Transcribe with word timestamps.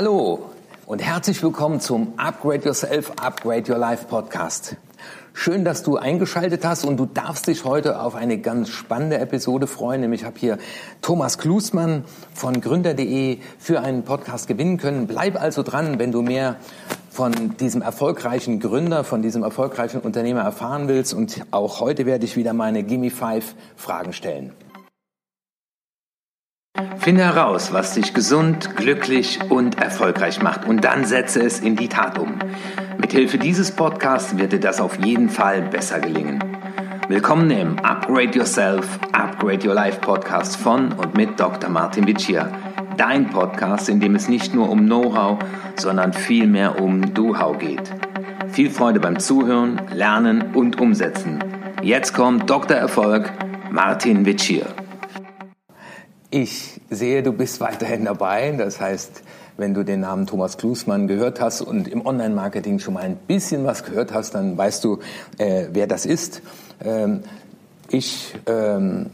Hallo 0.00 0.50
und 0.86 1.02
herzlich 1.02 1.42
willkommen 1.42 1.80
zum 1.80 2.12
Upgrade 2.18 2.64
Yourself, 2.64 3.10
Upgrade 3.20 3.68
Your 3.68 3.78
Life 3.78 4.06
Podcast. 4.06 4.76
Schön, 5.32 5.64
dass 5.64 5.82
du 5.82 5.96
eingeschaltet 5.96 6.64
hast 6.64 6.84
und 6.84 6.98
du 6.98 7.06
darfst 7.06 7.48
dich 7.48 7.64
heute 7.64 8.00
auf 8.00 8.14
eine 8.14 8.38
ganz 8.38 8.68
spannende 8.68 9.18
Episode 9.18 9.66
freuen. 9.66 10.02
Nämlich 10.02 10.22
habe 10.22 10.38
hier 10.38 10.58
Thomas 11.02 11.36
Klusmann 11.38 12.04
von 12.32 12.60
Gründer.de 12.60 13.38
für 13.58 13.80
einen 13.80 14.04
Podcast 14.04 14.46
gewinnen 14.46 14.76
können. 14.76 15.08
Bleib 15.08 15.34
also 15.34 15.64
dran, 15.64 15.98
wenn 15.98 16.12
du 16.12 16.22
mehr 16.22 16.54
von 17.10 17.56
diesem 17.56 17.82
erfolgreichen 17.82 18.60
Gründer, 18.60 19.02
von 19.02 19.20
diesem 19.20 19.42
erfolgreichen 19.42 20.00
Unternehmer 20.00 20.42
erfahren 20.42 20.86
willst. 20.86 21.12
Und 21.12 21.40
auch 21.50 21.80
heute 21.80 22.06
werde 22.06 22.24
ich 22.24 22.36
wieder 22.36 22.52
meine 22.52 22.84
Gimme 22.84 23.10
Five 23.10 23.56
Fragen 23.74 24.12
stellen. 24.12 24.52
Finde 26.98 27.24
heraus, 27.24 27.72
was 27.72 27.94
dich 27.94 28.14
gesund, 28.14 28.76
glücklich 28.76 29.40
und 29.48 29.80
erfolgreich 29.80 30.40
macht 30.42 30.64
und 30.64 30.84
dann 30.84 31.04
setze 31.04 31.42
es 31.42 31.58
in 31.58 31.74
die 31.74 31.88
Tat 31.88 32.18
um. 32.18 32.38
Mithilfe 32.98 33.36
dieses 33.36 33.72
Podcasts 33.72 34.38
wird 34.38 34.52
dir 34.52 34.60
das 34.60 34.80
auf 34.80 35.04
jeden 35.04 35.28
Fall 35.28 35.62
besser 35.62 35.98
gelingen. 35.98 36.38
Willkommen 37.08 37.50
im 37.50 37.78
Upgrade 37.80 38.30
Yourself, 38.38 39.00
Upgrade 39.10 39.66
Your 39.66 39.74
Life 39.74 40.00
Podcast 40.00 40.56
von 40.56 40.92
und 40.92 41.16
mit 41.16 41.40
Dr. 41.40 41.68
Martin 41.68 42.06
Vicia. 42.06 42.48
Dein 42.96 43.28
Podcast, 43.30 43.88
in 43.88 43.98
dem 43.98 44.14
es 44.14 44.28
nicht 44.28 44.54
nur 44.54 44.70
um 44.70 44.86
Know-how, 44.86 45.38
sondern 45.76 46.12
vielmehr 46.12 46.80
um 46.80 47.12
Do-How 47.12 47.58
geht. 47.58 47.92
Viel 48.50 48.70
Freude 48.70 49.00
beim 49.00 49.18
Zuhören, 49.18 49.80
Lernen 49.92 50.54
und 50.54 50.80
Umsetzen. 50.80 51.42
Jetzt 51.82 52.14
kommt 52.14 52.48
Dr. 52.48 52.76
Erfolg, 52.76 53.32
Martin 53.70 54.26
Vicia. 54.26 54.66
Ich 56.30 56.77
sehe, 56.90 57.22
du 57.22 57.32
bist 57.32 57.60
weiterhin 57.60 58.04
dabei. 58.04 58.52
Das 58.56 58.80
heißt, 58.80 59.22
wenn 59.56 59.74
du 59.74 59.84
den 59.84 60.00
Namen 60.00 60.26
Thomas 60.26 60.56
Klusmann 60.56 61.08
gehört 61.08 61.40
hast 61.40 61.60
und 61.60 61.88
im 61.88 62.06
Online-Marketing 62.06 62.78
schon 62.78 62.94
mal 62.94 63.02
ein 63.02 63.16
bisschen 63.16 63.64
was 63.64 63.84
gehört 63.84 64.12
hast, 64.12 64.34
dann 64.34 64.56
weißt 64.56 64.84
du, 64.84 65.00
äh, 65.38 65.66
wer 65.72 65.86
das 65.86 66.06
ist. 66.06 66.42
Ähm, 66.84 67.22
ich 67.90 68.34
ähm, 68.46 69.06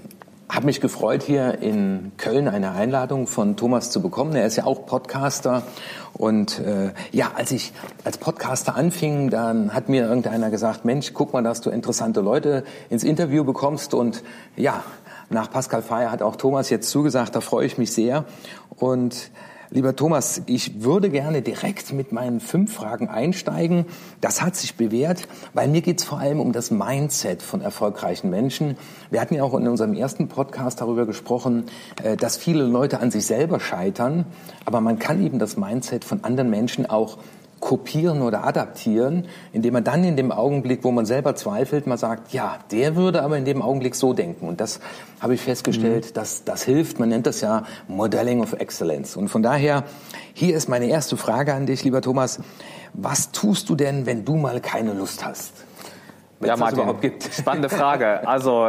habe 0.49 0.67
mich 0.67 0.81
gefreut, 0.81 1.23
hier 1.23 1.59
in 1.63 2.13
Köln 2.17 2.49
eine 2.49 2.73
Einladung 2.73 3.27
von 3.27 3.57
Thomas 3.57 3.91
zu 3.91 4.03
bekommen. 4.03 4.35
Er 4.37 4.47
ist 4.47 4.57
ja 4.57 4.65
auch 4.65 4.87
Podcaster. 4.87 5.63
Und 6.13 6.61
äh, 6.61 6.93
ja, 7.11 7.33
als 7.35 7.51
ich 7.51 7.73
als 8.05 8.19
Podcaster 8.19 8.77
anfing, 8.77 9.31
dann 9.31 9.75
hat 9.75 9.89
mir 9.89 10.07
irgendeiner 10.07 10.51
gesagt, 10.51 10.85
Mensch, 10.85 11.13
guck 11.13 11.33
mal, 11.33 11.43
dass 11.43 11.61
du 11.61 11.71
interessante 11.71 12.21
Leute 12.21 12.65
ins 12.91 13.03
Interview 13.03 13.45
bekommst. 13.45 13.95
Und 13.95 14.23
ja, 14.57 14.85
nach 15.31 15.51
Pascal 15.51 15.83
Feier 15.83 16.11
hat 16.11 16.23
auch 16.23 16.37
Thomas 16.37 16.71
jetzt 16.71 16.91
zugesagt, 16.91 17.35
da 17.35 17.41
freue 17.41 17.67
ich 17.67 17.79
mich 17.79 17.93
sehr. 17.93 18.25
Und 18.77 19.31
Lieber 19.75 19.97
Thomas, 19.97 20.43
ich 20.47 20.85
würde 20.85 21.11
gerne 21.11 21.43
direkt 21.43 21.93
mit 21.93 22.13
meinen 22.13 22.39
fünf 22.39 22.73
Fragen 22.73 23.09
einsteigen. 23.09 23.87
Das 24.21 24.41
hat 24.41 24.55
sich 24.55 24.77
bewährt, 24.77 25.27
weil 25.53 25.67
mir 25.67 25.81
geht 25.81 25.99
es 25.99 26.05
vor 26.05 26.19
allem 26.21 26.39
um 26.39 26.53
das 26.53 26.71
Mindset 26.71 27.43
von 27.43 27.61
erfolgreichen 27.61 28.31
Menschen. 28.31 28.77
Wir 29.11 29.21
hatten 29.21 29.35
ja 29.35 29.43
auch 29.43 29.55
in 29.55 29.67
unserem 29.67 29.95
ersten 29.95 30.29
Podcast 30.29 30.81
darüber 30.81 31.07
gesprochen, 31.07 31.65
äh, 32.05 32.17
dass 32.17 32.37
viele 32.37 32.63
Leute 32.63 33.01
an 33.01 33.11
sich 33.11 33.27
selber 33.27 33.59
scheitern, 33.59 34.27
aber 34.65 34.81
man 34.81 35.01
kann 35.01 35.21
eben 35.21 35.41
das 35.41 35.57
Mindset 35.57 36.05
von 36.05 36.23
anderen 36.23 36.51
Menschen 36.51 36.87
auch 36.87 37.19
kopieren 37.65 38.21
oder 38.21 38.45
adaptieren, 38.45 39.27
indem 39.55 39.73
man 39.73 39.85
dann 39.85 40.05
in 40.05 40.17
dem 40.17 40.33
Augenblick, 40.33 40.85
wo 40.85 40.91
man 40.91 41.07
selber 41.07 41.35
zweifelt, 41.35 41.87
mal 41.87 41.97
sagt, 41.97 42.35
ja, 42.35 42.59
der 42.71 42.95
würde 42.95 43.23
aber 43.23 43.39
in 43.39 43.47
dem 43.47 43.63
Augenblick 43.63 43.95
so 43.95 44.13
denken. 44.13 44.47
Und 44.47 44.61
das 44.61 44.81
habe 45.19 45.33
ich 45.33 45.41
festgestellt, 45.41 46.11
mhm. 46.11 46.13
dass 46.13 46.45
das 46.45 46.63
hilft. 46.63 47.01
Man 47.01 47.09
nennt 47.09 47.27
das 47.27 47.41
ja 47.41 47.65
Modeling 47.89 48.43
of 48.43 48.53
Excellence. 48.53 49.17
Und 49.17 49.29
von 49.31 49.43
daher, 49.43 49.85
hier 50.35 50.55
ist 50.55 50.69
meine 50.69 50.89
erste 50.89 51.17
Frage 51.17 51.55
an 51.55 51.65
dich, 51.65 51.83
lieber 51.85 52.03
Thomas. 52.03 52.39
Was 52.93 53.33
tust 53.33 53.71
du 53.71 53.77
denn, 53.77 54.05
wenn 54.05 54.27
du 54.27 54.37
mal 54.37 54.61
keine 54.61 54.93
Lust 54.93 55.25
hast? 55.25 55.55
Wenn 56.41 56.49
ja, 56.49 56.57
Martin, 56.59 56.81
überhaupt 56.81 57.01
gibt. 57.01 57.25
spannende 57.33 57.69
Frage. 57.71 58.29
Also 58.29 58.69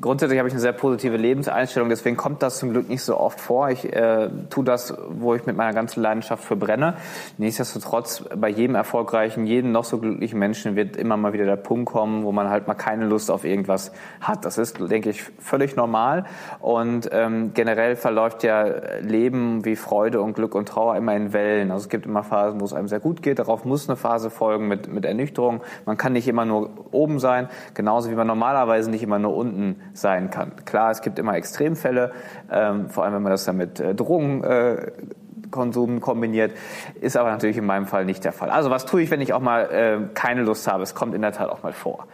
Grundsätzlich 0.00 0.38
habe 0.38 0.48
ich 0.48 0.54
eine 0.54 0.60
sehr 0.60 0.72
positive 0.72 1.18
Lebenseinstellung, 1.18 1.90
deswegen 1.90 2.16
kommt 2.16 2.42
das 2.42 2.56
zum 2.56 2.70
Glück 2.70 2.88
nicht 2.88 3.02
so 3.02 3.18
oft 3.18 3.38
vor. 3.38 3.68
Ich 3.68 3.84
äh, 3.92 4.30
tue 4.48 4.64
das, 4.64 4.94
wo 5.10 5.34
ich 5.34 5.44
mit 5.44 5.54
meiner 5.54 5.74
ganzen 5.74 6.00
Leidenschaft 6.00 6.42
für 6.44 6.56
brenne. 6.56 6.94
Nichtsdestotrotz, 7.36 8.24
bei 8.34 8.48
jedem 8.48 8.74
erfolgreichen, 8.74 9.46
jedem 9.46 9.70
noch 9.70 9.84
so 9.84 9.98
glücklichen 9.98 10.38
Menschen 10.38 10.76
wird 10.76 10.96
immer 10.96 11.18
mal 11.18 11.34
wieder 11.34 11.44
der 11.44 11.56
Punkt 11.56 11.92
kommen, 11.92 12.24
wo 12.24 12.32
man 12.32 12.48
halt 12.48 12.68
mal 12.68 12.74
keine 12.74 13.04
Lust 13.04 13.30
auf 13.30 13.44
irgendwas 13.44 13.92
hat. 14.22 14.46
Das 14.46 14.56
ist, 14.56 14.78
denke 14.80 15.10
ich, 15.10 15.24
völlig 15.38 15.76
normal. 15.76 16.24
Und 16.60 17.10
ähm, 17.12 17.50
generell 17.52 17.94
verläuft 17.94 18.44
ja 18.44 18.64
Leben 19.02 19.66
wie 19.66 19.76
Freude 19.76 20.22
und 20.22 20.32
Glück 20.32 20.54
und 20.54 20.70
Trauer 20.70 20.96
immer 20.96 21.14
in 21.14 21.34
Wellen. 21.34 21.70
Also 21.70 21.82
es 21.82 21.88
gibt 21.90 22.06
immer 22.06 22.22
Phasen, 22.22 22.62
wo 22.62 22.64
es 22.64 22.72
einem 22.72 22.88
sehr 22.88 23.00
gut 23.00 23.22
geht. 23.22 23.38
Darauf 23.38 23.66
muss 23.66 23.90
eine 23.90 23.96
Phase 23.96 24.30
folgen 24.30 24.68
mit, 24.68 24.90
mit 24.90 25.04
Ernüchterung. 25.04 25.60
Man 25.84 25.98
kann 25.98 26.14
nicht 26.14 26.28
immer 26.28 26.46
nur 26.46 26.70
oben 26.92 27.18
sein, 27.18 27.50
genauso 27.74 28.10
wie 28.10 28.14
man 28.14 28.26
normalerweise 28.26 28.90
nicht 28.90 29.02
immer 29.02 29.18
nur 29.18 29.36
unten 29.36 29.81
sein 29.92 30.30
kann. 30.30 30.52
Klar, 30.64 30.90
es 30.90 31.02
gibt 31.02 31.18
immer 31.18 31.34
Extremfälle, 31.34 32.12
ähm, 32.50 32.88
vor 32.88 33.04
allem 33.04 33.14
wenn 33.14 33.22
man 33.22 33.32
das 33.32 33.44
dann 33.44 33.56
mit 33.56 33.80
äh, 33.80 33.94
Drogenkonsum 33.94 35.96
äh, 35.96 36.00
kombiniert, 36.00 36.52
ist 37.00 37.16
aber 37.16 37.30
natürlich 37.30 37.58
in 37.58 37.66
meinem 37.66 37.86
Fall 37.86 38.04
nicht 38.04 38.24
der 38.24 38.32
Fall. 38.32 38.50
Also 38.50 38.70
was 38.70 38.86
tue 38.86 39.02
ich, 39.02 39.10
wenn 39.10 39.20
ich 39.20 39.32
auch 39.32 39.40
mal 39.40 39.70
äh, 39.70 40.14
keine 40.14 40.42
Lust 40.42 40.66
habe? 40.66 40.82
Es 40.82 40.94
kommt 40.94 41.14
in 41.14 41.22
der 41.22 41.32
Tat 41.32 41.50
auch 41.50 41.62
mal 41.62 41.72
vor. 41.72 42.06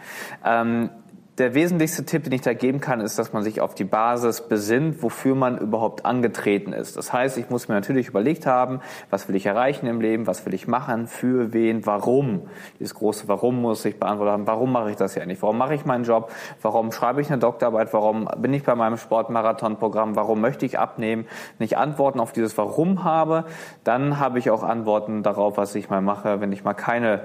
Ähm, 0.45 0.91
der 1.39 1.55
wesentlichste 1.55 2.05
Tipp, 2.05 2.25
den 2.25 2.33
ich 2.33 2.41
da 2.41 2.53
geben 2.53 2.81
kann, 2.81 3.01
ist, 3.01 3.19
dass 3.19 3.33
man 3.33 3.43
sich 3.43 3.61
auf 3.61 3.75
die 3.75 3.85
Basis 3.85 4.41
besinnt, 4.49 5.03
wofür 5.03 5.35
man 5.35 5.59
überhaupt 5.59 6.05
angetreten 6.05 6.73
ist. 6.73 6.97
Das 6.97 7.13
heißt, 7.13 7.39
ich 7.39 7.49
muss 7.49 7.69
mir 7.69 7.75
natürlich 7.75 8.09
überlegt 8.09 8.47
haben, 8.47 8.81
was 9.11 9.29
will 9.29 9.37
ich 9.37 9.47
erreichen 9.47 9.87
im 9.87 10.01
Leben, 10.01 10.27
was 10.27 10.45
will 10.47 10.55
ich 10.55 10.67
machen, 10.67 11.07
für 11.07 11.53
wen, 11.53 11.87
warum. 11.87 12.49
Dieses 12.81 12.95
große 12.95 13.29
Warum 13.29 13.61
muss 13.61 13.85
ich 13.85 13.99
beantwortet 14.01 14.33
haben. 14.33 14.47
Warum 14.47 14.73
mache 14.73 14.91
ich 14.91 14.97
das 14.97 15.15
ja 15.15 15.25
nicht? 15.27 15.41
Warum 15.43 15.59
mache 15.59 15.75
ich 15.75 15.85
meinen 15.85 16.05
Job? 16.05 16.33
Warum 16.63 16.93
schreibe 16.93 17.21
ich 17.21 17.29
eine 17.29 17.39
Doktorarbeit? 17.39 17.93
Warum 17.93 18.29
bin 18.39 18.53
ich 18.53 18.65
bei 18.65 18.75
meinem 18.75 18.97
Sportmarathonprogramm? 18.97 20.17
Warum 20.17 20.41
möchte 20.41 20.67
ich 20.67 20.79
abnehmen? 20.79 21.27
Wenn 21.59 21.65
ich 21.65 21.77
Antworten 21.77 22.21
auf 22.21 22.33
dieses 22.33 22.59
Warum 22.59 23.05
habe, 23.05 23.45
dann 23.85 24.19
habe 24.19 24.39
ich 24.39 24.51
auch 24.51 24.63
Antworten 24.63 25.23
darauf, 25.23 25.57
was 25.57 25.75
ich 25.75 25.89
mal 25.89 26.01
mache, 26.01 26.41
wenn 26.41 26.53
ich 26.53 26.65
mal 26.65 26.75
keine 26.75 27.23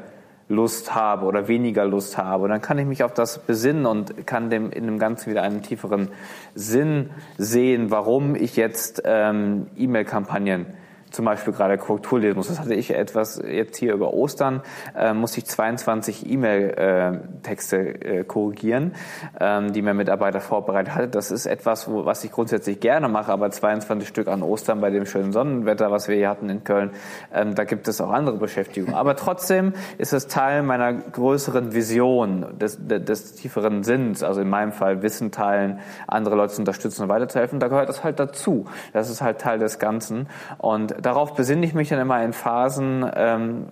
Lust 0.53 0.96
habe 0.96 1.25
oder 1.25 1.47
weniger 1.47 1.86
Lust 1.86 2.18
habe. 2.18 2.44
Und 2.44 2.50
dann 2.52 2.62
kann 2.62 2.78
ich 2.78 2.86
mich 2.86 3.03
auf 3.03 3.14
das 3.14 3.40
besinnen 3.40 3.86
und 3.86 4.25
kann 4.25 4.50
dem 4.50 4.72
in 4.72 4.86
dem 4.86 5.00
Ganzen 5.00 5.31
wieder 5.31 5.41
einen 5.41 5.62
tieferen 5.62 6.09
Sinn 6.56 7.09
sehen, 7.38 7.91
warum 7.91 8.36
ich 8.36 8.56
jetzt 8.56 9.02
ähm, 9.06 9.68
E-Mail-Kampagnen 9.75 10.68
zum 11.13 11.25
Beispiel 11.25 11.53
gerade 11.53 11.78
Korrektur 11.78 12.19
lesen 12.19 12.35
muss. 12.35 12.47
Das 12.47 12.59
hatte 12.59 12.74
ich 12.74 12.94
etwas 12.94 13.41
jetzt 13.46 13.78
hier 13.78 13.94
über 13.94 14.13
Ostern, 14.13 14.62
äh, 14.97 15.13
musste 15.13 15.40
ich 15.40 15.46
22 15.46 16.29
E-Mail-Texte 16.29 17.78
äh, 17.78 18.24
korrigieren, 18.24 18.94
ähm, 19.40 19.73
die 19.73 19.81
mein 19.81 19.96
Mitarbeiter 19.96 20.41
vorbereitet 20.41 20.96
hatte. 20.96 21.07
Das 21.07 21.29
ist 21.29 21.46
etwas, 21.46 21.88
wo, 21.88 22.06
was 22.06 22.23
ich 22.23 22.31
grundsätzlich 22.31 22.79
gerne 22.79 23.07
mache, 23.07 23.31
aber 23.31 23.52
22 23.52 24.07
Stück 24.07 24.28
an 24.28 24.41
Ostern 24.41 24.81
bei 24.81 24.90
dem 24.90 25.06
schönen 25.06 25.31
Sonnenwetter, 25.31 25.91
was 25.91 26.07
wir 26.07 26.16
hier 26.16 26.29
hatten 26.29 26.50
in 26.50 26.63
Köln, 26.63 26.91
ähm, 27.31 27.53
da 27.53 27.63
gibt 27.63 27.88
es 27.88 28.02
auch 28.02 28.12
andere 28.12 28.38
Beschäftigungen. 28.38 28.96
Aber 28.96 29.16
trotzdem 29.16 29.73
ist 30.00 30.13
es 30.13 30.28
Teil 30.28 30.63
meiner 30.63 30.94
größeren 30.94 31.73
Vision, 31.73 32.57
des, 32.59 32.79
des 32.81 33.35
tieferen 33.35 33.84
Sinns, 33.84 34.23
also 34.23 34.41
in 34.41 34.50
meinem 34.50 34.72
Fall 34.72 35.03
Wissen 35.03 35.31
teilen, 35.31 35.79
andere 36.07 36.35
Leute 36.35 36.53
zu 36.53 36.62
unterstützen 36.62 37.03
und 37.03 37.09
weiterzuhelfen. 37.09 37.59
Da 37.59 37.68
gehört 37.68 37.90
das 37.90 38.03
halt 38.03 38.19
dazu. 38.19 38.66
Das 38.94 39.12
ist 39.12 39.22
halt 39.22 39.40
Teil 39.40 39.59
des 39.59 39.78
Ganzen. 39.78 40.28
Und 40.57 41.03
darauf 41.06 41.36
besinne 41.36 41.66
ich 41.66 41.74
mich 41.74 41.90
dann 41.90 42.00
immer 42.00 42.24
in 42.24 42.34
Phasen, 42.34 43.09
ähm, 43.16 43.68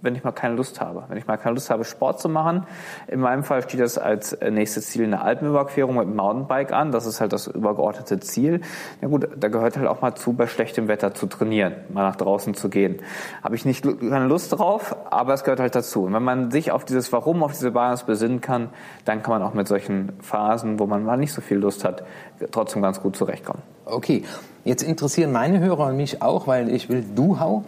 wenn 0.00 0.14
ich 0.14 0.22
mal 0.22 0.32
keine 0.32 0.54
Lust 0.54 0.80
habe. 0.80 1.04
Wenn 1.08 1.18
ich 1.18 1.26
mal 1.26 1.36
keine 1.36 1.54
Lust 1.54 1.70
habe, 1.70 1.84
Sport 1.84 2.20
zu 2.20 2.28
machen. 2.28 2.66
In 3.08 3.20
meinem 3.20 3.42
Fall 3.42 3.62
steht 3.62 3.80
das 3.80 3.98
als 3.98 4.32
äh, 4.32 4.50
nächstes 4.50 4.90
Ziel 4.90 5.04
eine 5.04 5.20
Alpenüberquerung 5.20 5.96
mit 5.96 6.04
dem 6.04 6.16
Mountainbike 6.16 6.72
an. 6.72 6.92
Das 6.92 7.06
ist 7.06 7.20
halt 7.20 7.32
das 7.32 7.48
übergeordnete 7.48 8.20
Ziel. 8.20 8.60
Ja 9.00 9.08
gut, 9.08 9.28
da 9.36 9.48
gehört 9.48 9.76
halt 9.76 9.88
auch 9.88 10.00
mal 10.00 10.14
zu, 10.14 10.34
bei 10.34 10.46
schlechtem 10.46 10.86
Wetter 10.88 11.14
zu 11.14 11.26
trainieren, 11.26 11.74
mal 11.92 12.02
nach 12.02 12.16
draußen 12.16 12.54
zu 12.54 12.68
gehen. 12.68 13.00
Habe 13.42 13.56
ich 13.56 13.64
nicht 13.64 13.82
keine 13.82 14.26
Lust 14.26 14.56
drauf, 14.56 14.94
aber 15.10 15.34
es 15.34 15.42
gehört 15.42 15.60
halt 15.60 15.74
dazu. 15.74 16.04
Und 16.04 16.12
wenn 16.12 16.22
man 16.22 16.50
sich 16.50 16.70
auf 16.70 16.84
dieses 16.84 17.12
Warum, 17.12 17.42
auf 17.42 17.52
diese 17.52 17.72
Basis 17.72 18.06
besinnen 18.06 18.40
kann, 18.40 18.70
dann 19.04 19.22
kann 19.22 19.32
man 19.32 19.42
auch 19.42 19.54
mit 19.54 19.66
solchen 19.66 20.12
Phasen, 20.20 20.78
wo 20.78 20.86
man 20.86 21.04
mal 21.04 21.16
nicht 21.16 21.32
so 21.32 21.40
viel 21.40 21.58
Lust 21.58 21.84
hat, 21.84 22.04
trotzdem 22.52 22.82
ganz 22.82 23.02
gut 23.02 23.16
zurechtkommen. 23.16 23.62
Okay, 23.90 24.24
jetzt 24.64 24.82
interessieren 24.82 25.32
meine 25.32 25.60
Hörer 25.60 25.86
und 25.86 25.96
mich 25.96 26.20
auch, 26.20 26.46
weil 26.46 26.68
ich 26.68 26.90
will 26.90 27.04
Du-Hau. 27.14 27.64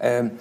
Ähm, 0.00 0.32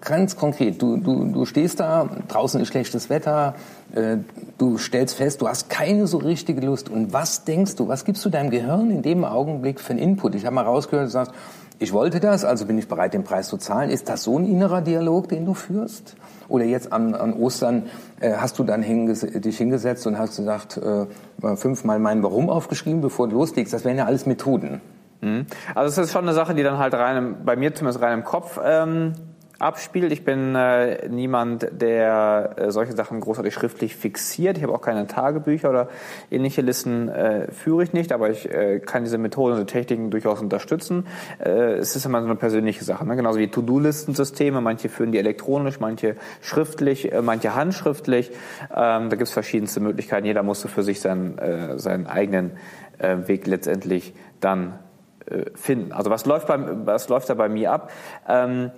ganz 0.00 0.36
konkret, 0.36 0.80
du, 0.80 0.98
du, 0.98 1.24
du 1.24 1.44
stehst 1.46 1.80
da, 1.80 2.08
draußen 2.28 2.60
ist 2.60 2.68
schlechtes 2.68 3.10
Wetter, 3.10 3.54
äh, 3.92 4.18
du 4.58 4.78
stellst 4.78 5.16
fest, 5.16 5.40
du 5.40 5.48
hast 5.48 5.68
keine 5.68 6.06
so 6.06 6.18
richtige 6.18 6.60
Lust. 6.60 6.88
Und 6.88 7.12
was 7.12 7.44
denkst 7.44 7.74
du, 7.74 7.88
was 7.88 8.04
gibst 8.04 8.24
du 8.24 8.30
deinem 8.30 8.50
Gehirn 8.50 8.90
in 8.90 9.02
dem 9.02 9.24
Augenblick 9.24 9.80
für 9.80 9.94
einen 9.94 10.00
Input? 10.00 10.36
Ich 10.36 10.44
habe 10.44 10.54
mal 10.54 10.64
rausgehört, 10.64 11.06
du 11.06 11.10
sagst, 11.10 11.32
ich 11.78 11.92
wollte 11.92 12.20
das, 12.20 12.44
also 12.44 12.66
bin 12.66 12.78
ich 12.78 12.88
bereit, 12.88 13.14
den 13.14 13.24
Preis 13.24 13.48
zu 13.48 13.56
zahlen. 13.56 13.90
Ist 13.90 14.08
das 14.08 14.22
so 14.22 14.38
ein 14.38 14.46
innerer 14.46 14.80
Dialog, 14.80 15.28
den 15.28 15.44
du 15.44 15.54
führst? 15.54 16.16
Oder 16.48 16.64
jetzt 16.64 16.92
an, 16.92 17.14
an 17.14 17.32
Ostern 17.32 17.84
äh, 18.20 18.34
hast 18.34 18.58
du 18.58 18.64
dann 18.64 18.82
hinges 18.82 19.20
dich 19.20 19.58
hingesetzt 19.58 20.06
und 20.06 20.18
hast 20.18 20.36
gesagt, 20.36 20.76
äh, 20.76 21.56
fünfmal 21.56 21.98
mein 21.98 22.22
Warum 22.22 22.50
aufgeschrieben, 22.50 23.00
bevor 23.00 23.28
du 23.28 23.34
loslegst. 23.34 23.72
Das 23.72 23.84
wären 23.84 23.96
ja 23.96 24.04
alles 24.04 24.26
Methoden. 24.26 24.80
Mhm. 25.20 25.46
Also 25.74 26.00
es 26.00 26.06
ist 26.06 26.12
schon 26.12 26.24
eine 26.24 26.34
Sache, 26.34 26.54
die 26.54 26.62
dann 26.62 26.78
halt 26.78 26.94
rein, 26.94 27.36
bei 27.44 27.56
mir 27.56 27.74
zumindest 27.74 28.02
rein 28.02 28.18
im 28.18 28.24
Kopf 28.24 28.60
ähm, 28.62 29.14
abspielt. 29.64 30.12
Ich 30.12 30.24
bin 30.24 30.54
äh, 30.54 31.08
niemand, 31.08 31.66
der 31.72 32.54
äh, 32.56 32.70
solche 32.70 32.92
Sachen 32.92 33.20
großartig 33.20 33.54
schriftlich 33.54 33.96
fixiert. 33.96 34.58
Ich 34.58 34.62
habe 34.62 34.74
auch 34.74 34.82
keine 34.82 35.06
Tagebücher 35.06 35.70
oder 35.70 35.88
ähnliche 36.30 36.60
Listen 36.60 37.08
äh, 37.08 37.50
führe 37.50 37.82
ich 37.82 37.92
nicht, 37.92 38.12
aber 38.12 38.30
ich 38.30 38.48
äh, 38.52 38.80
kann 38.80 39.04
diese 39.04 39.16
Methoden 39.16 39.58
und 39.58 39.66
Techniken 39.66 40.10
durchaus 40.10 40.40
unterstützen. 40.40 41.06
Äh, 41.42 41.74
es 41.74 41.96
ist 41.96 42.04
immer 42.04 42.20
so 42.20 42.26
eine 42.26 42.36
persönliche 42.36 42.84
Sache, 42.84 43.06
ne? 43.06 43.16
genauso 43.16 43.38
wie 43.38 43.48
To-Do-Listensysteme. 43.48 44.60
Manche 44.60 44.90
führen 44.90 45.12
die 45.12 45.18
elektronisch, 45.18 45.80
manche 45.80 46.16
schriftlich, 46.42 47.10
äh, 47.12 47.22
manche 47.22 47.54
handschriftlich. 47.54 48.30
Ähm, 48.70 49.08
da 49.08 49.16
gibt 49.16 49.22
es 49.22 49.32
verschiedenste 49.32 49.80
Möglichkeiten. 49.80 50.26
Jeder 50.26 50.42
musste 50.42 50.68
für 50.68 50.82
sich 50.82 51.00
seinen, 51.00 51.38
äh, 51.38 51.78
seinen 51.78 52.06
eigenen 52.06 52.52
äh, 52.98 53.16
Weg 53.26 53.46
letztendlich 53.46 54.14
dann 54.40 54.78
äh, 55.26 55.44
finden. 55.54 55.92
Also 55.92 56.10
was 56.10 56.26
läuft, 56.26 56.48
beim, 56.48 56.86
was 56.86 57.08
läuft 57.08 57.30
da 57.30 57.34
bei 57.34 57.48
mir 57.48 57.72
ab? 57.72 57.90
Ähm, 58.28 58.70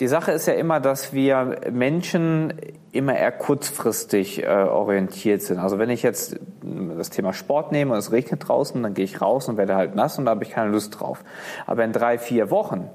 die 0.00 0.08
Sache 0.08 0.32
ist 0.32 0.46
ja 0.46 0.54
immer, 0.54 0.80
dass 0.80 1.12
wir 1.12 1.60
Menschen 1.70 2.54
immer 2.90 3.14
eher 3.16 3.32
kurzfristig 3.32 4.42
äh, 4.42 4.46
orientiert 4.46 5.42
sind. 5.42 5.58
Also 5.58 5.78
wenn 5.78 5.90
ich 5.90 6.02
jetzt 6.02 6.40
das 6.96 7.10
Thema 7.10 7.34
Sport 7.34 7.70
nehme 7.70 7.92
und 7.92 7.98
es 7.98 8.10
regnet 8.10 8.48
draußen, 8.48 8.82
dann 8.82 8.94
gehe 8.94 9.04
ich 9.04 9.20
raus 9.20 9.48
und 9.48 9.58
werde 9.58 9.76
halt 9.76 9.94
nass 9.94 10.18
und 10.18 10.24
da 10.24 10.30
habe 10.30 10.42
ich 10.42 10.50
keine 10.50 10.70
Lust 10.70 10.98
drauf. 10.98 11.22
Aber 11.66 11.84
in 11.84 11.92
drei, 11.92 12.16
vier 12.16 12.50
Wochen 12.50 12.88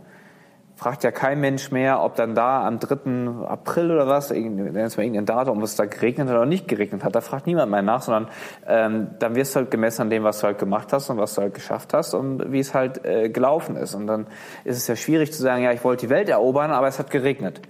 fragt 0.75 1.03
ja 1.03 1.11
kein 1.11 1.39
Mensch 1.39 1.71
mehr, 1.71 2.01
ob 2.01 2.15
dann 2.15 2.35
da 2.35 2.67
am 2.67 2.79
3. 2.79 3.45
April 3.47 3.91
oder 3.91 4.07
was, 4.07 4.29
jetzt 4.29 4.97
mal 4.97 5.03
irgendein 5.03 5.25
Datum, 5.25 5.57
ob 5.57 5.63
es 5.63 5.75
da 5.75 5.85
geregnet 5.85 6.29
oder 6.29 6.45
nicht 6.45 6.67
geregnet 6.67 7.03
hat, 7.03 7.15
da 7.15 7.21
fragt 7.21 7.47
niemand 7.47 7.71
mehr 7.71 7.81
nach, 7.81 8.01
sondern 8.01 8.27
ähm, 8.67 9.07
dann 9.19 9.35
wirst 9.35 9.55
du 9.55 9.61
halt 9.61 9.71
gemessen 9.71 10.03
an 10.03 10.09
dem, 10.09 10.23
was 10.23 10.39
du 10.39 10.47
halt 10.47 10.59
gemacht 10.59 10.91
hast 10.91 11.09
und 11.09 11.17
was 11.17 11.35
du 11.35 11.43
halt 11.43 11.53
geschafft 11.53 11.93
hast 11.93 12.13
und 12.13 12.51
wie 12.51 12.59
es 12.59 12.73
halt 12.73 13.05
äh, 13.05 13.29
gelaufen 13.29 13.77
ist. 13.77 13.95
Und 13.95 14.07
dann 14.07 14.27
ist 14.65 14.77
es 14.77 14.87
ja 14.87 14.95
schwierig 14.95 15.31
zu 15.31 15.41
sagen, 15.41 15.63
ja, 15.63 15.71
ich 15.71 15.83
wollte 15.83 16.07
die 16.07 16.09
Welt 16.09 16.27
erobern, 16.27 16.71
aber 16.71 16.87
es 16.87 16.99
hat 16.99 17.09
geregnet. 17.09 17.61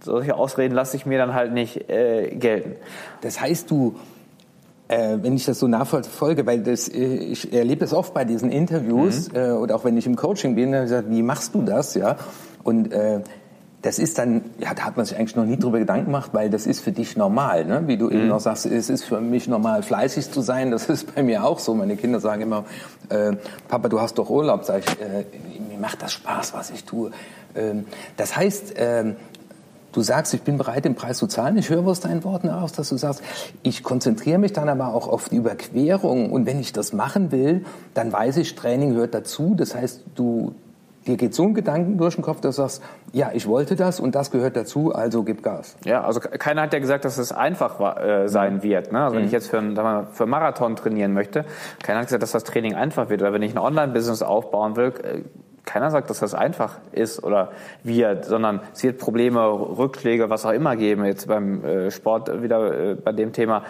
Solche 0.00 0.36
Ausreden 0.36 0.74
lasse 0.74 0.96
ich 0.96 1.06
mir 1.06 1.18
dann 1.18 1.34
halt 1.34 1.52
nicht 1.52 1.90
äh, 1.90 2.30
gelten. 2.36 2.76
Das 3.20 3.40
heißt, 3.40 3.68
du 3.68 3.96
äh, 4.88 5.18
wenn 5.20 5.36
ich 5.36 5.44
das 5.44 5.58
so 5.58 5.68
nachverfolge, 5.68 6.46
weil 6.46 6.62
das, 6.62 6.88
äh, 6.88 7.16
ich 7.16 7.52
erlebe 7.52 7.84
es 7.84 7.92
oft 7.92 8.14
bei 8.14 8.24
diesen 8.24 8.50
Interviews 8.50 9.30
mhm. 9.30 9.36
äh, 9.36 9.50
oder 9.50 9.76
auch 9.76 9.84
wenn 9.84 9.96
ich 9.96 10.06
im 10.06 10.16
Coaching 10.16 10.54
bin, 10.54 10.72
dann 10.72 10.82
gesagt, 10.82 11.10
wie 11.10 11.22
machst 11.22 11.54
du 11.54 11.62
das, 11.62 11.94
ja? 11.94 12.16
Und 12.64 12.92
äh, 12.92 13.20
das 13.82 14.00
ist 14.00 14.18
dann, 14.18 14.42
ja, 14.58 14.74
da 14.74 14.82
hat 14.82 14.96
man 14.96 15.06
sich 15.06 15.16
eigentlich 15.16 15.36
noch 15.36 15.44
nie 15.44 15.56
drüber 15.56 15.78
Gedanken 15.78 16.06
gemacht, 16.06 16.30
weil 16.32 16.50
das 16.50 16.66
ist 16.66 16.80
für 16.80 16.90
dich 16.90 17.16
normal, 17.16 17.64
ne? 17.64 17.82
Wie 17.86 17.96
du 17.96 18.06
mhm. 18.06 18.12
eben 18.12 18.28
noch 18.28 18.40
sagst, 18.40 18.66
es 18.66 18.90
ist 18.90 19.04
für 19.04 19.20
mich 19.20 19.46
normal, 19.46 19.82
fleißig 19.82 20.30
zu 20.30 20.40
sein. 20.40 20.70
Das 20.70 20.88
ist 20.88 21.14
bei 21.14 21.22
mir 21.22 21.44
auch 21.44 21.58
so. 21.58 21.74
Meine 21.74 21.96
Kinder 21.96 22.18
sagen 22.18 22.42
immer, 22.42 22.64
äh, 23.10 23.32
Papa, 23.68 23.88
du 23.88 24.00
hast 24.00 24.18
doch 24.18 24.30
Urlaub. 24.30 24.64
Sag 24.64 24.80
ich, 24.80 25.00
äh, 25.00 25.24
mir 25.68 25.78
macht 25.78 26.02
das 26.02 26.12
Spaß, 26.12 26.54
was 26.54 26.70
ich 26.70 26.84
tue. 26.84 27.10
Ähm, 27.54 27.84
das 28.16 28.36
heißt, 28.36 28.76
äh, 28.76 29.14
Du 29.92 30.02
sagst, 30.02 30.34
ich 30.34 30.42
bin 30.42 30.58
bereit, 30.58 30.84
den 30.84 30.94
Preis 30.94 31.18
zu 31.18 31.26
zahlen. 31.26 31.56
Ich 31.56 31.70
höre 31.70 31.86
aus 31.86 32.00
deinen 32.00 32.22
Worten 32.24 32.50
aus, 32.50 32.72
dass 32.72 32.90
du 32.90 32.96
sagst, 32.96 33.22
ich 33.62 33.82
konzentriere 33.82 34.38
mich 34.38 34.52
dann 34.52 34.68
aber 34.68 34.94
auch 34.94 35.08
auf 35.08 35.30
die 35.30 35.36
Überquerung. 35.36 36.30
Und 36.30 36.46
wenn 36.46 36.60
ich 36.60 36.72
das 36.72 36.92
machen 36.92 37.32
will, 37.32 37.64
dann 37.94 38.12
weiß 38.12 38.36
ich, 38.36 38.54
Training 38.54 38.94
gehört 38.94 39.14
dazu. 39.14 39.54
Das 39.56 39.74
heißt, 39.74 40.04
du, 40.14 40.54
dir 41.06 41.16
geht 41.16 41.34
so 41.34 41.44
ein 41.44 41.54
Gedanken 41.54 41.96
durch 41.96 42.16
den 42.16 42.22
Kopf, 42.22 42.40
dass 42.40 42.56
du 42.56 42.62
sagst, 42.62 42.82
ja, 43.12 43.30
ich 43.32 43.48
wollte 43.48 43.76
das 43.76 43.98
und 43.98 44.14
das 44.14 44.30
gehört 44.30 44.56
dazu, 44.56 44.94
also 44.94 45.22
gib 45.22 45.42
Gas. 45.42 45.76
Ja, 45.84 46.04
also 46.04 46.20
keiner 46.20 46.62
hat 46.62 46.72
ja 46.74 46.78
gesagt, 46.78 47.04
dass 47.04 47.16
es 47.16 47.32
einfach 47.32 47.80
äh, 47.98 48.28
sein 48.28 48.56
mhm. 48.56 48.62
wird. 48.62 48.92
Ne? 48.92 49.02
Also 49.02 49.16
wenn 49.16 49.24
ich 49.24 49.30
mhm. 49.30 49.34
jetzt 49.34 49.48
für, 49.48 49.58
einen, 49.58 50.06
für 50.12 50.26
Marathon 50.26 50.76
trainieren 50.76 51.14
möchte, 51.14 51.46
keiner 51.82 52.00
hat 52.00 52.06
gesagt, 52.06 52.22
dass 52.22 52.32
das 52.32 52.44
Training 52.44 52.74
einfach 52.74 53.08
wird. 53.08 53.22
Oder 53.22 53.32
wenn 53.32 53.42
ich 53.42 53.54
ein 53.54 53.58
Online-Business 53.58 54.22
aufbauen 54.22 54.76
will, 54.76 54.92
äh, 55.02 55.22
keiner 55.68 55.90
sagt, 55.90 56.08
dass 56.10 56.20
das 56.20 56.34
einfach 56.34 56.78
ist 56.92 57.22
oder 57.22 57.52
wird, 57.82 58.24
sondern 58.24 58.60
es 58.72 58.82
wird 58.82 58.98
Probleme, 58.98 59.46
Rückschläge, 59.46 60.30
was 60.30 60.46
auch 60.46 60.52
immer 60.52 60.76
geben. 60.76 61.04
Jetzt 61.04 61.28
beim 61.28 61.62
äh, 61.64 61.90
Sport 61.90 62.42
wieder 62.42 62.90
äh, 62.90 62.94
bei 62.94 63.12
dem 63.12 63.32
Thema 63.32 63.62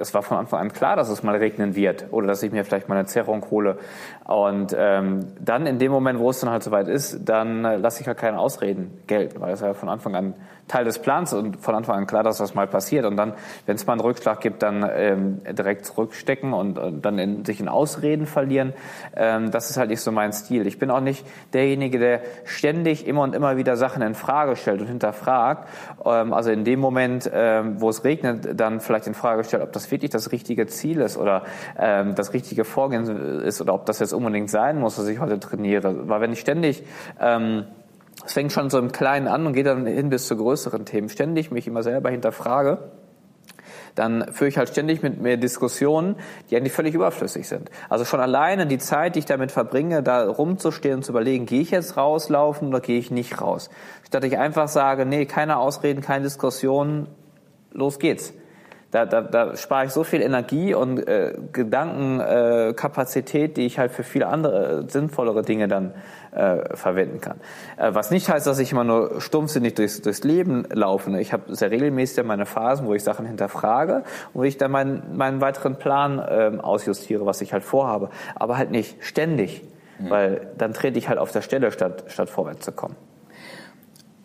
es 0.00 0.14
war 0.14 0.22
von 0.22 0.38
Anfang 0.38 0.60
an 0.60 0.72
klar, 0.72 0.96
dass 0.96 1.10
es 1.10 1.22
mal 1.22 1.36
regnen 1.36 1.76
wird 1.76 2.06
oder 2.10 2.26
dass 2.26 2.42
ich 2.42 2.50
mir 2.50 2.64
vielleicht 2.64 2.88
mal 2.88 2.96
eine 2.96 3.06
Zerrung 3.06 3.44
hole. 3.50 3.78
Und 4.24 4.74
ähm, 4.76 5.26
dann 5.38 5.66
in 5.66 5.78
dem 5.78 5.92
Moment, 5.92 6.18
wo 6.18 6.30
es 6.30 6.40
dann 6.40 6.50
halt 6.50 6.62
soweit 6.62 6.88
ist, 6.88 7.20
dann 7.28 7.64
äh, 7.64 7.76
lasse 7.76 8.00
ich 8.00 8.08
halt 8.08 8.18
keine 8.18 8.38
Ausreden 8.38 8.98
gelten, 9.06 9.40
weil 9.40 9.52
es 9.52 9.60
ja 9.60 9.74
von 9.74 9.90
Anfang 9.90 10.14
an 10.14 10.34
Teil 10.70 10.84
des 10.84 11.00
Plans 11.00 11.32
und 11.32 11.56
von 11.56 11.74
Anfang 11.74 11.96
an 11.96 12.06
klar, 12.06 12.22
dass 12.22 12.38
das 12.38 12.54
mal 12.54 12.68
passiert. 12.68 13.04
Und 13.04 13.16
dann, 13.16 13.34
wenn 13.66 13.74
es 13.74 13.86
mal 13.86 13.94
einen 13.94 14.02
Rückschlag 14.02 14.40
gibt, 14.40 14.62
dann 14.62 14.88
ähm, 14.94 15.40
direkt 15.44 15.84
zurückstecken 15.84 16.52
und, 16.52 16.78
und 16.78 17.04
dann 17.04 17.18
in, 17.18 17.44
sich 17.44 17.58
in 17.58 17.68
Ausreden 17.68 18.26
verlieren. 18.26 18.72
Ähm, 19.16 19.50
das 19.50 19.68
ist 19.70 19.76
halt 19.78 19.90
nicht 19.90 20.00
so 20.00 20.12
mein 20.12 20.32
Stil. 20.32 20.68
Ich 20.68 20.78
bin 20.78 20.90
auch 20.92 21.00
nicht 21.00 21.26
derjenige, 21.52 21.98
der 21.98 22.20
ständig 22.44 23.06
immer 23.06 23.22
und 23.22 23.34
immer 23.34 23.56
wieder 23.56 23.76
Sachen 23.76 24.00
in 24.02 24.14
Frage 24.14 24.54
stellt 24.54 24.80
und 24.80 24.86
hinterfragt. 24.86 25.68
Ähm, 26.04 26.32
also 26.32 26.50
in 26.50 26.64
dem 26.64 26.78
Moment, 26.78 27.28
ähm, 27.34 27.80
wo 27.80 27.88
es 27.88 28.04
regnet, 28.04 28.60
dann 28.60 28.78
vielleicht 28.78 29.08
in 29.08 29.14
Frage 29.14 29.42
stellt, 29.42 29.64
ob 29.64 29.72
das 29.72 29.90
wirklich 29.90 30.12
das 30.12 30.30
richtige 30.30 30.68
Ziel 30.68 31.00
ist 31.00 31.18
oder 31.18 31.42
ähm, 31.78 32.14
das 32.14 32.32
richtige 32.32 32.64
Vorgehen 32.64 33.40
ist 33.42 33.60
oder 33.60 33.74
ob 33.74 33.86
das 33.86 33.98
jetzt 33.98 34.12
unbedingt 34.12 34.50
sein 34.50 34.78
muss, 34.78 34.94
dass 34.94 35.08
ich 35.08 35.18
heute 35.18 35.40
trainiere. 35.40 36.08
Weil 36.08 36.20
wenn 36.20 36.32
ich 36.32 36.38
ständig 36.38 36.84
ähm, 37.20 37.64
es 38.24 38.32
fängt 38.32 38.52
schon 38.52 38.70
so 38.70 38.78
im 38.78 38.92
Kleinen 38.92 39.28
an 39.28 39.46
und 39.46 39.52
geht 39.54 39.66
dann 39.66 39.86
hin 39.86 40.10
bis 40.10 40.26
zu 40.26 40.36
größeren 40.36 40.84
Themen. 40.84 41.08
Ständig 41.08 41.50
mich 41.50 41.66
immer 41.66 41.82
selber 41.82 42.10
hinterfrage, 42.10 42.90
dann 43.94 44.32
führe 44.32 44.48
ich 44.48 44.58
halt 44.58 44.68
ständig 44.68 45.02
mit 45.02 45.20
mir 45.20 45.36
Diskussionen, 45.36 46.16
die 46.48 46.56
eigentlich 46.56 46.72
völlig 46.72 46.94
überflüssig 46.94 47.48
sind. 47.48 47.70
Also 47.88 48.04
schon 48.04 48.20
alleine 48.20 48.66
die 48.66 48.78
Zeit, 48.78 49.14
die 49.14 49.20
ich 49.20 49.26
damit 49.26 49.52
verbringe, 49.52 50.02
da 50.02 50.28
rumzustehen 50.28 50.96
und 50.96 51.02
zu 51.02 51.12
überlegen, 51.12 51.46
gehe 51.46 51.60
ich 51.60 51.70
jetzt 51.70 51.96
rauslaufen 51.96 52.68
oder 52.68 52.80
gehe 52.80 52.98
ich 52.98 53.10
nicht 53.10 53.40
raus? 53.40 53.70
Statt 54.06 54.24
ich 54.24 54.38
einfach 54.38 54.68
sage, 54.68 55.06
nee, 55.06 55.26
keine 55.26 55.58
Ausreden, 55.58 56.02
keine 56.02 56.24
Diskussionen, 56.24 57.08
los 57.72 57.98
geht's. 57.98 58.32
Da, 58.90 59.06
da, 59.06 59.20
da 59.20 59.56
spare 59.56 59.86
ich 59.86 59.92
so 59.92 60.02
viel 60.02 60.20
Energie 60.20 60.74
und 60.74 61.06
äh, 61.06 61.34
Gedankenkapazität, 61.52 63.52
äh, 63.52 63.54
die 63.54 63.66
ich 63.66 63.78
halt 63.78 63.92
für 63.92 64.02
viele 64.02 64.26
andere 64.26 64.80
äh, 64.80 64.90
sinnvollere 64.90 65.42
Dinge 65.42 65.68
dann 65.68 65.94
äh, 66.32 66.76
verwenden 66.76 67.20
kann. 67.20 67.36
Äh, 67.76 67.94
was 67.94 68.10
nicht 68.10 68.28
heißt, 68.28 68.48
dass 68.48 68.58
ich 68.58 68.72
immer 68.72 68.82
nur 68.82 69.20
stumpfsinnig 69.20 69.74
durchs, 69.74 70.02
durchs 70.02 70.24
Leben 70.24 70.66
laufe. 70.72 71.16
Ich 71.20 71.32
habe 71.32 71.54
sehr 71.54 71.70
regelmäßig 71.70 72.24
meine 72.24 72.46
Phasen, 72.46 72.86
wo 72.86 72.94
ich 72.94 73.04
Sachen 73.04 73.26
hinterfrage 73.26 74.02
und 74.32 74.40
wo 74.40 74.42
ich 74.42 74.56
dann 74.56 74.72
meinen, 74.72 75.16
meinen 75.16 75.40
weiteren 75.40 75.76
Plan 75.76 76.18
äh, 76.18 76.58
ausjustiere, 76.60 77.24
was 77.26 77.40
ich 77.42 77.52
halt 77.52 77.62
vorhabe. 77.62 78.10
Aber 78.34 78.58
halt 78.58 78.72
nicht 78.72 78.96
ständig, 79.04 79.62
mhm. 80.00 80.10
weil 80.10 80.48
dann 80.58 80.72
trete 80.72 80.98
ich 80.98 81.08
halt 81.08 81.20
auf 81.20 81.30
der 81.30 81.42
Stelle, 81.42 81.70
statt, 81.70 82.06
statt 82.08 82.28
vorwärts 82.28 82.64
zu 82.64 82.72
kommen. 82.72 82.96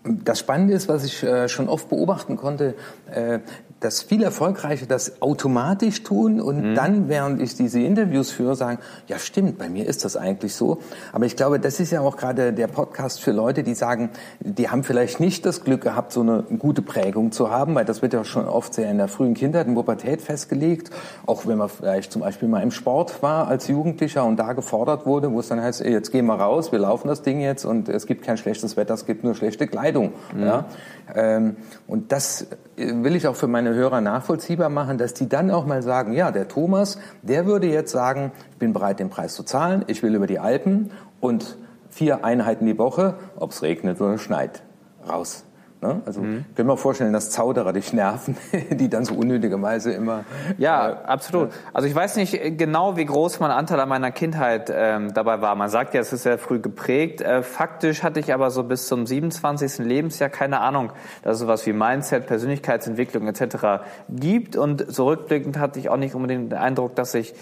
Das 0.05 0.37
Spannende 0.37 0.73
ist, 0.73 0.87
was 0.87 1.03
ich 1.03 1.23
äh, 1.23 1.49
schon 1.49 1.67
oft 1.67 1.89
beobachten 1.89 2.37
konnte, 2.37 2.75
äh, 3.11 3.39
dass 3.81 4.01
viele 4.01 4.25
Erfolgreiche 4.25 4.87
das 4.87 5.21
automatisch 5.21 6.03
tun 6.03 6.39
und 6.39 6.71
mhm. 6.71 6.75
dann, 6.75 7.09
während 7.09 7.41
ich 7.41 7.55
diese 7.55 7.81
Interviews 7.81 8.31
führe, 8.31 8.55
sagen, 8.55 8.79
ja 9.07 9.19
stimmt, 9.19 9.57
bei 9.57 9.69
mir 9.69 9.85
ist 9.85 10.05
das 10.05 10.15
eigentlich 10.15 10.55
so. 10.55 10.79
Aber 11.11 11.25
ich 11.25 11.35
glaube, 11.35 11.59
das 11.59 11.79
ist 11.79 11.91
ja 11.91 12.01
auch 12.01 12.17
gerade 12.17 12.53
der 12.53 12.67
Podcast 12.67 13.21
für 13.21 13.31
Leute, 13.31 13.63
die 13.63 13.75
sagen, 13.75 14.09
die 14.39 14.69
haben 14.69 14.83
vielleicht 14.83 15.19
nicht 15.19 15.45
das 15.45 15.63
Glück 15.63 15.81
gehabt, 15.81 16.13
so 16.13 16.21
eine 16.21 16.43
gute 16.57 16.81
Prägung 16.81 17.31
zu 17.31 17.51
haben, 17.51 17.75
weil 17.75 17.85
das 17.85 18.01
wird 18.01 18.13
ja 18.13 18.23
schon 18.23 18.47
oft 18.47 18.73
sehr 18.73 18.89
in 18.89 18.97
der 18.97 19.07
frühen 19.07 19.33
Kindheit, 19.33 19.67
in 19.67 19.75
Pubertät 19.75 20.21
festgelegt. 20.21 20.89
Auch 21.25 21.45
wenn 21.45 21.57
man 21.57 21.69
vielleicht 21.69 22.11
zum 22.11 22.21
Beispiel 22.21 22.47
mal 22.47 22.63
im 22.63 22.71
Sport 22.71 23.21
war 23.21 23.47
als 23.47 23.67
Jugendlicher 23.67 24.25
und 24.25 24.37
da 24.37 24.53
gefordert 24.53 25.05
wurde, 25.05 25.31
wo 25.31 25.39
es 25.41 25.49
dann 25.49 25.61
heißt, 25.61 25.81
ey, 25.81 25.91
jetzt 25.91 26.11
gehen 26.11 26.25
wir 26.25 26.35
raus, 26.35 26.71
wir 26.71 26.79
laufen 26.79 27.07
das 27.09 27.21
Ding 27.23 27.41
jetzt 27.41 27.65
und 27.65 27.89
es 27.89 28.05
gibt 28.07 28.23
kein 28.23 28.37
schlechtes 28.37 28.77
Wetter, 28.77 28.93
es 28.93 29.05
gibt 29.05 29.23
nur 29.23 29.35
schlechte 29.35 29.67
Kleidung. 29.67 30.13
Mhm. 30.33 30.43
Ja? 30.43 30.65
Ähm, 31.13 31.57
und 31.87 32.11
das 32.11 32.47
will 32.77 33.15
ich 33.15 33.27
auch 33.27 33.35
für 33.35 33.47
meine 33.47 33.64
Hörer 33.73 34.01
nachvollziehbar 34.01 34.69
machen, 34.69 34.97
dass 34.97 35.13
die 35.13 35.27
dann 35.27 35.49
auch 35.51 35.65
mal 35.65 35.81
sagen, 35.81 36.13
ja, 36.13 36.31
der 36.31 36.47
Thomas, 36.47 36.99
der 37.21 37.45
würde 37.45 37.67
jetzt 37.67 37.91
sagen, 37.91 38.31
ich 38.51 38.57
bin 38.57 38.73
bereit, 38.73 38.99
den 38.99 39.09
Preis 39.09 39.35
zu 39.35 39.43
zahlen, 39.43 39.83
ich 39.87 40.03
will 40.03 40.15
über 40.15 40.27
die 40.27 40.39
Alpen 40.39 40.91
und 41.19 41.57
vier 41.89 42.25
Einheiten 42.25 42.65
die 42.65 42.77
Woche, 42.77 43.15
ob 43.35 43.51
es 43.51 43.61
regnet 43.61 43.99
oder 44.01 44.17
schneit, 44.17 44.63
raus. 45.07 45.45
Ne? 45.81 46.01
Also 46.05 46.21
mhm. 46.21 46.45
können 46.55 46.69
wir 46.69 46.77
vorstellen, 46.77 47.13
dass 47.13 47.29
Zauderer 47.29 47.73
dich 47.73 47.93
nerven, 47.93 48.37
die 48.71 48.89
dann 48.89 49.05
so 49.05 49.15
unnötigerweise 49.15 49.91
immer. 49.91 50.23
Ja, 50.57 50.89
äh, 50.89 50.95
absolut. 51.05 51.49
Also 51.73 51.87
ich 51.87 51.95
weiß 51.95 52.15
nicht 52.15 52.57
genau, 52.57 52.97
wie 52.97 53.05
groß 53.05 53.39
mein 53.39 53.51
Anteil 53.51 53.79
an 53.79 53.89
meiner 53.89 54.11
Kindheit 54.11 54.71
ähm, 54.73 55.13
dabei 55.13 55.41
war. 55.41 55.55
Man 55.55 55.69
sagt 55.69 55.93
ja, 55.93 56.01
es 56.01 56.13
ist 56.13 56.23
sehr 56.23 56.37
früh 56.37 56.59
geprägt. 56.59 57.21
Äh, 57.21 57.43
faktisch 57.43 58.03
hatte 58.03 58.19
ich 58.19 58.33
aber 58.33 58.51
so 58.51 58.63
bis 58.63 58.87
zum 58.87 59.05
27. 59.05 59.85
Lebensjahr 59.85 60.29
keine 60.29 60.61
Ahnung, 60.61 60.91
dass 61.23 61.35
es 61.35 61.39
sowas 61.41 61.65
wie 61.65 61.73
Mindset, 61.73 62.25
Persönlichkeitsentwicklung 62.25 63.27
etc. 63.27 63.83
gibt. 64.09 64.55
Und 64.55 64.93
zurückblickend 64.93 65.59
hatte 65.59 65.79
ich 65.79 65.89
auch 65.89 65.97
nicht 65.97 66.15
unbedingt 66.15 66.51
den 66.51 66.59
Eindruck, 66.59 66.95
dass 66.95 67.13
ich 67.13 67.33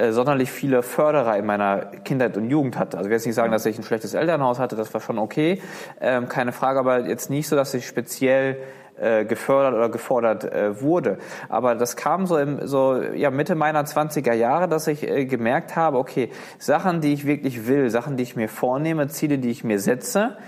äh, 0.00 0.12
sonderlich 0.12 0.50
viele 0.50 0.82
Förderer 0.82 1.36
in 1.36 1.44
meiner 1.44 1.78
Kindheit 2.04 2.36
und 2.38 2.48
Jugend 2.48 2.78
hatte. 2.78 2.96
Also 2.96 3.08
ich 3.08 3.10
will 3.10 3.16
jetzt 3.16 3.26
nicht 3.26 3.34
sagen, 3.34 3.52
dass 3.52 3.66
ich 3.66 3.78
ein 3.78 3.84
schlechtes 3.84 4.14
Elternhaus 4.14 4.58
hatte, 4.58 4.74
das 4.74 4.92
war 4.94 5.00
schon 5.02 5.18
okay, 5.18 5.60
ähm, 6.00 6.26
keine 6.26 6.52
Frage, 6.52 6.78
aber 6.78 7.06
jetzt 7.06 7.28
nicht 7.28 7.48
so, 7.48 7.56
dass 7.56 7.74
ich 7.74 7.86
speziell 7.86 8.56
äh, 8.98 9.26
gefördert 9.26 9.74
oder 9.74 9.90
gefordert 9.90 10.44
äh, 10.44 10.80
wurde. 10.80 11.18
Aber 11.50 11.74
das 11.74 11.96
kam 11.96 12.26
so 12.26 12.38
im 12.38 12.66
so 12.66 13.02
ja 13.02 13.30
Mitte 13.30 13.54
meiner 13.54 13.84
20er 13.84 14.32
Jahre, 14.32 14.68
dass 14.68 14.86
ich 14.86 15.00
gemerkt 15.28 15.76
habe, 15.76 15.98
okay, 15.98 16.30
Sachen, 16.58 17.02
die 17.02 17.12
ich 17.12 17.26
wirklich 17.26 17.66
will, 17.66 17.90
Sachen, 17.90 18.16
die 18.16 18.22
ich 18.22 18.36
mir 18.36 18.48
vornehme, 18.48 19.08
Ziele, 19.08 19.38
die 19.38 19.50
ich 19.50 19.64
mir 19.64 19.78
setze, 19.78 20.38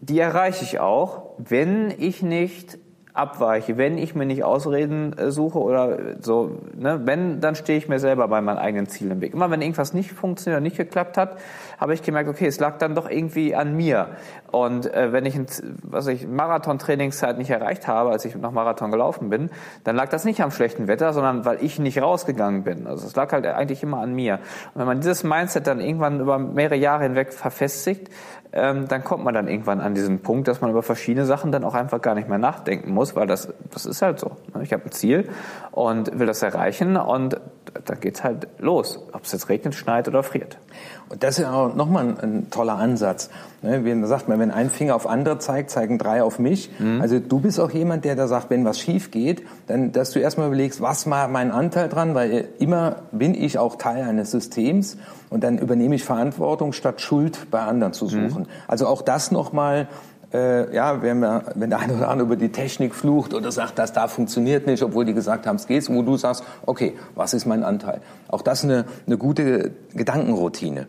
die 0.00 0.20
erreiche 0.20 0.64
ich 0.64 0.78
auch, 0.78 1.34
wenn 1.38 1.92
ich 1.98 2.22
nicht 2.22 2.78
abweiche, 3.14 3.76
wenn 3.76 3.98
ich 3.98 4.14
mir 4.14 4.24
nicht 4.24 4.42
Ausreden 4.42 5.16
äh, 5.18 5.30
suche 5.30 5.58
oder 5.58 5.98
so, 6.20 6.58
ne, 6.74 7.00
wenn, 7.04 7.40
dann 7.40 7.54
stehe 7.54 7.78
ich 7.78 7.88
mir 7.88 7.98
selber 7.98 8.26
bei 8.28 8.40
meinen 8.40 8.58
eigenen 8.58 8.86
Zielen 8.86 9.10
im 9.10 9.20
Weg. 9.20 9.34
Immer 9.34 9.50
wenn 9.50 9.60
irgendwas 9.60 9.92
nicht 9.92 10.12
funktioniert 10.12 10.58
oder 10.58 10.62
nicht 10.62 10.76
geklappt 10.76 11.18
hat, 11.18 11.36
habe 11.82 11.94
ich 11.94 12.02
gemerkt, 12.02 12.28
okay, 12.28 12.46
es 12.46 12.60
lag 12.60 12.78
dann 12.78 12.94
doch 12.94 13.10
irgendwie 13.10 13.56
an 13.56 13.76
mir. 13.76 14.10
Und 14.52 14.86
äh, 14.94 15.12
wenn 15.12 15.26
ich, 15.26 15.34
ein, 15.34 15.46
was 15.82 16.06
ich 16.06 16.28
Marathon-Trainingszeit 16.28 17.38
nicht 17.38 17.50
erreicht 17.50 17.88
habe, 17.88 18.10
als 18.10 18.24
ich 18.24 18.36
noch 18.36 18.52
Marathon 18.52 18.92
gelaufen 18.92 19.30
bin, 19.30 19.50
dann 19.82 19.96
lag 19.96 20.08
das 20.08 20.24
nicht 20.24 20.42
am 20.42 20.52
schlechten 20.52 20.86
Wetter, 20.86 21.12
sondern 21.12 21.44
weil 21.44 21.60
ich 21.60 21.80
nicht 21.80 22.00
rausgegangen 22.00 22.62
bin. 22.62 22.86
Also 22.86 23.04
es 23.04 23.16
lag 23.16 23.32
halt 23.32 23.46
eigentlich 23.46 23.82
immer 23.82 23.98
an 23.98 24.14
mir. 24.14 24.34
Und 24.74 24.80
wenn 24.80 24.86
man 24.86 25.00
dieses 25.00 25.24
Mindset 25.24 25.66
dann 25.66 25.80
irgendwann 25.80 26.20
über 26.20 26.38
mehrere 26.38 26.76
Jahre 26.76 27.02
hinweg 27.02 27.32
verfestigt, 27.32 28.08
ähm, 28.52 28.86
dann 28.86 29.02
kommt 29.02 29.24
man 29.24 29.34
dann 29.34 29.48
irgendwann 29.48 29.80
an 29.80 29.94
diesen 29.94 30.20
Punkt, 30.20 30.46
dass 30.46 30.60
man 30.60 30.70
über 30.70 30.82
verschiedene 30.82 31.26
Sachen 31.26 31.50
dann 31.50 31.64
auch 31.64 31.74
einfach 31.74 32.00
gar 32.00 32.14
nicht 32.14 32.28
mehr 32.28 32.38
nachdenken 32.38 32.92
muss, 32.92 33.16
weil 33.16 33.26
das, 33.26 33.52
das 33.72 33.86
ist 33.86 34.02
halt 34.02 34.20
so. 34.20 34.36
Ich 34.62 34.72
habe 34.72 34.84
ein 34.84 34.92
Ziel 34.92 35.28
und 35.72 36.18
will 36.18 36.26
das 36.26 36.42
erreichen 36.42 36.96
und 36.96 37.40
dann 37.84 38.00
geht's 38.00 38.22
halt 38.22 38.48
los, 38.58 38.98
ob 39.12 39.24
es 39.24 39.32
jetzt 39.32 39.48
regnet, 39.48 39.74
schneit 39.74 40.08
oder 40.08 40.22
friert. 40.22 40.58
Und 41.08 41.22
das 41.22 41.38
ist 41.38 41.44
ja 41.44 41.52
auch 41.52 41.74
nochmal 41.74 42.06
ein, 42.06 42.20
ein 42.20 42.50
toller 42.50 42.76
Ansatz. 42.76 43.28
Ne? 43.60 43.84
Wie 43.84 44.06
sagt 44.06 44.28
man, 44.28 44.38
wenn 44.38 44.50
ein 44.50 44.70
Finger 44.70 44.94
auf 44.94 45.06
andere 45.06 45.38
zeigt, 45.38 45.70
zeigen 45.70 45.98
drei 45.98 46.22
auf 46.22 46.38
mich. 46.38 46.70
Mhm. 46.78 47.00
Also 47.00 47.18
du 47.18 47.40
bist 47.40 47.60
auch 47.60 47.70
jemand, 47.70 48.04
der 48.04 48.16
da 48.16 48.28
sagt, 48.28 48.50
wenn 48.50 48.64
was 48.64 48.78
schief 48.80 49.10
geht, 49.10 49.42
dann, 49.66 49.92
dass 49.92 50.12
du 50.12 50.20
erstmal 50.20 50.46
überlegst, 50.46 50.80
was 50.80 51.08
war 51.10 51.28
mein 51.28 51.50
Anteil 51.50 51.88
dran, 51.88 52.14
weil 52.14 52.48
immer 52.58 52.96
bin 53.12 53.34
ich 53.34 53.58
auch 53.58 53.76
Teil 53.76 54.04
eines 54.04 54.30
Systems 54.30 54.96
und 55.28 55.44
dann 55.44 55.58
übernehme 55.58 55.94
ich 55.94 56.04
Verantwortung, 56.04 56.72
statt 56.72 57.00
Schuld 57.00 57.50
bei 57.50 57.60
anderen 57.60 57.92
zu 57.92 58.06
suchen. 58.06 58.42
Mhm. 58.42 58.46
Also 58.66 58.86
auch 58.86 59.02
das 59.02 59.30
nochmal 59.30 59.88
äh, 60.32 60.74
ja, 60.74 61.02
wenn, 61.02 61.20
wir, 61.20 61.44
wenn 61.54 61.70
der 61.70 61.78
eine 61.80 61.94
oder 61.94 62.08
andere 62.08 62.26
über 62.26 62.36
die 62.36 62.50
Technik 62.50 62.94
flucht 62.94 63.34
oder 63.34 63.52
sagt, 63.52 63.78
das 63.78 63.92
da 63.92 64.08
funktioniert 64.08 64.66
nicht, 64.66 64.82
obwohl 64.82 65.04
die 65.04 65.14
gesagt 65.14 65.46
haben, 65.46 65.56
es 65.56 65.66
geht, 65.66 65.88
wo 65.88 66.02
du 66.02 66.16
sagst, 66.16 66.44
okay, 66.66 66.94
was 67.14 67.34
ist 67.34 67.46
mein 67.46 67.64
Anteil? 67.64 68.00
Auch 68.28 68.42
das 68.42 68.64
eine, 68.64 68.84
eine 69.06 69.18
gute 69.18 69.72
Gedankenroutine. 69.94 70.86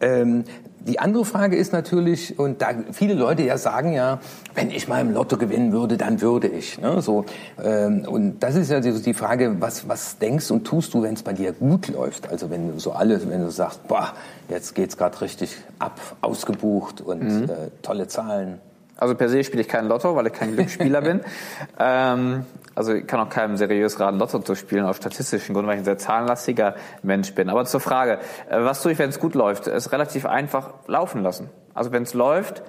Ähm, 0.00 0.44
die 0.80 0.98
andere 0.98 1.26
Frage 1.26 1.56
ist 1.56 1.74
natürlich, 1.74 2.38
und 2.38 2.62
da 2.62 2.68
viele 2.90 3.12
Leute 3.12 3.42
ja 3.42 3.58
sagen 3.58 3.92
ja, 3.92 4.18
wenn 4.54 4.70
ich 4.70 4.88
mal 4.88 5.00
im 5.02 5.12
Lotto 5.12 5.36
gewinnen 5.36 5.72
würde, 5.72 5.98
dann 5.98 6.22
würde 6.22 6.48
ich. 6.48 6.80
Ne? 6.80 7.02
So, 7.02 7.26
ähm, 7.62 8.06
und 8.08 8.40
das 8.40 8.56
ist 8.56 8.70
ja 8.70 8.80
die 8.80 9.14
Frage, 9.14 9.56
was, 9.60 9.88
was 9.88 10.18
denkst 10.18 10.50
und 10.50 10.64
tust 10.64 10.94
du, 10.94 11.02
wenn 11.02 11.14
es 11.14 11.22
bei 11.22 11.34
dir 11.34 11.52
gut 11.52 11.88
läuft? 11.88 12.30
Also 12.30 12.48
wenn 12.50 12.72
du 12.72 12.80
so 12.80 12.92
alles, 12.92 13.28
wenn 13.28 13.42
du 13.42 13.50
sagst, 13.50 13.86
boah, 13.88 14.14
jetzt 14.48 14.74
geht's 14.74 14.96
gerade 14.96 15.20
richtig 15.20 15.54
ab, 15.78 16.00
ausgebucht 16.22 17.02
und 17.02 17.22
mhm. 17.22 17.44
äh, 17.44 17.70
tolle 17.82 18.08
Zahlen. 18.08 18.58
Also 19.00 19.14
per 19.14 19.30
se 19.30 19.42
spiele 19.42 19.62
ich 19.62 19.68
kein 19.68 19.88
Lotto, 19.88 20.14
weil 20.14 20.26
ich 20.26 20.32
kein 20.34 20.52
Glücksspieler 20.52 21.00
bin. 21.00 21.20
Ähm, 21.78 22.44
also 22.74 22.92
ich 22.92 23.06
kann 23.06 23.20
auch 23.20 23.30
keinem 23.30 23.56
seriös 23.56 23.98
raten, 23.98 24.18
Lotto 24.18 24.38
zu 24.40 24.54
spielen, 24.54 24.84
aus 24.84 24.98
statistischen 24.98 25.54
Gründen, 25.54 25.68
weil 25.68 25.76
ich 25.76 25.80
ein 25.82 25.84
sehr 25.84 25.98
zahlenlastiger 25.98 26.74
Mensch 27.02 27.34
bin. 27.34 27.48
Aber 27.48 27.64
zur 27.64 27.80
Frage, 27.80 28.18
äh, 28.48 28.62
was 28.62 28.82
tue 28.82 28.92
ich, 28.92 28.98
wenn 28.98 29.08
es 29.08 29.18
gut 29.18 29.34
läuft? 29.34 29.66
Es 29.66 29.86
ist 29.86 29.92
relativ 29.92 30.26
einfach 30.26 30.70
laufen 30.86 31.22
lassen. 31.22 31.48
Also 31.72 31.92
wenn 31.92 32.02
es 32.02 32.12
läuft, 32.12 32.62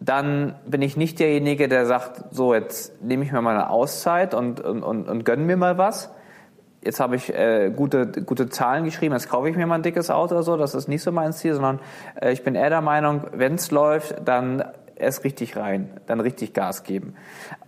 dann 0.00 0.54
bin 0.66 0.82
ich 0.82 0.96
nicht 0.96 1.18
derjenige, 1.18 1.68
der 1.68 1.86
sagt, 1.86 2.24
so 2.34 2.54
jetzt 2.54 3.02
nehme 3.02 3.24
ich 3.24 3.32
mir 3.32 3.42
mal 3.42 3.54
eine 3.54 3.70
Auszeit 3.70 4.32
und, 4.34 4.60
und, 4.60 4.82
und, 4.82 5.08
und 5.08 5.24
gönne 5.24 5.44
mir 5.44 5.56
mal 5.56 5.76
was. 5.76 6.10
Jetzt 6.82 7.00
habe 7.00 7.16
ich 7.16 7.34
äh, 7.34 7.70
gute, 7.74 8.06
gute 8.06 8.48
Zahlen 8.48 8.84
geschrieben, 8.84 9.14
jetzt 9.14 9.28
kaufe 9.28 9.48
ich 9.50 9.56
mir 9.56 9.66
mal 9.66 9.74
ein 9.74 9.82
dickes 9.82 10.10
Auto 10.10 10.34
oder 10.34 10.42
so. 10.42 10.56
Das 10.56 10.74
ist 10.74 10.88
nicht 10.88 11.02
so 11.02 11.12
mein 11.12 11.32
Ziel, 11.32 11.54
sondern 11.54 11.80
äh, 12.20 12.32
ich 12.32 12.44
bin 12.44 12.54
eher 12.54 12.70
der 12.70 12.80
Meinung, 12.80 13.24
wenn 13.32 13.54
es 13.54 13.70
läuft, 13.70 14.16
dann 14.24 14.64
erst 14.96 15.24
richtig 15.24 15.56
rein, 15.56 15.90
dann 16.06 16.20
richtig 16.20 16.52
Gas 16.52 16.82
geben. 16.82 17.14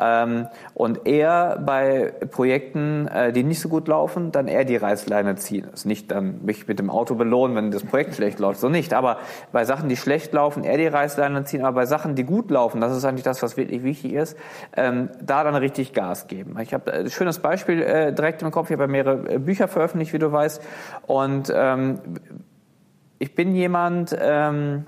Ähm, 0.00 0.48
und 0.74 1.06
eher 1.06 1.62
bei 1.64 2.12
Projekten, 2.30 3.06
äh, 3.08 3.32
die 3.32 3.44
nicht 3.44 3.60
so 3.60 3.68
gut 3.68 3.88
laufen, 3.88 4.32
dann 4.32 4.48
eher 4.48 4.64
die 4.64 4.76
Reißleine 4.76 5.36
ziehen. 5.36 5.66
Also 5.70 5.88
nicht 5.88 6.10
dann 6.10 6.44
mich 6.44 6.66
mit 6.66 6.78
dem 6.78 6.90
Auto 6.90 7.14
belohnen, 7.14 7.56
wenn 7.56 7.70
das 7.70 7.84
Projekt 7.84 8.14
schlecht 8.14 8.38
läuft, 8.38 8.60
so 8.60 8.68
nicht. 8.68 8.94
Aber 8.94 9.18
bei 9.52 9.64
Sachen, 9.64 9.88
die 9.88 9.96
schlecht 9.96 10.32
laufen, 10.32 10.64
eher 10.64 10.78
die 10.78 10.86
Reißleine 10.86 11.44
ziehen. 11.44 11.64
Aber 11.64 11.76
bei 11.76 11.86
Sachen, 11.86 12.14
die 12.14 12.24
gut 12.24 12.50
laufen, 12.50 12.80
das 12.80 12.96
ist 12.96 13.04
eigentlich 13.04 13.24
das, 13.24 13.42
was 13.42 13.56
wirklich 13.56 13.82
wichtig 13.82 14.14
ist, 14.14 14.36
ähm, 14.76 15.10
da 15.22 15.44
dann 15.44 15.54
richtig 15.54 15.92
Gas 15.92 16.26
geben. 16.26 16.58
Ich 16.60 16.74
habe 16.74 16.92
ein 16.92 17.10
schönes 17.10 17.38
Beispiel 17.38 17.82
äh, 17.82 18.12
direkt 18.12 18.42
im 18.42 18.50
Kopf. 18.50 18.70
Ich 18.70 18.74
habe 18.74 18.84
ja 18.84 18.88
mehrere 18.88 19.34
äh, 19.34 19.38
Bücher 19.38 19.68
veröffentlicht, 19.68 20.12
wie 20.12 20.18
du 20.18 20.32
weißt. 20.32 20.62
Und 21.06 21.52
ähm, 21.54 22.00
ich 23.18 23.34
bin 23.34 23.54
jemand, 23.54 24.16
ähm, 24.18 24.86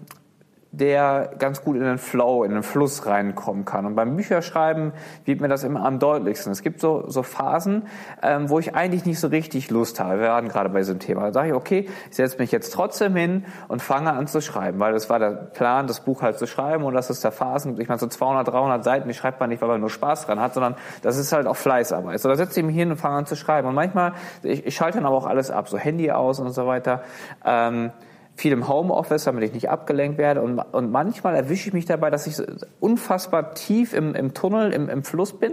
der 0.72 1.32
ganz 1.38 1.64
gut 1.64 1.76
in 1.76 1.82
den 1.82 1.98
Flow, 1.98 2.44
in 2.44 2.52
den 2.52 2.62
Fluss 2.62 3.04
reinkommen 3.04 3.64
kann. 3.64 3.86
Und 3.86 3.96
beim 3.96 4.14
Bücherschreiben 4.14 4.92
wird 5.24 5.40
mir 5.40 5.48
das 5.48 5.64
immer 5.64 5.84
am 5.84 5.98
deutlichsten. 5.98 6.52
Es 6.52 6.62
gibt 6.62 6.80
so, 6.80 7.04
so 7.08 7.24
Phasen, 7.24 7.88
ähm, 8.22 8.48
wo 8.50 8.60
ich 8.60 8.74
eigentlich 8.76 9.04
nicht 9.04 9.18
so 9.18 9.28
richtig 9.28 9.70
Lust 9.70 9.98
habe. 9.98 10.20
Wir 10.20 10.28
waren 10.28 10.48
gerade 10.48 10.68
bei 10.68 10.78
diesem 10.78 11.00
Thema. 11.00 11.22
Da 11.22 11.32
sage 11.32 11.48
ich, 11.48 11.54
okay, 11.54 11.88
ich 12.08 12.16
setze 12.16 12.38
mich 12.38 12.52
jetzt 12.52 12.72
trotzdem 12.72 13.16
hin 13.16 13.44
und 13.66 13.82
fange 13.82 14.12
an 14.12 14.28
zu 14.28 14.40
schreiben, 14.40 14.78
weil 14.78 14.92
das 14.92 15.10
war 15.10 15.18
der 15.18 15.30
Plan, 15.30 15.88
das 15.88 16.00
Buch 16.00 16.22
halt 16.22 16.38
zu 16.38 16.46
schreiben 16.46 16.84
und 16.84 16.94
das 16.94 17.10
ist 17.10 17.24
der 17.24 17.32
Phasen. 17.32 17.80
Ich 17.80 17.88
meine, 17.88 17.98
so 17.98 18.06
200, 18.06 18.46
300 18.46 18.84
Seiten, 18.84 19.08
die 19.08 19.14
schreibt 19.14 19.40
man 19.40 19.50
nicht, 19.50 19.60
weil 19.62 19.68
man 19.68 19.80
nur 19.80 19.90
Spaß 19.90 20.26
dran 20.26 20.38
hat, 20.38 20.54
sondern 20.54 20.76
das 21.02 21.16
ist 21.16 21.32
halt 21.32 21.48
auch 21.48 21.56
Fleißarbeit. 21.56 22.20
So, 22.20 22.28
da 22.28 22.36
setze 22.36 22.60
ich 22.60 22.66
mich 22.66 22.76
hin 22.76 22.92
und 22.92 22.96
fange 22.96 23.16
an 23.16 23.26
zu 23.26 23.34
schreiben. 23.34 23.66
Und 23.66 23.74
manchmal, 23.74 24.12
ich, 24.44 24.64
ich 24.66 24.76
schalte 24.76 24.98
dann 24.98 25.06
aber 25.06 25.16
auch 25.16 25.26
alles 25.26 25.50
ab, 25.50 25.68
so 25.68 25.78
Handy 25.78 26.12
aus 26.12 26.38
und 26.38 26.52
so 26.52 26.66
weiter. 26.68 27.02
Ähm, 27.44 27.90
viel 28.40 28.52
im 28.52 28.68
Homeoffice, 28.68 29.24
damit 29.24 29.44
ich 29.44 29.52
nicht 29.52 29.68
abgelenkt 29.68 30.16
werde. 30.16 30.40
Und, 30.40 30.58
und 30.58 30.90
manchmal 30.90 31.36
erwische 31.36 31.68
ich 31.68 31.74
mich 31.74 31.84
dabei, 31.84 32.08
dass 32.08 32.26
ich 32.26 32.42
unfassbar 32.80 33.54
tief 33.54 33.92
im, 33.92 34.14
im 34.14 34.32
Tunnel, 34.32 34.72
im, 34.72 34.88
im 34.88 35.04
Fluss 35.04 35.38
bin 35.38 35.52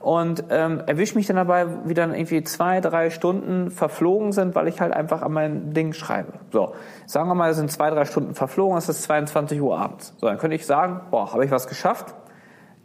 und 0.00 0.44
ähm, 0.48 0.82
erwische 0.86 1.14
mich 1.14 1.26
dann 1.26 1.36
dabei, 1.36 1.66
wie 1.84 1.92
dann 1.92 2.14
irgendwie 2.14 2.42
zwei, 2.42 2.80
drei 2.80 3.10
Stunden 3.10 3.70
verflogen 3.70 4.32
sind, 4.32 4.54
weil 4.54 4.66
ich 4.68 4.80
halt 4.80 4.94
einfach 4.94 5.20
an 5.20 5.32
mein 5.32 5.74
Ding 5.74 5.92
schreibe. 5.92 6.32
So, 6.50 6.74
sagen 7.04 7.28
wir 7.28 7.34
mal, 7.34 7.50
es 7.50 7.58
sind 7.58 7.70
zwei, 7.70 7.90
drei 7.90 8.06
Stunden 8.06 8.34
verflogen, 8.34 8.78
es 8.78 8.88
ist 8.88 9.02
22 9.02 9.60
Uhr 9.60 9.78
abends. 9.78 10.14
So, 10.18 10.26
dann 10.26 10.38
könnte 10.38 10.56
ich 10.56 10.64
sagen, 10.64 11.02
boah, 11.10 11.32
habe 11.34 11.44
ich 11.44 11.50
was 11.50 11.68
geschafft? 11.68 12.14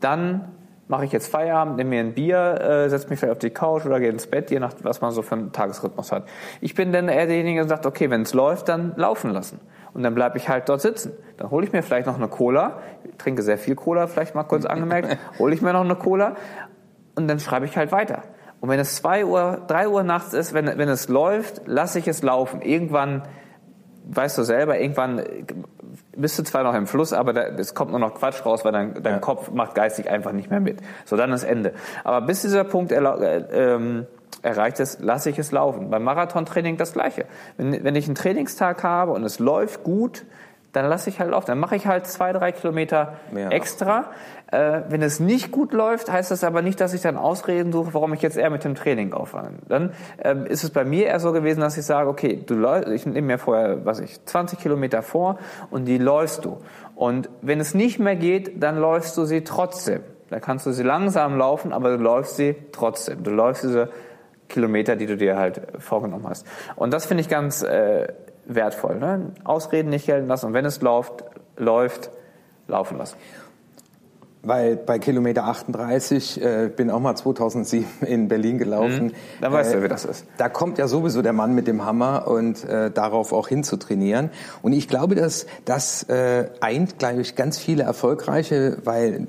Dann 0.01 0.56
mache 0.87 1.05
ich 1.05 1.11
jetzt 1.11 1.27
Feierabend, 1.27 1.77
nehme 1.77 1.89
mir 1.89 1.99
ein 1.99 2.13
Bier, 2.13 2.61
äh, 2.61 2.89
setze 2.89 3.09
mich 3.09 3.19
vielleicht 3.19 3.33
auf 3.33 3.39
die 3.39 3.49
Couch 3.49 3.85
oder 3.85 3.99
gehe 3.99 4.09
ins 4.09 4.27
Bett, 4.27 4.51
je 4.51 4.59
nach 4.59 4.73
was 4.83 5.01
man 5.01 5.11
so 5.11 5.21
für 5.21 5.35
einen 5.35 5.51
Tagesrhythmus 5.51 6.11
hat. 6.11 6.25
Ich 6.61 6.75
bin 6.75 6.91
dann 6.91 7.09
eher 7.09 7.27
derjenige, 7.27 7.61
der 7.61 7.69
sagt, 7.69 7.85
okay, 7.85 8.09
wenn 8.09 8.21
es 8.21 8.33
läuft, 8.33 8.69
dann 8.69 8.93
laufen 8.95 9.31
lassen. 9.31 9.59
Und 9.93 10.03
dann 10.03 10.15
bleibe 10.15 10.37
ich 10.37 10.47
halt 10.47 10.69
dort 10.69 10.81
sitzen. 10.81 11.13
Dann 11.37 11.49
hole 11.49 11.65
ich 11.65 11.73
mir 11.73 11.81
vielleicht 11.83 12.07
noch 12.07 12.15
eine 12.15 12.27
Cola, 12.27 12.79
ich 13.03 13.17
trinke 13.17 13.41
sehr 13.41 13.57
viel 13.57 13.75
Cola, 13.75 14.07
vielleicht 14.07 14.35
mal 14.35 14.43
kurz 14.43 14.65
angemerkt, 14.65 15.17
hole 15.39 15.53
ich 15.53 15.61
mir 15.61 15.73
noch 15.73 15.81
eine 15.81 15.95
Cola 15.95 16.35
und 17.15 17.27
dann 17.27 17.39
schreibe 17.39 17.65
ich 17.65 17.75
halt 17.75 17.91
weiter. 17.91 18.23
Und 18.59 18.69
wenn 18.69 18.79
es 18.79 18.95
zwei 18.95 19.25
Uhr, 19.25 19.61
drei 19.67 19.87
Uhr 19.87 20.03
nachts 20.03 20.33
ist, 20.33 20.53
wenn, 20.53 20.65
wenn 20.65 20.89
es 20.89 21.09
läuft, 21.09 21.61
lasse 21.65 21.99
ich 21.99 22.07
es 22.07 22.23
laufen. 22.23 22.61
Irgendwann 22.61 23.23
weißt 24.09 24.37
du 24.37 24.43
selber, 24.43 24.79
irgendwann 24.79 25.21
bist 26.15 26.37
du 26.39 26.43
zwar 26.43 26.63
noch 26.63 26.73
im 26.73 26.87
Fluss, 26.87 27.13
aber 27.13 27.33
da, 27.33 27.43
es 27.43 27.75
kommt 27.75 27.91
nur 27.91 27.99
noch 27.99 28.15
Quatsch 28.15 28.45
raus, 28.45 28.65
weil 28.65 28.71
dein, 28.71 29.01
dein 29.03 29.13
ja. 29.15 29.19
Kopf 29.19 29.51
macht 29.51 29.75
geistig 29.75 30.09
einfach 30.09 30.31
nicht 30.31 30.49
mehr 30.49 30.59
mit. 30.59 30.79
So, 31.05 31.15
dann 31.17 31.31
ist 31.31 31.43
Ende. 31.43 31.73
Aber 32.03 32.25
bis 32.25 32.41
dieser 32.41 32.63
Punkt 32.63 32.91
äh, 32.91 32.97
ähm, 32.99 34.07
erreicht 34.41 34.79
ist, 34.79 34.99
lasse 35.01 35.29
ich 35.29 35.39
es 35.39 35.51
laufen. 35.51 35.89
Beim 35.89 36.03
Marathontraining 36.03 36.77
das 36.77 36.93
Gleiche. 36.93 37.25
Wenn, 37.57 37.83
wenn 37.83 37.95
ich 37.95 38.05
einen 38.05 38.15
Trainingstag 38.15 38.83
habe 38.83 39.11
und 39.11 39.23
es 39.23 39.39
läuft 39.39 39.83
gut, 39.83 40.25
dann 40.73 40.85
lasse 40.85 41.09
ich 41.09 41.19
halt 41.19 41.31
laufen. 41.31 41.47
Dann 41.47 41.59
mache 41.59 41.75
ich 41.75 41.87
halt 41.87 42.07
zwei, 42.07 42.33
drei 42.33 42.51
Kilometer 42.51 43.13
Mehr. 43.31 43.51
extra. 43.51 44.11
Äh, 44.51 44.81
wenn 44.89 45.01
es 45.01 45.19
nicht 45.19 45.51
gut 45.51 45.73
läuft, 45.73 46.11
heißt 46.11 46.31
das 46.31 46.43
aber 46.43 46.61
nicht, 46.61 46.79
dass 46.79 46.93
ich 46.93 47.01
dann 47.01 47.17
Ausreden 47.17 47.71
suche, 47.71 47.93
warum 47.93 48.13
ich 48.13 48.21
jetzt 48.21 48.37
eher 48.37 48.49
mit 48.49 48.63
dem 48.63 48.75
Training 48.75 49.13
auffange. 49.13 49.51
Dann 49.67 49.91
ähm, 50.23 50.45
ist 50.45 50.63
es 50.63 50.69
bei 50.69 50.85
mir 50.85 51.07
eher 51.07 51.19
so 51.19 51.31
gewesen, 51.31 51.59
dass 51.59 51.77
ich 51.77 51.85
sage, 51.85 52.09
okay, 52.09 52.41
du 52.45 52.53
läufst, 52.53 52.89
ich 52.89 53.05
nehme 53.05 53.27
mir 53.27 53.37
vorher, 53.37 53.85
was 53.85 53.99
ich, 53.99 54.23
20 54.25 54.59
Kilometer 54.59 55.01
vor 55.01 55.37
und 55.69 55.85
die 55.85 55.97
läufst 55.97 56.45
du. 56.45 56.59
Und 56.95 57.29
wenn 57.41 57.59
es 57.59 57.73
nicht 57.73 57.99
mehr 57.99 58.15
geht, 58.15 58.63
dann 58.63 58.77
läufst 58.77 59.17
du 59.17 59.25
sie 59.25 59.43
trotzdem. 59.43 60.01
Da 60.29 60.39
kannst 60.39 60.65
du 60.65 60.71
sie 60.71 60.83
langsam 60.83 61.37
laufen, 61.37 61.71
aber 61.73 61.97
du 61.97 62.03
läufst 62.03 62.35
sie 62.35 62.55
trotzdem. 62.71 63.23
Du 63.23 63.31
läufst 63.31 63.63
diese 63.63 63.89
Kilometer, 64.47 64.95
die 64.95 65.05
du 65.05 65.17
dir 65.17 65.37
halt 65.37 65.61
vorgenommen 65.77 66.27
hast. 66.27 66.45
Und 66.75 66.93
das 66.93 67.05
finde 67.05 67.21
ich 67.21 67.29
ganz 67.29 67.63
äh, 67.63 68.07
wertvoll. 68.47 68.97
Ne? 68.97 69.31
Ausreden 69.43 69.89
nicht 69.89 70.05
gelten 70.05 70.27
lassen 70.27 70.47
und 70.47 70.53
wenn 70.53 70.65
es 70.65 70.81
läuft, 70.81 71.23
läuft, 71.57 72.09
laufen 72.67 72.97
lassen 72.97 73.17
weil 74.47 74.77
bei 74.77 74.97
Kilometer 74.97 75.45
38 75.45 76.41
äh, 76.41 76.69
bin 76.73 76.89
auch 76.89 76.99
mal 76.99 77.15
2007 77.15 77.85
in 78.07 78.27
Berlin 78.27 78.57
gelaufen. 78.57 79.07
Mhm. 79.07 79.11
Da 79.41 79.51
weißt 79.51 79.73
äh, 79.73 79.77
du, 79.77 79.83
wie 79.83 79.87
das 79.87 80.05
ist. 80.05 80.25
Da 80.37 80.47
kommt 80.47 80.77
ja 80.77 80.87
sowieso 80.87 81.21
der 81.21 81.33
Mann 81.33 81.53
mit 81.53 81.67
dem 81.67 81.83
Hammer 81.85 82.27
und 82.27 82.63
äh, 82.63 82.89
darauf 82.89 83.33
auch 83.33 83.47
hin 83.47 83.63
zu 83.63 83.77
trainieren. 83.77 84.29
Und 84.61 84.73
ich 84.73 84.87
glaube, 84.87 85.15
dass 85.15 85.47
das 85.65 86.03
äh, 86.03 86.49
eint, 86.61 86.97
glaube 86.97 87.21
ich, 87.21 87.35
ganz 87.35 87.57
viele 87.57 87.83
erfolgreiche, 87.83 88.77
weil 88.83 89.27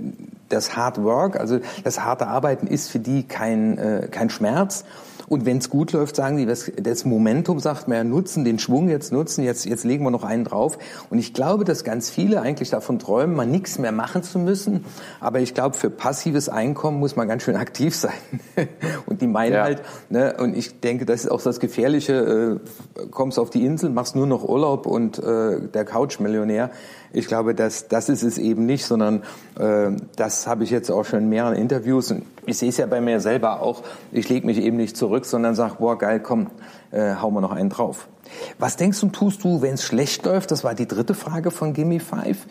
das 0.48 0.76
Hard 0.76 1.02
Work, 1.02 1.38
also 1.38 1.58
das 1.84 2.00
harte 2.00 2.26
Arbeiten 2.26 2.66
ist 2.66 2.90
für 2.90 3.00
die 3.00 3.24
kein, 3.24 3.76
äh, 3.76 4.08
kein 4.10 4.30
Schmerz. 4.30 4.84
Und 5.26 5.44
wenn 5.44 5.58
es 5.58 5.70
gut 5.70 5.92
läuft, 5.92 6.16
sagen 6.16 6.36
die, 6.36 6.46
das, 6.46 6.70
das 6.80 7.04
Momentum 7.04 7.58
sagt 7.58 7.88
man 7.88 7.96
ja, 7.96 8.04
nutzen, 8.04 8.44
den 8.44 8.58
Schwung 8.58 8.88
jetzt 8.88 9.12
nutzen, 9.12 9.42
jetzt, 9.42 9.64
jetzt 9.64 9.84
legen 9.84 10.04
wir 10.04 10.10
noch 10.10 10.24
einen 10.24 10.44
drauf. 10.44 10.78
Und 11.10 11.18
ich 11.18 11.34
glaube, 11.34 11.64
dass 11.64 11.84
ganz 11.84 12.10
viele 12.10 12.40
eigentlich 12.40 12.70
davon 12.70 12.98
träumen, 12.98 13.34
mal 13.34 13.46
nichts 13.46 13.78
mehr 13.78 13.92
machen 13.92 14.22
zu 14.22 14.38
müssen. 14.38 14.84
Aber 15.20 15.40
ich 15.40 15.54
glaube, 15.54 15.76
für 15.76 15.90
passives 15.90 16.48
Einkommen 16.48 16.98
muss 16.98 17.16
man 17.16 17.28
ganz 17.28 17.42
schön 17.42 17.56
aktiv 17.56 17.94
sein. 17.96 18.12
und 19.06 19.20
die 19.20 19.26
meinen 19.26 19.54
ja. 19.54 19.62
halt, 19.62 19.82
ne, 20.08 20.36
und 20.38 20.56
ich 20.56 20.80
denke, 20.80 21.04
das 21.06 21.24
ist 21.24 21.30
auch 21.30 21.42
das 21.42 21.60
Gefährliche, 21.60 22.60
äh, 22.96 23.06
kommst 23.10 23.38
auf 23.38 23.50
die 23.50 23.64
Insel, 23.64 23.90
machst 23.90 24.16
nur 24.16 24.26
noch 24.26 24.48
Urlaub 24.48 24.86
und 24.86 25.18
äh, 25.18 25.60
der 25.68 25.84
Couchmillionär. 25.84 26.70
Ich 27.12 27.26
glaube, 27.26 27.54
das, 27.54 27.88
das 27.88 28.08
ist 28.08 28.22
es 28.22 28.38
eben 28.38 28.66
nicht, 28.66 28.84
sondern 28.84 29.22
äh, 29.58 29.90
das 30.16 30.46
habe 30.46 30.64
ich 30.64 30.70
jetzt 30.70 30.90
auch 30.90 31.04
schon 31.04 31.20
in 31.20 31.28
mehreren 31.28 31.54
Interviews 31.54 32.10
und 32.10 32.24
ich 32.48 32.58
sehe 32.58 32.68
es 32.68 32.76
ja 32.76 32.86
bei 32.86 33.00
mir 33.00 33.20
selber 33.20 33.60
auch. 33.62 33.82
Ich 34.12 34.28
lege 34.28 34.46
mich 34.46 34.58
eben 34.58 34.76
nicht 34.76 34.96
zurück, 34.96 35.24
sondern 35.24 35.54
sage, 35.54 35.76
boah, 35.78 35.98
geil, 35.98 36.20
komm, 36.20 36.48
äh, 36.90 37.14
hau 37.20 37.30
mal 37.30 37.40
noch 37.40 37.52
einen 37.52 37.70
drauf. 37.70 38.08
Was 38.58 38.76
denkst 38.76 39.00
du, 39.00 39.08
tust 39.08 39.44
du, 39.44 39.62
wenn 39.62 39.74
es 39.74 39.82
schlecht 39.82 40.24
läuft? 40.26 40.50
Das 40.50 40.64
war 40.64 40.74
die 40.74 40.86
dritte 40.86 41.14
Frage 41.14 41.50
von 41.50 41.72
Gimme 41.72 42.00
Five. 42.00 42.46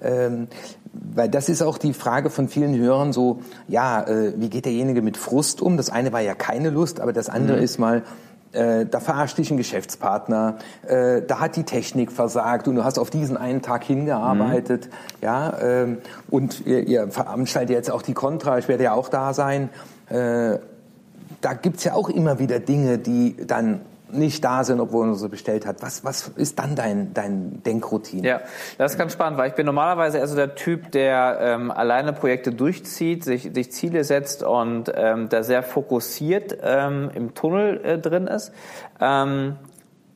Ähm, 0.00 0.48
weil 0.92 1.28
das 1.28 1.48
ist 1.48 1.62
auch 1.62 1.78
die 1.78 1.92
Frage 1.92 2.30
von 2.30 2.48
vielen 2.48 2.76
Hörern 2.76 3.12
so, 3.12 3.40
ja, 3.66 4.02
äh, 4.02 4.32
wie 4.36 4.48
geht 4.48 4.64
derjenige 4.64 5.02
mit 5.02 5.16
Frust 5.16 5.60
um? 5.60 5.76
Das 5.76 5.90
eine 5.90 6.12
war 6.12 6.20
ja 6.20 6.34
keine 6.34 6.70
Lust, 6.70 7.00
aber 7.00 7.12
das 7.12 7.28
andere 7.28 7.58
mhm. 7.58 7.62
ist 7.64 7.78
mal, 7.78 8.04
äh, 8.52 8.86
da 8.86 9.00
verarscht 9.00 9.38
dich 9.38 9.50
ein 9.50 9.56
Geschäftspartner, 9.56 10.58
äh, 10.86 11.22
da 11.22 11.40
hat 11.40 11.56
die 11.56 11.64
Technik 11.64 12.12
versagt 12.12 12.68
und 12.68 12.76
du 12.76 12.84
hast 12.84 12.98
auf 12.98 13.10
diesen 13.10 13.36
einen 13.36 13.62
Tag 13.62 13.84
hingearbeitet, 13.84 14.86
mhm. 14.86 14.90
ja, 15.20 15.58
ähm, 15.60 15.98
und 16.30 16.66
ihr, 16.66 16.86
ihr 16.86 17.08
veranstaltet 17.08 17.70
jetzt 17.70 17.90
auch 17.90 18.02
die 18.02 18.14
Contra, 18.14 18.58
ich 18.58 18.68
werde 18.68 18.84
ja 18.84 18.92
auch 18.94 19.08
da 19.08 19.34
sein. 19.34 19.68
Äh, 20.08 20.58
da 21.40 21.52
gibt's 21.52 21.84
ja 21.84 21.94
auch 21.94 22.08
immer 22.08 22.38
wieder 22.38 22.58
Dinge, 22.58 22.98
die 22.98 23.36
dann 23.46 23.80
nicht 24.10 24.44
da 24.44 24.64
sind, 24.64 24.80
obwohl 24.80 25.06
man 25.06 25.14
so 25.14 25.28
bestellt 25.28 25.66
hat. 25.66 25.82
Was, 25.82 26.04
was 26.04 26.28
ist 26.28 26.58
dann 26.58 26.74
dein, 26.74 27.14
dein 27.14 27.62
Denkroutine? 27.62 28.26
Ja, 28.26 28.40
das 28.76 28.92
ist 28.92 28.98
ganz 28.98 29.12
spannend, 29.12 29.38
weil 29.38 29.48
ich 29.48 29.54
bin 29.54 29.66
normalerweise 29.66 30.18
eher 30.18 30.26
so 30.26 30.36
der 30.36 30.54
Typ, 30.54 30.90
der 30.92 31.38
ähm, 31.40 31.70
alleine 31.70 32.12
Projekte 32.12 32.52
durchzieht, 32.52 33.24
sich, 33.24 33.50
sich 33.52 33.72
Ziele 33.72 34.04
setzt 34.04 34.42
und 34.42 34.92
ähm, 34.94 35.28
da 35.28 35.42
sehr 35.42 35.62
fokussiert 35.62 36.58
ähm, 36.62 37.10
im 37.14 37.34
Tunnel 37.34 37.84
äh, 37.84 37.98
drin 37.98 38.26
ist. 38.26 38.52
Ähm, 39.00 39.56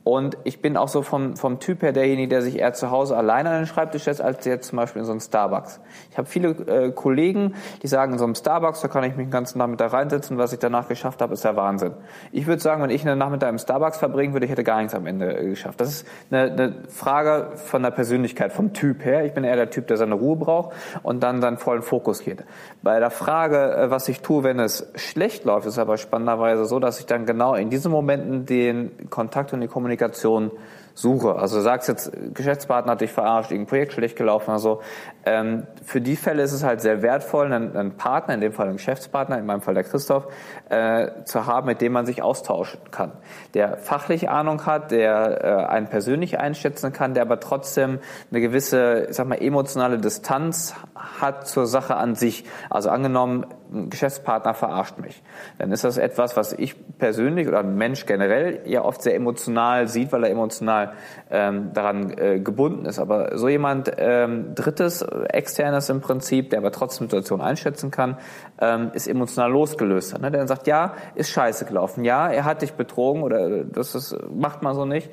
und 0.05 0.37
ich 0.43 0.61
bin 0.61 0.77
auch 0.77 0.89
so 0.89 1.03
vom, 1.03 1.37
vom 1.37 1.61
Typ 1.61 1.83
her 1.83 1.93
derjenige, 1.93 2.29
der 2.29 2.43
sich 2.43 2.59
eher 2.59 2.73
zu 2.73 2.91
Hause 2.91 3.17
alleine 3.17 3.51
an 3.51 3.57
den 3.59 3.67
Schreibtisch 3.67 4.03
setzt, 4.03 4.21
als 4.21 4.45
jetzt 4.45 4.69
zum 4.69 4.79
Beispiel 4.79 5.01
in 5.01 5.07
so 5.07 5.13
einem 5.13 5.21
Starbucks. 5.21 5.81
Ich 6.11 6.19
habe 6.19 6.27
viele 6.27 6.49
äh, 6.49 6.91
Kollegen, 6.91 7.55
die 7.83 7.87
sagen, 7.87 8.15
in 8.15 8.19
so 8.19 8.25
einem 8.25 8.35
Starbucks, 8.35 8.81
da 8.81 8.89
kann 8.89 9.05
ich 9.05 9.15
mich 9.17 9.27
den 9.27 9.31
ganzen 9.31 9.59
Nachmittag 9.59 9.93
reinsetzen, 9.93 10.39
was 10.39 10.53
ich 10.53 10.59
danach 10.59 10.89
geschafft 10.89 11.23
habe, 11.23 11.35
ist 11.35 11.45
der 11.45 11.55
Wahnsinn. 11.55 11.93
Ich 12.33 12.49
würde 12.49 12.61
sagen, 12.61 12.83
wenn 12.83 12.91
ich 12.91 13.07
einen 13.07 13.17
Nachmittag 13.17 13.51
im 13.51 13.59
Starbucks 13.59 13.99
verbringen 13.99 14.33
würde, 14.33 14.47
ich 14.47 14.51
hätte 14.51 14.65
gar 14.65 14.79
nichts 14.79 14.95
am 14.95 15.07
Ende 15.07 15.39
äh, 15.39 15.51
geschafft. 15.51 15.81
Das 15.81 15.89
ist 15.89 16.09
eine, 16.33 16.51
eine 16.51 16.75
Frage 16.89 17.53
von 17.55 17.85
der 17.85 17.93
Persönlichkeit, 17.93 18.53
vom 18.53 18.73
Typ 18.73 19.05
her. 19.05 19.25
Ich 19.25 19.35
bin 19.35 19.45
eher 19.45 19.57
der 19.57 19.71
Typ, 19.71 19.87
der 19.87 19.99
seine 19.99 20.15
Ruhe 20.15 20.35
braucht 20.35 20.75
und 21.05 21.23
dann 21.23 21.41
seinen 21.41 21.59
vollen 21.59 21.83
Fokus 21.83 22.25
geht. 22.25 22.45
Bei 22.83 22.99
der 22.99 23.11
Frage, 23.11 23.77
äh, 23.77 23.91
was 23.91 24.09
ich 24.09 24.21
tue, 24.21 24.43
wenn 24.43 24.59
es 24.59 24.91
schlecht 24.97 25.45
läuft, 25.45 25.69
ist 25.69 25.79
aber 25.79 25.97
spannenderweise 25.97 26.65
so, 26.65 26.81
dass 26.81 26.99
ich 26.99 27.07
dann 27.07 27.25
genau 27.25 27.55
in 27.55 27.71
diesen 27.71 27.93
Momenten 27.93 28.47
den 28.47 29.09
Kontakt 29.09 29.53
und 29.53 29.61
die 29.61 29.69
Kommunikation 29.69 29.92
Kommunikation 29.93 30.51
suche. 30.95 31.37
Also 31.37 31.57
du 31.57 31.63
sagst 31.63 31.89
jetzt, 31.89 32.13
Geschäftspartner 32.35 32.93
hat 32.93 33.01
dich 33.01 33.13
verarscht, 33.13 33.51
irgendein 33.51 33.69
Projekt 33.69 33.93
schlecht 33.95 34.17
gelaufen 34.17 34.51
oder 34.51 34.59
so. 34.59 34.83
Ähm, 35.25 35.67
für 35.83 36.03
die 36.03 36.17
Fälle 36.17 36.43
ist 36.43 36.53
es 36.53 36.63
halt 36.63 36.83
sehr 36.83 37.01
wertvoll, 37.01 37.47
einen, 37.47 37.75
einen, 37.75 37.97
Partner, 37.97 38.35
in 38.35 38.43
dem 38.43 38.53
Fall 38.53 38.67
einen 38.67 38.77
Geschäftspartner, 38.77 39.39
in 39.39 39.47
meinem 39.47 39.63
Fall 39.63 39.73
der 39.73 39.85
Christoph, 39.85 40.27
äh, 40.69 41.25
zu 41.25 41.47
haben, 41.47 41.67
mit 41.67 41.81
dem 41.81 41.93
man 41.93 42.05
sich 42.05 42.23
austauschen 42.23 42.81
kann. 42.91 43.13
Der 43.55 43.79
fachlich 43.79 44.29
Ahnung 44.29 44.67
hat, 44.67 44.91
der 44.91 45.45
äh, 45.45 45.65
einen 45.65 45.87
persönlich 45.87 46.39
einschätzen 46.39 46.93
kann, 46.93 47.15
der 47.15 47.23
aber 47.23 47.41
trotzdem 47.41 48.01
eine 48.31 48.41
gewisse, 48.43 49.07
ich 49.09 49.17
sag 49.17 49.27
mal, 49.27 49.41
emotionale 49.41 49.97
Distanz 49.97 50.75
hat 50.95 51.49
zur 51.49 51.67
Sache 51.67 51.97
an 51.97 52.17
sich. 52.17 52.45
Also 52.69 52.91
angenommen, 52.91 53.47
ein 53.73 53.91
Geschäftspartner 53.91 54.55
verarscht 54.55 54.99
mich. 54.99 55.23
Dann 55.59 55.73
ist 55.73 55.85
das 55.85 55.99
etwas, 55.99 56.37
was 56.37 56.53
ich 56.53 56.77
persönlich 56.99 57.49
oder 57.49 57.61
ein 57.61 57.77
Mensch 57.77 58.07
generell 58.07 58.61
ja 58.67 58.85
oft 58.85 59.03
sehr 59.03 59.15
emotional 59.15 59.89
sieht, 59.89 60.13
weil 60.13 60.25
er 60.25 60.31
emotional 60.31 60.93
ähm, 61.31 61.73
daran 61.73 62.17
äh, 62.19 62.41
gebunden 62.41 62.87
ist. 62.87 62.99
Aber 62.99 63.37
so 63.39 63.49
jemand 63.49 63.93
ähm, 63.97 64.55
Drittes, 64.55 65.03
Externes 65.03 65.89
im 65.89 66.01
Prinzip, 66.01 66.51
der 66.51 66.59
aber 66.59 66.73
trotzdem 66.73 67.09
Situation 67.09 67.41
einschätzen 67.41 67.91
kann, 67.91 68.19
ähm, 68.61 68.91
ist 68.93 69.07
emotional 69.07 69.51
losgelöst. 69.51 70.19
Ne? 70.19 70.31
Der 70.31 70.41
dann 70.41 70.49
sagt, 70.49 70.67
ja, 70.67 70.95
ist 71.15 71.31
scheiße 71.31 71.65
gelaufen. 71.65 72.05
Ja, 72.05 72.29
er 72.29 72.45
hat 72.45 72.63
dich 72.63 72.75
betrogen 72.75 73.23
oder 73.23 73.65
das 73.65 73.95
ist, 73.95 74.17
macht 74.35 74.63
man 74.63 74.75
so 74.75 74.85
nicht. 74.85 75.11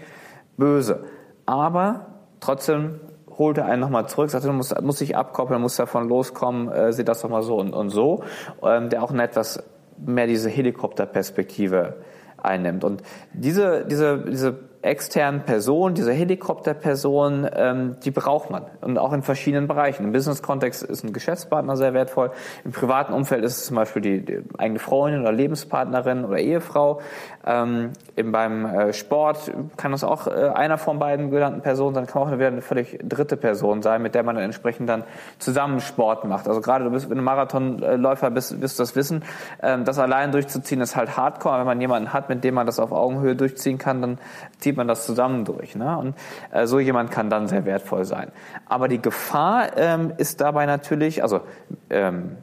Böse. 0.58 1.06
Aber 1.46 2.08
trotzdem 2.40 3.00
holt 3.40 3.58
er 3.58 3.66
einen 3.66 3.82
nochmal 3.82 4.08
zurück, 4.08 4.30
sagt, 4.30 4.46
du 4.46 4.52
musst, 4.52 4.80
musst 4.82 5.02
dich 5.02 5.18
abkoppeln, 5.18 5.62
musst 5.62 5.80
davon 5.80 6.08
loskommen, 6.08 6.70
äh, 6.70 6.94
sieh 6.94 7.04
das 7.04 7.22
doch 7.22 7.30
mal 7.30 7.42
so 7.42 7.58
und, 7.58 7.74
und 7.74 7.90
so, 7.90 8.24
ähm, 8.62 8.90
der 8.90 9.02
auch 9.02 9.12
eine 9.12 9.24
etwas 9.24 9.64
mehr 9.98 10.28
diese 10.28 10.50
Helikopterperspektive 10.50 11.96
einnimmt. 12.38 12.84
Und 12.84 13.02
diese, 13.34 13.86
diese, 13.86 14.20
diese 14.20 14.69
externen 14.82 15.42
Personen, 15.42 15.94
diese 15.94 16.14
Helikopterpersonen, 16.14 17.50
ähm, 17.54 17.96
die 18.04 18.12
braucht 18.12 18.50
man 18.50 18.64
und 18.80 18.98
auch 18.98 19.12
in 19.12 19.24
verschiedenen 19.24 19.68
Bereichen. 19.68 20.06
Im 20.06 20.12
Business-Kontext 20.14 20.84
ist 20.84 21.04
ein 21.04 21.12
Geschäftspartner 21.12 21.76
sehr 21.76 21.94
wertvoll. 21.94 22.32
Im 22.64 22.72
privaten 22.72 23.14
Umfeld 23.14 23.44
ist 23.44 23.58
es 23.58 23.66
zum 23.66 23.76
Beispiel 23.76 24.02
die, 24.02 24.26
die 24.26 24.44
eigene 24.58 24.80
Freundin 24.80 25.22
oder 25.22 25.34
Lebenspartnerin 25.34 26.24
oder 26.24 26.38
Ehefrau. 26.38 27.02
Ähm, 27.46 27.92
im, 28.16 28.32
beim 28.32 28.66
äh, 28.66 28.94
Sport 28.94 29.52
kann 29.76 29.92
das 29.92 30.04
auch 30.04 30.28
äh, 30.28 30.50
einer 30.50 30.78
von 30.78 30.98
beiden 30.98 31.30
genannten 31.30 31.62
Personen 31.62 31.96
sein, 31.96 32.08
kann 32.08 32.22
auch 32.22 32.32
wieder 32.32 32.48
eine 32.48 32.62
völlig 32.62 33.00
dritte 33.04 33.36
Person 33.36 33.82
sein, 33.82 34.02
mit 34.02 34.16
der 34.16 34.24
man 34.24 34.36
dann 34.36 34.46
entsprechend 34.46 34.88
dann 34.88 35.04
zusammen 35.40 35.82
Sport 35.82 36.24
macht. 36.24 36.48
Also 36.48 36.62
gerade 36.62 36.86
du 36.86 36.92
bist, 36.92 37.10
wenn 37.10 37.18
du 37.18 37.24
Marathonläufer 37.24 38.32
bist, 38.32 38.62
wirst 38.62 38.80
du 38.80 38.84
das 38.84 38.96
wissen. 38.96 39.24
Ähm, 39.62 39.84
das 39.84 40.00
allein 40.00 40.32
durchzuziehen 40.32 40.80
ist 40.80 40.96
halt 40.96 41.18
Hardcore. 41.18 41.60
Wenn 41.60 41.66
man 41.66 41.82
jemanden 41.82 42.14
hat, 42.14 42.30
mit 42.30 42.44
dem 42.46 42.54
man 42.54 42.66
das 42.66 42.80
auf 42.80 42.94
Augenhöhe 42.94 43.36
durchziehen 43.36 43.78
kann, 43.78 44.02
dann 44.02 44.18
zieht 44.60 44.69
man 44.78 44.88
das 44.88 45.06
zusammen 45.06 45.46
durch. 45.46 45.76
Ne? 45.76 45.98
Und 45.98 46.16
äh, 46.52 46.68
so 46.68 46.80
jemand 46.80 47.12
kann 47.12 47.30
dann 47.30 47.48
sehr 47.48 47.66
wertvoll 47.66 48.06
sein. 48.06 48.32
Aber 48.66 48.88
die 48.88 49.02
Gefahr 49.02 49.78
ähm, 49.78 50.14
ist 50.18 50.42
dabei 50.42 50.66
natürlich, 50.66 51.24
also 51.24 51.42
ähm, 51.90 52.38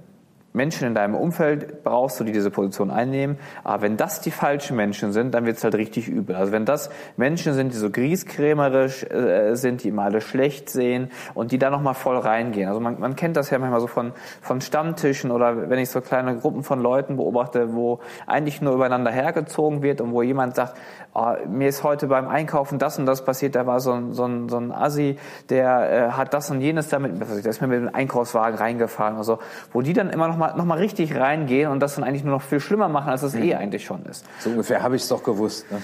Menschen 0.57 0.89
in 0.89 0.95
deinem 0.95 1.15
Umfeld 1.15 1.85
brauchst 1.85 2.19
du, 2.19 2.25
die 2.25 2.33
diese 2.33 2.51
Position 2.51 2.91
einnehmen. 2.91 3.39
Aber 3.63 3.83
wenn 3.83 3.99
das 3.99 4.23
die 4.23 4.31
falschen 4.31 4.75
Menschen 4.75 5.13
sind, 5.13 5.35
dann 5.35 5.45
wird 5.45 5.59
es 5.59 5.65
halt 5.65 5.75
richtig 5.75 6.09
übel. 6.09 6.35
Also 6.35 6.51
wenn 6.51 6.65
das 6.65 6.89
Menschen 7.19 7.53
sind, 7.53 7.75
die 7.75 7.77
so 7.77 7.91
grieskrämerisch 7.91 9.05
äh, 9.05 9.55
sind, 9.55 9.85
die 9.85 9.89
immer 9.89 10.05
alle 10.05 10.23
schlecht 10.23 10.71
sehen 10.71 11.11
und 11.35 11.53
die 11.53 11.59
da 11.59 11.69
nochmal 11.69 11.93
voll 11.93 12.17
reingehen. 12.17 12.69
Also 12.69 12.81
man, 12.81 12.99
man 12.99 13.17
kennt 13.17 13.37
das 13.37 13.51
ja 13.51 13.59
manchmal 13.59 13.81
so 13.81 13.87
von, 13.87 14.13
von 14.41 14.63
Stammtischen 14.63 15.31
oder 15.31 15.69
wenn 15.69 15.79
ich 15.79 15.91
so 15.91 16.01
kleine 16.01 16.39
Gruppen 16.39 16.63
von 16.63 16.81
Leuten 16.81 17.17
beobachte, 17.17 17.75
wo 17.75 18.01
eigentlich 18.27 18.63
nur 18.63 18.73
übereinander 18.73 19.11
hergezogen 19.11 19.83
wird 19.83 20.01
und 20.01 20.13
wo 20.13 20.23
jemand 20.23 20.57
sagt, 20.57 20.79
oh, 21.13 21.35
mir 21.47 21.69
ist 21.69 21.85
heute 21.85 22.07
beim 22.07 22.29
Einkaufen 22.29 22.79
das 22.79 22.99
und 22.99 23.05
das 23.05 23.27
passiert, 23.27 23.55
da 23.57 23.67
war 23.67 23.81
so 23.81 23.93
ein, 23.93 24.15
so 24.15 24.25
ein, 24.25 24.49
so 24.49 24.57
ein 24.57 24.73
Assi, 24.73 25.19
der 25.51 25.91
äh, 25.91 26.11
hat 26.13 26.33
das 26.33 26.51
und 26.51 26.63
jenes 26.63 26.89
damit, 26.89 27.21
der 27.21 27.51
ist 27.51 27.61
mir 27.61 27.67
mit 27.67 27.81
dem 27.81 27.95
Einkaufswagen 27.95 28.59
reingefahren. 28.59 29.17
Also 29.19 29.39
wo 29.73 29.83
die 29.83 29.93
dann 29.93 30.09
immer 30.09 30.29
noch 30.29 30.39
mal 30.39 30.46
nochmal 30.49 30.67
noch 30.67 30.77
mal 30.77 30.79
richtig 30.79 31.17
reingehen 31.17 31.71
und 31.71 31.81
das 31.81 31.95
dann 31.95 32.05
eigentlich 32.05 32.25
nur 32.25 32.35
noch 32.35 32.43
viel 32.43 32.61
schlimmer 32.61 32.89
machen, 32.89 33.11
als 33.11 33.23
es 33.23 33.35
mhm. 33.35 33.43
eh 33.43 33.55
eigentlich 33.55 33.85
schon 33.85 34.05
ist. 34.07 34.25
So 34.41 34.51
ungefähr 34.51 34.83
habe 34.83 34.97
ich 34.97 35.03
es 35.03 35.09
doch 35.09 35.23
gewusst. 35.23 35.71
Ne? 35.71 35.79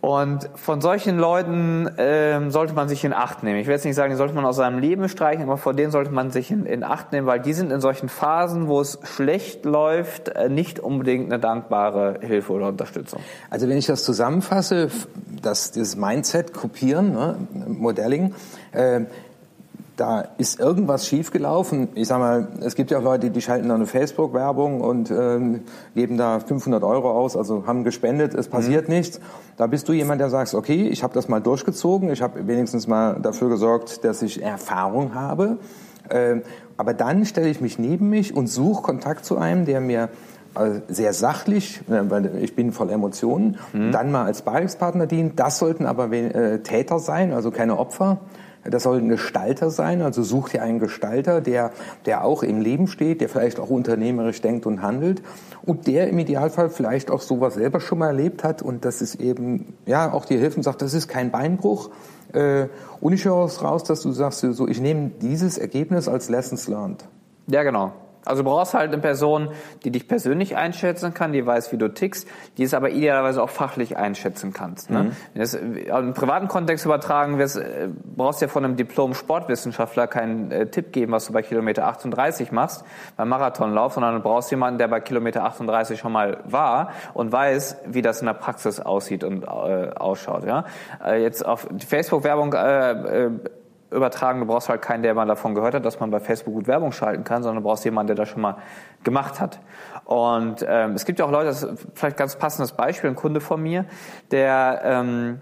Und 0.00 0.48
von 0.54 0.80
solchen 0.80 1.18
Leuten 1.18 1.90
ähm, 1.98 2.50
sollte 2.50 2.72
man 2.72 2.88
sich 2.88 3.04
in 3.04 3.12
Acht 3.12 3.42
nehmen. 3.42 3.58
Ich 3.58 3.66
will 3.66 3.74
jetzt 3.74 3.84
nicht 3.84 3.96
sagen, 3.96 4.10
die 4.10 4.16
sollte 4.16 4.34
man 4.34 4.46
aus 4.46 4.56
seinem 4.56 4.78
Leben 4.78 5.10
streichen, 5.10 5.42
aber 5.42 5.58
vor 5.58 5.74
denen 5.74 5.90
sollte 5.90 6.10
man 6.10 6.30
sich 6.30 6.50
in, 6.50 6.64
in 6.64 6.84
Acht 6.84 7.12
nehmen, 7.12 7.26
weil 7.26 7.38
die 7.38 7.52
sind 7.52 7.70
in 7.70 7.82
solchen 7.82 8.08
Phasen, 8.08 8.66
wo 8.66 8.80
es 8.80 8.98
schlecht 9.02 9.66
läuft, 9.66 10.30
äh, 10.30 10.48
nicht 10.48 10.80
unbedingt 10.80 11.26
eine 11.26 11.38
dankbare 11.38 12.18
Hilfe 12.22 12.54
oder 12.54 12.68
Unterstützung. 12.68 13.20
Also 13.50 13.68
wenn 13.68 13.76
ich 13.76 13.86
das 13.86 14.02
zusammenfasse, 14.04 14.88
das, 15.42 15.70
dieses 15.72 15.96
Mindset 15.96 16.54
kopieren, 16.54 17.12
ne, 17.12 17.36
Modelling, 17.68 18.34
äh, 18.72 19.02
da 20.00 20.24
ist 20.38 20.58
irgendwas 20.58 21.06
schiefgelaufen. 21.06 21.88
Ich 21.94 22.08
sag 22.08 22.20
mal, 22.20 22.48
es 22.62 22.74
gibt 22.74 22.90
ja 22.90 22.98
auch 22.98 23.02
Leute, 23.02 23.30
die 23.30 23.42
schalten 23.42 23.68
da 23.68 23.74
eine 23.74 23.84
Facebook-Werbung 23.84 24.80
und 24.80 25.10
ähm, 25.10 25.60
geben 25.94 26.16
da 26.16 26.40
500 26.40 26.82
Euro 26.82 27.10
aus, 27.10 27.36
also 27.36 27.66
haben 27.66 27.84
gespendet, 27.84 28.34
es 28.34 28.48
passiert 28.48 28.88
mhm. 28.88 28.94
nichts. 28.94 29.20
Da 29.58 29.66
bist 29.66 29.86
du 29.88 29.92
jemand, 29.92 30.22
der 30.22 30.30
sagt, 30.30 30.54
okay, 30.54 30.88
ich 30.88 31.02
habe 31.02 31.12
das 31.12 31.28
mal 31.28 31.40
durchgezogen, 31.40 32.10
ich 32.10 32.22
habe 32.22 32.46
wenigstens 32.46 32.86
mal 32.86 33.20
dafür 33.20 33.50
gesorgt, 33.50 34.02
dass 34.02 34.22
ich 34.22 34.42
Erfahrung 34.42 35.14
habe. 35.14 35.58
Ähm, 36.08 36.42
aber 36.78 36.94
dann 36.94 37.26
stelle 37.26 37.50
ich 37.50 37.60
mich 37.60 37.78
neben 37.78 38.08
mich 38.08 38.34
und 38.34 38.46
suche 38.46 38.80
Kontakt 38.82 39.26
zu 39.26 39.36
einem, 39.36 39.66
der 39.66 39.82
mir 39.82 40.08
äh, 40.54 40.80
sehr 40.88 41.12
sachlich, 41.12 41.82
äh, 41.90 42.08
weil 42.08 42.38
ich 42.42 42.56
bin 42.56 42.72
voll 42.72 42.88
Emotionen, 42.88 43.58
mhm. 43.74 43.92
dann 43.92 44.10
mal 44.10 44.24
als 44.24 44.40
Beitragspartner 44.40 45.06
dient. 45.06 45.38
Das 45.38 45.58
sollten 45.58 45.84
aber 45.84 46.10
äh, 46.10 46.60
Täter 46.60 47.00
sein, 47.00 47.34
also 47.34 47.50
keine 47.50 47.78
Opfer 47.78 48.20
Das 48.64 48.82
soll 48.82 48.98
ein 48.98 49.08
Gestalter 49.08 49.70
sein, 49.70 50.02
also 50.02 50.22
such 50.22 50.50
dir 50.50 50.62
einen 50.62 50.78
Gestalter, 50.78 51.40
der, 51.40 51.72
der 52.04 52.24
auch 52.24 52.42
im 52.42 52.60
Leben 52.60 52.86
steht, 52.88 53.20
der 53.20 53.28
vielleicht 53.28 53.58
auch 53.58 53.70
unternehmerisch 53.70 54.42
denkt 54.42 54.66
und 54.66 54.82
handelt 54.82 55.22
und 55.62 55.86
der 55.86 56.08
im 56.08 56.18
Idealfall 56.18 56.68
vielleicht 56.68 57.10
auch 57.10 57.20
sowas 57.20 57.54
selber 57.54 57.80
schon 57.80 57.98
mal 57.98 58.08
erlebt 58.08 58.44
hat 58.44 58.60
und 58.60 58.84
das 58.84 59.00
ist 59.00 59.16
eben, 59.16 59.74
ja, 59.86 60.12
auch 60.12 60.24
dir 60.24 60.38
hilft 60.38 60.56
und 60.56 60.62
sagt, 60.62 60.82
das 60.82 60.94
ist 60.94 61.08
kein 61.08 61.30
Beinbruch. 61.30 61.90
Äh, 62.32 62.66
und 63.00 63.12
ich 63.12 63.24
höre 63.24 63.34
raus, 63.34 63.84
dass 63.84 64.02
du 64.02 64.12
sagst, 64.12 64.40
so, 64.40 64.68
ich 64.68 64.80
nehme 64.80 65.10
dieses 65.20 65.58
Ergebnis 65.58 66.08
als 66.08 66.28
Lessons 66.28 66.68
learned. 66.68 67.04
Ja, 67.46 67.62
genau. 67.62 67.92
Also 68.24 68.42
du 68.42 68.50
brauchst 68.50 68.74
halt 68.74 68.92
eine 68.92 69.00
Person, 69.00 69.50
die 69.84 69.90
dich 69.90 70.06
persönlich 70.06 70.56
einschätzen 70.56 71.14
kann, 71.14 71.32
die 71.32 71.44
weiß, 71.44 71.72
wie 71.72 71.78
du 71.78 71.88
tickst, 71.88 72.28
die 72.58 72.64
es 72.64 72.74
aber 72.74 72.90
idealerweise 72.90 73.42
auch 73.42 73.50
fachlich 73.50 73.96
einschätzen 73.96 74.52
kannst. 74.52 74.90
Ne? 74.90 75.04
Mhm. 75.04 75.12
Wenn 75.32 75.40
du 75.40 75.42
es 75.42 75.54
im 75.54 76.14
privaten 76.14 76.48
Kontext 76.48 76.84
übertragen 76.84 77.38
wirst, 77.38 77.56
äh, 77.56 77.88
brauchst 78.16 78.40
du 78.40 78.46
ja 78.46 78.50
von 78.50 78.64
einem 78.64 78.76
Diplom-Sportwissenschaftler 78.76 80.06
keinen 80.06 80.50
äh, 80.50 80.66
Tipp 80.66 80.92
geben, 80.92 81.12
was 81.12 81.26
du 81.26 81.32
bei 81.32 81.42
Kilometer 81.42 81.86
38 81.86 82.52
machst, 82.52 82.84
beim 83.16 83.28
Marathonlauf, 83.28 83.94
sondern 83.94 84.14
du 84.16 84.20
brauchst 84.20 84.50
jemanden, 84.50 84.78
der 84.78 84.88
bei 84.88 85.00
Kilometer 85.00 85.44
38 85.44 85.98
schon 85.98 86.12
mal 86.12 86.38
war 86.44 86.90
und 87.14 87.32
weiß, 87.32 87.78
wie 87.86 88.02
das 88.02 88.20
in 88.20 88.26
der 88.26 88.34
Praxis 88.34 88.80
aussieht 88.80 89.24
und 89.24 89.44
äh, 89.44 89.46
ausschaut. 89.46 90.44
Ja? 90.44 90.64
Äh, 91.04 91.22
jetzt 91.22 91.44
auf 91.44 91.66
die 91.70 91.86
Facebook-Werbung 91.86 92.52
äh, 92.52 92.90
äh 93.26 93.30
übertragen. 93.90 94.40
Du 94.40 94.46
brauchst 94.46 94.68
halt 94.68 94.82
keinen, 94.82 95.02
der 95.02 95.14
mal 95.14 95.26
davon 95.26 95.54
gehört 95.54 95.74
hat, 95.74 95.84
dass 95.84 96.00
man 96.00 96.10
bei 96.10 96.20
Facebook 96.20 96.54
gut 96.54 96.66
Werbung 96.66 96.92
schalten 96.92 97.24
kann, 97.24 97.42
sondern 97.42 97.62
du 97.62 97.68
brauchst 97.68 97.84
jemanden, 97.84 98.08
der 98.08 98.16
das 98.16 98.28
schon 98.28 98.42
mal 98.42 98.56
gemacht 99.04 99.40
hat. 99.40 99.60
Und 100.04 100.64
ähm, 100.68 100.92
es 100.92 101.04
gibt 101.04 101.18
ja 101.18 101.24
auch 101.24 101.30
Leute, 101.30 101.46
das 101.46 101.62
ist 101.62 101.86
vielleicht 101.94 102.16
ganz 102.16 102.36
passendes 102.36 102.72
Beispiel, 102.72 103.10
ein 103.10 103.16
Kunde 103.16 103.40
von 103.40 103.62
mir, 103.62 103.84
der 104.30 104.80
ähm, 104.84 105.40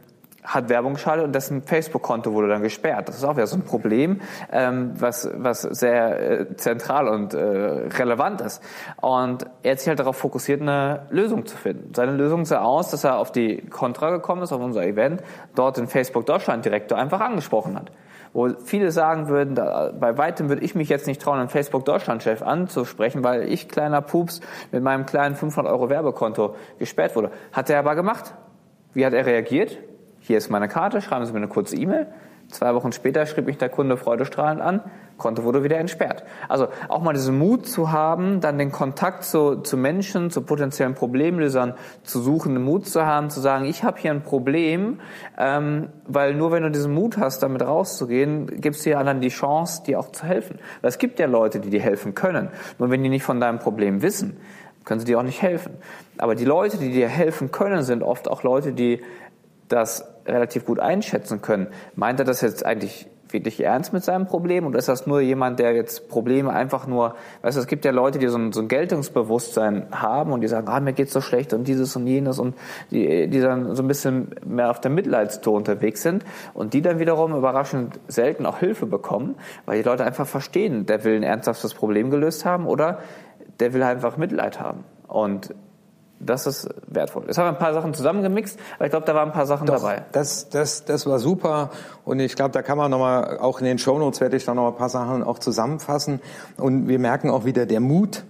hat 0.49 0.71
Werbung 0.71 0.95
geschaltet 0.95 1.27
und 1.27 1.35
dessen 1.35 1.63
Facebook-Konto 1.63 2.33
wurde 2.33 2.49
dann 2.49 2.63
gesperrt. 2.63 3.09
Das 3.09 3.17
ist 3.17 3.25
auch 3.25 3.37
wieder 3.37 3.47
so 3.47 3.57
ein 3.57 3.63
Problem, 3.63 4.21
ähm, 4.51 4.93
was, 4.99 5.29
was 5.35 5.63
sehr 5.63 6.41
äh, 6.41 6.57
zentral 6.57 7.07
und 7.07 7.35
äh, 7.35 7.39
relevant 7.39 8.41
ist. 8.41 8.63
Und 9.01 9.47
er 9.63 9.73
hat 9.73 9.79
sich 9.79 9.89
halt 9.89 9.99
darauf 9.99 10.17
fokussiert, 10.17 10.63
eine 10.63 11.07
Lösung 11.11 11.45
zu 11.45 11.57
finden. 11.57 11.93
Seine 11.95 12.13
Lösung 12.13 12.47
sah 12.47 12.63
aus, 12.63 12.91
dass 12.91 13.05
er 13.05 13.19
auf 13.19 13.31
die 13.31 13.59
Contra 13.69 14.11
gekommen 14.11 14.43
ist, 14.43 14.53
auf 14.53 14.63
unser 14.63 14.85
Event, 14.85 15.23
dort 15.55 15.77
den 15.77 15.87
Facebook 15.87 16.25
Deutschland 16.25 16.65
Direktor 16.65 16.99
einfach 16.99 17.21
angesprochen 17.21 17.77
hat 17.77 17.93
wo 18.33 18.49
viele 18.63 18.91
sagen 18.91 19.29
würden, 19.29 19.55
da, 19.55 19.91
bei 19.99 20.19
weitem 20.19 20.49
würde 20.51 20.63
ich 20.63 20.75
mich 20.75 20.89
jetzt 20.89 21.07
nicht 21.07 21.21
trauen, 21.21 21.39
einen 21.39 21.49
Facebook 21.49 21.87
Deutschland-Chef 21.87 22.43
anzusprechen, 22.43 23.25
weil 23.25 23.51
ich, 23.51 23.69
kleiner 23.69 24.03
Pups, 24.03 24.41
mit 24.71 24.83
meinem 24.83 25.07
kleinen 25.07 25.35
500 25.35 25.73
Euro 25.73 25.89
Werbekonto 25.89 26.55
gesperrt 26.79 27.17
wurde. 27.17 27.31
Hat 27.53 27.71
er 27.71 27.79
aber 27.79 27.95
gemacht. 27.95 28.35
Wie 28.93 29.05
hat 29.07 29.13
er 29.13 29.27
reagiert? 29.27 29.79
Hier 30.29 30.37
ist 30.37 30.51
meine 30.51 30.69
Karte, 30.69 31.01
schreiben 31.01 31.25
Sie 31.25 31.33
mir 31.33 31.39
eine 31.39 31.49
kurze 31.49 31.75
E-Mail. 31.75 32.07
Zwei 32.49 32.75
Wochen 32.75 32.93
später 32.93 33.25
schrieb 33.25 33.47
mich 33.47 33.57
der 33.57 33.71
Kunde 33.71 33.97
freudestrahlend 33.97 34.61
an, 34.61 34.83
Konto 35.17 35.43
wurde 35.43 35.65
wieder 35.65 35.79
entsperrt. 35.79 36.23
Also 36.51 36.69
auch 36.89 37.01
mal 37.01 37.15
diesen 37.15 37.39
Mut 37.39 37.67
zu 37.67 37.93
haben, 37.93 38.43
dann 38.43 38.59
den 38.59 38.71
Kontakt 38.71 39.25
zu, 39.25 39.63
zu 39.63 39.79
Menschen, 39.79 40.31
zu 40.31 40.43
potenziellen 40.43 40.95
Problemlösern 40.95 41.73
zu 42.03 42.21
suchen, 42.21 42.53
den 42.53 42.63
Mut 42.63 42.87
zu 42.87 43.07
haben, 43.07 43.31
zu 43.31 43.41
sagen, 43.41 43.65
ich 43.65 43.85
habe 43.85 43.99
hier 43.99 44.11
ein 44.11 44.23
Problem, 44.23 45.01
ähm, 45.39 45.89
weil 46.07 46.35
nur 46.35 46.53
wenn 46.53 46.63
du 46.63 46.71
diesen 46.71 46.93
Mut 46.93 47.17
hast, 47.17 47.43
damit 47.43 47.63
rauszugehen, 47.63 48.61
gibst 48.61 48.85
du 48.85 48.91
dir 48.91 48.99
anderen 48.99 49.23
die 49.23 49.31
Chance, 49.31 49.83
dir 49.87 49.99
auch 49.99 50.13
zu 50.13 50.27
helfen. 50.27 50.59
Weil 50.83 50.91
es 50.91 50.99
gibt 50.99 51.19
ja 51.19 51.27
Leute, 51.27 51.59
die 51.59 51.71
dir 51.71 51.81
helfen 51.81 52.15
können. 52.15 52.51
Nur 52.79 52.91
wenn 52.91 53.03
die 53.03 53.09
nicht 53.09 53.25
von 53.25 53.41
deinem 53.41 53.61
Problem 53.61 54.03
wissen, 54.03 54.37
können 54.85 55.01
sie 55.01 55.07
dir 55.07 55.19
auch 55.19 55.23
nicht 55.23 55.41
helfen. 55.41 55.73
Aber 56.19 56.35
die 56.35 56.45
Leute, 56.45 56.77
die 56.77 56.93
dir 56.93 57.09
helfen 57.09 57.51
können, 57.51 57.83
sind 57.83 58.03
oft 58.03 58.29
auch 58.29 58.43
Leute, 58.43 58.73
die 58.73 59.01
das 59.69 60.05
relativ 60.29 60.65
gut 60.65 60.79
einschätzen 60.79 61.43
können. 61.43 61.69
Meint 61.95 62.21
er 62.21 62.25
das 62.25 62.41
jetzt 62.41 62.65
eigentlich 62.65 63.09
wirklich 63.33 63.63
ernst 63.63 63.93
mit 63.93 64.05
seinem 64.05 64.27
Problem 64.27 64.67
oder 64.67 64.79
ist 64.79 64.89
das 64.89 65.07
nur 65.07 65.21
jemand, 65.21 65.59
der 65.59 65.75
jetzt 65.75 66.09
Probleme 66.09 66.53
einfach 66.53 66.87
nur, 66.87 67.15
weißt 67.43 67.57
du, 67.57 67.61
es 67.61 67.67
gibt 67.67 67.85
ja 67.85 67.91
Leute, 67.91 68.19
die 68.19 68.29
so 68.29 68.39
ein, 68.39 68.53
so 68.53 68.61
ein 68.61 68.69
Geltungsbewusstsein 68.69 69.89
haben 69.91 70.33
und 70.33 70.41
die 70.41 70.49
sagen, 70.49 70.69
ah, 70.69 70.81
mir 70.81 70.93
geht's 70.93 71.13
so 71.13 71.21
schlecht 71.21 71.53
und 71.53 71.69
dieses 71.69 71.95
und 71.97 72.07
jenes 72.07 72.39
und 72.39 72.55
die, 72.91 73.29
die 73.29 73.41
dann 73.41 73.75
so 73.75 73.83
ein 73.83 73.89
bisschen 73.89 74.35
mehr 74.45 74.71
auf 74.71 74.81
der 74.81 74.91
Mitleidstour 74.91 75.55
unterwegs 75.55 76.03
sind 76.03 76.25
und 76.55 76.75
die 76.75 76.83
dann 76.83 76.99
wiederum 76.99 77.35
überraschend 77.35 77.99
selten 78.09 78.47
auch 78.47 78.59
Hilfe 78.59 78.87
bekommen, 78.87 79.37
weil 79.67 79.83
die 79.83 79.89
Leute 79.89 80.05
einfach 80.05 80.27
verstehen, 80.27 80.87
der 80.87 81.05
will 81.05 81.17
ein 81.17 81.23
ernsthaftes 81.23 81.75
Problem 81.75 82.11
gelöst 82.11 82.45
haben 82.45 82.67
oder 82.67 83.01
der 83.61 83.73
will 83.75 83.83
einfach 83.83 84.17
Mitleid 84.17 84.61
haben. 84.61 84.85
Und 85.07 85.55
das 86.21 86.47
ist 86.47 86.69
wertvoll. 86.87 87.25
Jetzt 87.27 87.39
haben 87.39 87.47
wir 87.47 87.51
ein 87.51 87.59
paar 87.59 87.75
Sachen 87.75 87.95
zusammengemixt, 87.95 88.59
aber 88.77 88.87
ich 88.87 88.91
glaube, 88.91 89.07
da 89.07 89.15
waren 89.15 89.29
ein 89.29 89.35
paar 89.35 89.47
Sachen 89.47 89.67
Doch, 89.67 89.77
dabei. 89.77 90.05
Das, 90.13 90.49
das, 90.49 90.85
das 90.85 91.07
war 91.07 91.19
super 91.19 91.71
und 92.05 92.21
ich 92.21 92.37
glaube, 92.37 92.51
da 92.51 92.63
kann 92.63 92.79
man 92.79 92.91
nochmal, 92.91 93.39
auch 93.39 93.61
in 93.61 93.67
den 93.67 93.79
Shownotes 93.79 94.21
werde 94.21 94.37
ich 94.37 94.45
da 94.45 94.55
noch 94.55 94.69
ein 94.69 94.77
paar 94.77 94.89
Sachen 94.89 95.23
auch 95.23 95.39
zusammenfassen 95.39 96.21
und 96.57 96.89
wir 96.89 96.99
merken 96.99 97.31
auch 97.31 97.45
wieder 97.45 97.67
der 97.67 97.81
Mut, 97.81 98.25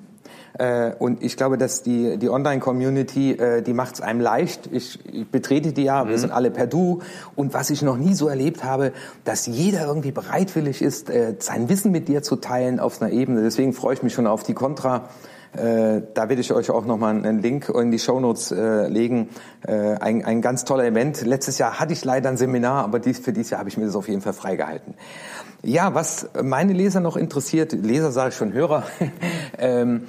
äh, 0.59 0.93
und 0.99 1.23
ich 1.23 1.37
glaube, 1.37 1.57
dass 1.57 1.83
die, 1.83 2.19
die 2.19 2.29
Online-Community, 2.29 3.33
äh, 3.33 3.63
die 3.63 3.73
macht 3.73 3.95
es 3.95 4.01
einem 4.01 4.21
leicht. 4.21 4.69
Ich, 4.73 4.99
ich 5.07 5.29
betrete 5.29 5.73
die 5.73 5.85
ja, 5.85 6.05
mhm. 6.05 6.09
wir 6.09 6.19
sind 6.19 6.33
alle 6.33 6.51
per 6.51 6.67
Du. 6.67 7.01
Und 7.37 7.55
was 7.55 7.71
ich 7.71 7.83
noch 7.83 7.97
nie 7.97 8.15
so 8.15 8.29
erlebt 8.29 8.65
habe, 8.65 8.93
dass 9.25 9.47
jeder 9.47 9.87
irgendwie 9.87 10.11
bereitwillig 10.11 10.83
ist, 10.83 11.11
äh, 11.11 11.37
sein 11.39 11.69
Wissen 11.69 11.93
mit 11.93 12.09
dir 12.09 12.23
zu 12.23 12.37
teilen 12.37 12.81
auf 12.81 13.01
einer 13.01 13.13
Ebene. 13.13 13.43
Deswegen 13.43 13.73
freue 13.73 13.95
ich 13.95 14.03
mich 14.03 14.15
schon 14.15 14.27
auf 14.27 14.43
die 14.43 14.55
Contra. 14.55 15.09
Äh, 15.59 16.03
da 16.15 16.29
werde 16.29 16.41
ich 16.41 16.53
euch 16.53 16.71
auch 16.71 16.85
nochmal 16.85 17.17
einen 17.17 17.41
Link 17.41 17.69
in 17.69 17.91
die 17.91 17.99
Shownotes 17.99 18.53
äh, 18.53 18.89
legen. 18.89 19.31
Äh, 19.67 19.97
ein, 19.97 20.25
ein 20.25 20.41
ganz 20.41 20.65
toller 20.65 20.85
Event. 20.85 21.27
Letztes 21.27 21.59
Jahr 21.59 21.81
hatte 21.81 21.93
ich 21.93 22.05
leider 22.05 22.29
ein 22.29 22.37
Seminar, 22.37 22.85
aber 22.85 22.99
dies, 22.99 23.19
für 23.19 23.33
dieses 23.33 23.51
Jahr 23.51 23.61
habe 23.61 23.69
ich 23.69 23.77
mir 23.77 23.87
das 23.87 23.97
auf 23.97 24.09
jeden 24.09 24.21
Fall 24.21 24.33
freigehalten. 24.33 24.95
Ja, 25.63 25.95
was 25.95 26.29
meine 26.41 26.73
Leser 26.73 27.01
noch 27.01 27.17
interessiert, 27.17 27.73
Leser 27.73 28.13
sage 28.13 28.31
ich 28.31 28.37
schon 28.37 28.53
Hörer, 28.53 28.85
ähm, 29.59 30.05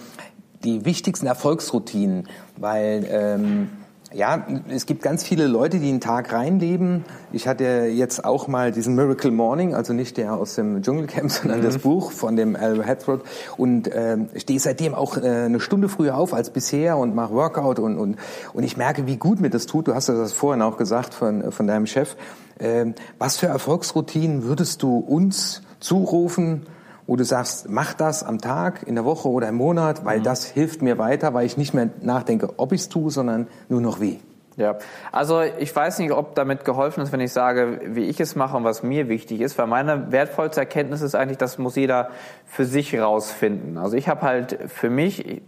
die 0.64 0.86
wichtigsten 0.86 1.26
Erfolgsroutinen, 1.26 2.28
weil 2.58 3.06
ähm, 3.10 3.70
ja, 4.12 4.48
es 4.70 4.88
gibt 4.88 5.04
ganz 5.04 5.24
viele 5.24 5.46
Leute, 5.46 5.80
die 5.80 5.90
einen 5.90 6.02
Tag 6.02 6.34
reinleben. 6.34 7.06
Ich 7.32 7.48
hatte 7.48 7.64
jetzt 7.64 8.26
auch 8.26 8.48
mal 8.48 8.72
diesen 8.72 8.96
Miracle 8.96 9.30
Morning, 9.30 9.76
also 9.76 9.94
nicht 9.94 10.18
der 10.18 10.34
aus 10.34 10.56
dem 10.56 10.82
Dschungelcamp, 10.82 11.32
sondern 11.32 11.60
mhm. 11.60 11.64
das 11.64 11.78
Buch 11.78 12.12
von 12.12 12.36
dem 12.36 12.56
Al 12.56 12.84
Hathroyd 12.86 13.22
und 13.58 13.88
äh, 13.88 14.18
stehe 14.36 14.60
seitdem 14.60 14.96
auch 14.96 15.18
äh, 15.18 15.46
eine 15.46 15.60
Stunde 15.60 15.90
früher 15.90 16.18
auf 16.18 16.34
als 16.34 16.50
bisher 16.50 16.98
und 16.98 17.14
mache 17.14 17.34
Workout 17.34 17.78
und, 17.78 17.98
und, 17.98 18.18
und 18.54 18.64
ich 18.64 18.78
merke, 18.78 19.06
wie 19.06 19.18
gut 19.18 19.40
mir 19.40 19.52
das 19.52 19.68
tut. 19.68 19.88
Du 19.88 19.94
hast 19.94 20.10
das 20.10 20.34
vorhin 20.34 20.64
auch 20.64 20.78
gesagt 20.78 21.14
von, 21.14 21.52
von 21.52 21.68
deinem 21.68 21.86
Chef. 21.86 22.16
Äh, 22.58 22.94
was 23.20 23.38
für 23.38 23.48
Erfolgsroutinen 23.48 24.44
würdest 24.44 24.82
du 24.82 24.98
uns 24.98 25.62
zurufen, 25.80 26.66
wo 27.10 27.16
du 27.16 27.26
sagst, 27.26 27.68
mach 27.68 27.96
das 27.96 28.22
am 28.22 28.38
Tag, 28.38 28.84
in 28.86 28.94
der 28.94 29.04
Woche 29.04 29.30
oder 29.30 29.50
im 29.50 29.56
Monat, 29.56 30.06
weil 30.06 30.20
mhm. 30.20 30.24
das 30.24 30.46
hilft 30.46 30.84
mir 30.84 31.00
weiter, 31.00 31.34
weil 31.34 31.44
ich 31.48 31.58
nicht 31.58 31.74
mehr 31.74 31.90
nachdenke, 32.02 32.54
ob 32.58 32.72
ich 32.72 32.82
es 32.82 32.90
tue, 32.90 33.10
sondern 33.10 33.48
nur 33.68 33.82
noch 33.82 34.00
wie. 34.00 34.20
Ja, 34.58 34.78
also 35.12 35.42
ich 35.42 35.76
weiß 35.76 35.98
nicht, 36.00 36.12
ob 36.12 36.36
damit 36.36 36.66
geholfen 36.66 37.02
ist, 37.02 37.12
wenn 37.12 37.20
ich 37.20 37.34
sage, 37.34 37.82
wie 37.84 38.04
ich 38.04 38.20
es 38.20 38.36
mache 38.36 38.56
und 38.58 38.64
was 38.64 38.84
mir 38.84 39.10
wichtig 39.10 39.42
ist, 39.42 39.58
weil 39.58 39.66
meine 39.66 40.12
wertvollste 40.12 40.60
Erkenntnis 40.60 41.02
ist 41.02 41.16
eigentlich, 41.16 41.40
das 41.40 41.58
muss 41.58 41.76
jeder 41.76 42.10
für 42.46 42.66
sich 42.66 42.96
rausfinden. 43.00 43.80
Also 43.80 43.98
ich 43.98 44.08
habe 44.08 44.22
halt 44.22 44.60
für 44.68 44.92
mich, 44.92 45.42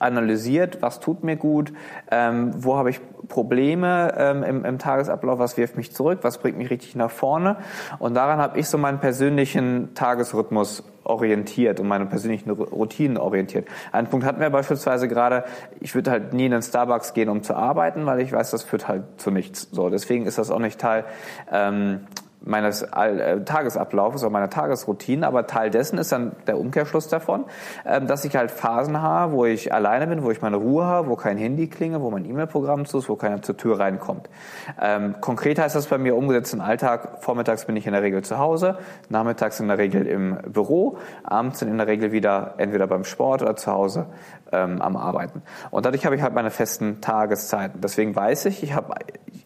analysiert, 0.00 0.82
was 0.82 1.00
tut 1.00 1.24
mir 1.24 1.36
gut, 1.36 1.72
ähm, 2.10 2.52
wo 2.56 2.76
habe 2.76 2.90
ich 2.90 3.00
Probleme 3.28 4.14
ähm, 4.16 4.42
im, 4.42 4.64
im 4.64 4.78
Tagesablauf, 4.78 5.38
was 5.38 5.56
wirft 5.56 5.76
mich 5.76 5.92
zurück, 5.92 6.20
was 6.22 6.38
bringt 6.38 6.58
mich 6.58 6.70
richtig 6.70 6.96
nach 6.96 7.10
vorne. 7.10 7.56
Und 7.98 8.14
daran 8.14 8.38
habe 8.38 8.58
ich 8.58 8.68
so 8.68 8.78
meinen 8.78 9.00
persönlichen 9.00 9.94
Tagesrhythmus 9.94 10.84
orientiert 11.04 11.80
und 11.80 11.88
meine 11.88 12.06
persönlichen 12.06 12.50
Routinen 12.50 13.16
orientiert. 13.16 13.66
Ein 13.92 14.08
Punkt 14.08 14.26
hatten 14.26 14.40
wir 14.40 14.50
beispielsweise 14.50 15.08
gerade, 15.08 15.44
ich 15.80 15.94
würde 15.94 16.10
halt 16.10 16.32
nie 16.34 16.46
in 16.46 16.52
den 16.52 16.62
Starbucks 16.62 17.14
gehen, 17.14 17.28
um 17.28 17.42
zu 17.42 17.54
arbeiten, 17.54 18.06
weil 18.06 18.20
ich 18.20 18.32
weiß, 18.32 18.50
das 18.50 18.62
führt 18.62 18.88
halt 18.88 19.04
zu 19.16 19.30
nichts. 19.30 19.68
So, 19.72 19.90
deswegen 19.90 20.26
ist 20.26 20.38
das 20.38 20.50
auch 20.50 20.58
nicht 20.58 20.80
Teil 20.80 21.04
ähm, 21.50 22.00
meines 22.40 22.82
äh, 22.82 23.40
Tagesablaufes 23.44 24.22
oder 24.22 24.30
meiner 24.30 24.50
Tagesroutine, 24.50 25.26
aber 25.26 25.46
Teil 25.46 25.70
dessen 25.70 25.98
ist 25.98 26.12
dann 26.12 26.32
der 26.46 26.58
Umkehrschluss 26.58 27.08
davon, 27.08 27.44
ähm, 27.84 28.06
dass 28.06 28.24
ich 28.24 28.36
halt 28.36 28.50
Phasen 28.50 29.00
habe, 29.02 29.32
wo 29.32 29.44
ich 29.44 29.72
alleine 29.72 30.06
bin, 30.06 30.22
wo 30.22 30.30
ich 30.30 30.40
meine 30.40 30.56
Ruhe 30.56 30.84
habe, 30.84 31.08
wo 31.08 31.16
kein 31.16 31.36
Handy 31.36 31.68
klinge, 31.68 32.00
wo 32.00 32.10
mein 32.10 32.24
E-Mail-Programm 32.24 32.86
zu 32.86 32.98
ist, 32.98 33.08
wo 33.08 33.16
keiner 33.16 33.42
zur 33.42 33.56
Tür 33.56 33.78
reinkommt. 33.78 34.28
Ähm, 34.80 35.16
konkret 35.20 35.58
heißt 35.58 35.74
das 35.74 35.86
bei 35.86 35.98
mir 35.98 36.16
umgesetzt 36.16 36.54
im 36.54 36.60
Alltag, 36.60 37.22
vormittags 37.22 37.64
bin 37.66 37.76
ich 37.76 37.86
in 37.86 37.92
der 37.92 38.02
Regel 38.02 38.22
zu 38.22 38.38
Hause, 38.38 38.78
nachmittags 39.08 39.60
in 39.60 39.68
der 39.68 39.78
Regel 39.78 40.06
im 40.06 40.38
Büro, 40.46 40.98
abends 41.24 41.62
in 41.62 41.76
der 41.76 41.86
Regel 41.86 42.12
wieder 42.12 42.54
entweder 42.58 42.86
beim 42.86 43.04
Sport 43.04 43.42
oder 43.42 43.56
zu 43.56 43.72
Hause 43.72 44.06
ähm, 44.52 44.80
am 44.80 44.96
Arbeiten. 44.96 45.42
Und 45.70 45.86
dadurch 45.86 46.04
habe 46.04 46.16
ich 46.16 46.22
halt 46.22 46.34
meine 46.34 46.50
festen 46.50 47.00
Tageszeiten. 47.00 47.80
Deswegen 47.80 48.14
weiß 48.14 48.46
ich, 48.46 48.62
ich 48.62 48.74
habe 48.74 48.94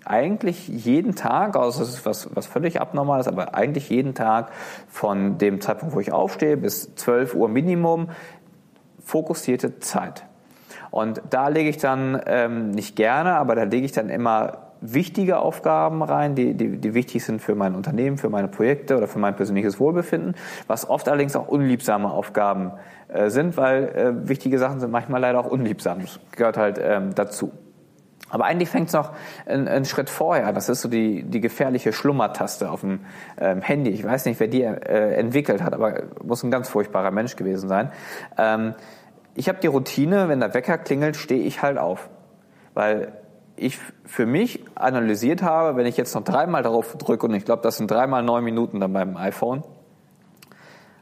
eigentlich 0.05 0.69
jeden 0.69 1.15
Tag, 1.15 1.57
also 1.57 1.81
das 1.81 1.88
ist 1.91 2.07
was, 2.07 2.35
was 2.35 2.47
völlig 2.47 2.81
abnormales, 2.81 3.29
aber 3.29 3.55
eigentlich 3.55 3.88
jeden 3.91 4.15
Tag 4.15 4.51
von 4.88 5.38
dem 5.38 5.61
Zeitpunkt, 5.61 5.95
wo 5.95 6.01
ich 6.01 6.12
aufstehe, 6.12 6.57
bis 6.57 6.95
12 6.95 7.35
Uhr 7.35 7.49
Minimum, 7.49 8.09
fokussierte 9.05 9.79
Zeit. 9.81 10.27
Und 10.91 11.23
da 11.31 11.49
lege 11.49 11.71
ich 11.71 11.79
dann 11.79 12.21
ähm, 12.27 12.71
nicht 12.71 12.97
gerne, 12.97 13.35
aber 13.35 13.55
da 13.55 13.62
lege 13.62 13.87
ich 13.87 13.93
dann 13.93 14.11
immer 14.11 14.71
wichtige 14.83 15.38
Aufgaben 15.38 16.03
rein, 16.03 16.35
die, 16.35 16.55
die, 16.55 16.77
die 16.77 16.95
wichtig 16.95 17.25
sind 17.25 17.40
für 17.40 17.55
mein 17.55 17.75
Unternehmen, 17.75 18.18
für 18.18 18.29
meine 18.29 18.49
Projekte 18.49 18.97
oder 18.97 19.07
für 19.07 19.18
mein 19.18 19.37
persönliches 19.37 19.81
Wohlbefinden, 19.81 20.35
was 20.66 20.88
oft 20.88 21.09
allerdings 21.09 21.37
auch 21.37 21.49
unliebsame 21.49 22.11
Aufgaben 22.11 22.73
äh, 23.09 23.31
sind, 23.31 23.57
weil 23.57 23.88
äh, 23.88 24.29
wichtige 24.29 24.59
Sachen 24.59 24.81
sind 24.81 24.90
manchmal 24.90 25.21
leider 25.21 25.38
auch 25.38 25.51
unliebsam. 25.51 26.01
Das 26.01 26.21
gehört 26.33 26.57
halt 26.57 26.81
ähm, 26.83 27.14
dazu. 27.14 27.53
Aber 28.29 28.47
eigentlich 28.47 28.71
fängt 28.71 28.88
es 28.88 28.95
noch 28.95 29.12
einen, 29.45 29.68
einen, 29.68 29.85
Schritt 29.85 30.09
vorher. 30.09 30.55
Das 30.55 30.71
ist 30.71 30.81
so 30.81 30.88
die, 30.88 31.23
die 31.23 31.40
gefährliche 31.40 31.92
Schlummertaste 31.92 32.71
auf 32.71 32.81
dem 32.81 33.01
ähm, 33.38 33.61
Handy. 33.61 33.90
Ich 33.90 34.03
weiß 34.03 34.25
nicht, 34.25 34.40
wer 34.40 34.49
die 34.49 34.62
äh, 34.62 35.14
entwickelt 35.14 35.62
hat, 35.62 35.75
aber 35.75 36.05
muss 36.25 36.42
ein 36.42 36.51
ganz 36.51 36.71
furchtbarer 36.71 37.11
Mensch 37.11 37.37
gewesen 37.37 37.68
sein. 37.68 37.92
Ähm, 38.38 38.75
ich 39.35 39.49
habe 39.49 39.59
die 39.61 39.66
Routine, 39.66 40.29
wenn 40.29 40.40
der 40.40 40.55
Wecker 40.55 40.79
klingelt, 40.79 41.16
stehe 41.16 41.42
ich 41.42 41.61
halt 41.61 41.77
auf. 41.77 42.09
Weil 42.73 43.12
ich 43.62 43.79
für 44.05 44.27
mich 44.27 44.64
analysiert 44.75 45.42
habe, 45.42 45.77
wenn 45.77 45.87
ich 45.87 45.96
jetzt 45.96 46.14
noch 46.14 46.25
dreimal 46.25 46.62
darauf 46.62 46.96
drücke, 46.96 47.27
und 47.27 47.35
ich 47.35 47.44
glaube, 47.44 47.62
das 47.62 47.77
sind 47.77 47.90
dreimal 47.90 48.22
neun 48.22 48.44
Minuten 48.44 48.81
dann 48.81 48.92
beim 48.92 49.16
iPhone, 49.16 49.62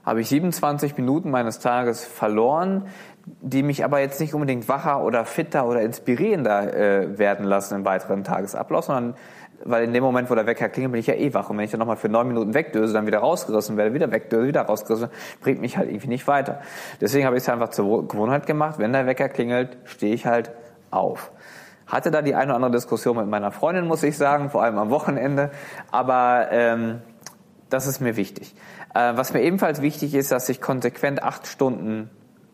habe 0.05 0.21
ich 0.21 0.29
27 0.29 0.97
Minuten 0.97 1.31
meines 1.31 1.59
Tages 1.59 2.05
verloren, 2.05 2.87
die 3.27 3.63
mich 3.63 3.85
aber 3.85 4.01
jetzt 4.01 4.21
nicht 4.21 4.35
unbedingt 4.35 4.69
wacher 4.69 5.03
oder 5.05 5.25
fitter 5.25 5.67
oder 5.67 5.83
inspirierender 5.83 6.75
äh, 6.75 7.19
werden 7.19 7.45
lassen 7.45 7.75
im 7.75 7.85
weiteren 7.85 8.25
Tagesablauf, 8.25 8.87
sondern 8.87 9.15
weil 9.63 9.85
in 9.85 9.93
dem 9.93 10.03
Moment, 10.03 10.31
wo 10.31 10.35
der 10.35 10.47
Wecker 10.47 10.69
klingelt, 10.69 10.93
bin 10.93 11.01
ich 11.01 11.07
ja 11.07 11.15
eh 11.15 11.35
wach. 11.35 11.51
Und 11.51 11.59
wenn 11.59 11.65
ich 11.65 11.71
dann 11.71 11.81
nochmal 11.81 11.97
für 11.97 12.09
neun 12.09 12.29
Minuten 12.29 12.55
wegdöse, 12.55 12.95
dann 12.95 13.07
wieder 13.07 13.19
rausgerissen 13.19 13.77
werde, 13.77 13.93
wieder 13.93 14.11
wegdöse, 14.11 14.49
wieder 14.49 14.63
rausgerissen, 14.63 15.11
bringt 15.43 15.61
mich 15.61 15.77
halt 15.77 15.91
irgendwie 15.91 16.09
nicht 16.09 16.27
weiter. 16.27 16.61
Deswegen 17.01 17.27
habe 17.27 17.37
ich 17.37 17.43
es 17.43 17.49
einfach 17.49 17.69
zur 17.69 18.09
Gewohnheit 18.09 18.47
gemacht. 18.47 18.79
Wenn 18.79 18.93
der 18.93 19.07
Wecker 19.07 19.29
klingelt, 19.29 19.77
stehe 19.85 20.15
ich 20.15 20.27
halt 20.27 20.51
auf. 20.91 21.31
Hatte 21.91 22.11
da 22.11 22.23
die 22.23 22.35
eine 22.35 22.47
oder 22.47 22.57
andere 22.57 22.73
Diskussion 22.73 23.17
mit 23.17 23.27
meiner 23.27 23.53
Freundin, 23.53 23.87
muss 23.87 24.03
ich 24.03 24.17
sagen, 24.17 24.51
vor 24.51 24.63
allem 24.63 24.79
am 24.79 24.91
Wochenende. 24.91 25.51
Aber 25.91 26.49
ähm, 26.51 27.03
das 27.69 27.87
ist 27.87 28.01
mir 28.01 28.17
wichtig. 28.17 28.55
Äh, 28.95 29.17
was 29.17 29.33
mir 29.33 29.43
ebenfalls 29.43 29.83
wichtig 29.83 30.15
ist, 30.15 30.33
dass 30.33 30.49
ich 30.49 30.61
konsequent 30.61 31.23
acht 31.23 31.47
Stunden 31.47 32.11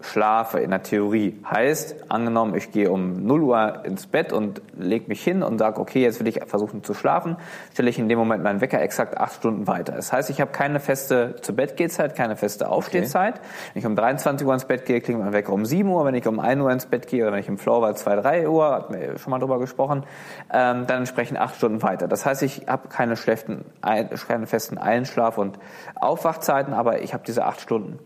schlafe 0.06 0.60
in 0.60 0.70
der 0.70 0.82
Theorie. 0.82 1.38
Heißt, 1.48 2.10
angenommen, 2.10 2.54
ich 2.54 2.70
gehe 2.70 2.90
um 2.90 3.26
0 3.26 3.42
Uhr 3.42 3.84
ins 3.84 4.06
Bett 4.06 4.32
und 4.32 4.62
lege 4.78 5.06
mich 5.08 5.22
hin 5.22 5.42
und 5.42 5.58
sage, 5.58 5.80
okay, 5.80 6.02
jetzt 6.02 6.20
will 6.20 6.28
ich 6.28 6.40
versuchen 6.46 6.84
zu 6.84 6.94
schlafen, 6.94 7.36
stelle 7.72 7.90
ich 7.90 7.98
in 7.98 8.08
dem 8.08 8.18
Moment 8.18 8.42
meinen 8.42 8.60
Wecker 8.60 8.80
exakt 8.80 9.18
acht 9.18 9.34
Stunden 9.34 9.66
weiter. 9.66 9.92
Das 9.92 10.12
heißt, 10.12 10.30
ich 10.30 10.40
habe 10.40 10.52
keine 10.52 10.80
feste 10.80 11.36
zu 11.42 11.54
Bett 11.54 11.76
keine 12.14 12.36
feste 12.36 12.68
Aufstehzeit. 12.68 13.36
Okay. 13.36 13.46
Wenn 13.74 13.80
ich 13.80 13.86
um 13.86 13.96
23 13.96 14.46
Uhr 14.46 14.54
ins 14.54 14.64
Bett 14.64 14.86
gehe, 14.86 15.00
klingt 15.00 15.20
mein 15.20 15.32
Wecker 15.32 15.52
um 15.52 15.64
7 15.64 15.88
Uhr. 15.88 16.04
Wenn 16.04 16.14
ich 16.14 16.26
um 16.26 16.40
1 16.40 16.60
Uhr 16.60 16.70
ins 16.70 16.86
Bett 16.86 17.06
gehe 17.06 17.22
oder 17.22 17.32
wenn 17.32 17.40
ich 17.40 17.48
im 17.48 17.58
Flow 17.58 17.82
war 17.82 17.94
2, 17.94 18.16
3 18.16 18.48
Uhr, 18.48 18.70
hatten 18.70 18.94
wir 18.94 19.18
schon 19.18 19.30
mal 19.30 19.38
drüber 19.38 19.58
gesprochen, 19.58 20.04
ähm, 20.52 20.86
dann 20.86 20.98
entsprechend 20.98 21.38
acht 21.38 21.56
Stunden 21.56 21.82
weiter. 21.82 22.08
Das 22.08 22.24
heißt, 22.24 22.42
ich 22.42 22.66
habe 22.66 22.88
keine, 22.88 23.16
schlechten, 23.16 23.64
keine 23.80 24.46
festen 24.46 24.78
Einschlaf- 24.78 25.38
und 25.38 25.58
Aufwachzeiten, 25.96 26.74
aber 26.74 27.02
ich 27.02 27.12
habe 27.14 27.24
diese 27.26 27.44
acht 27.44 27.60
Stunden. 27.60 27.98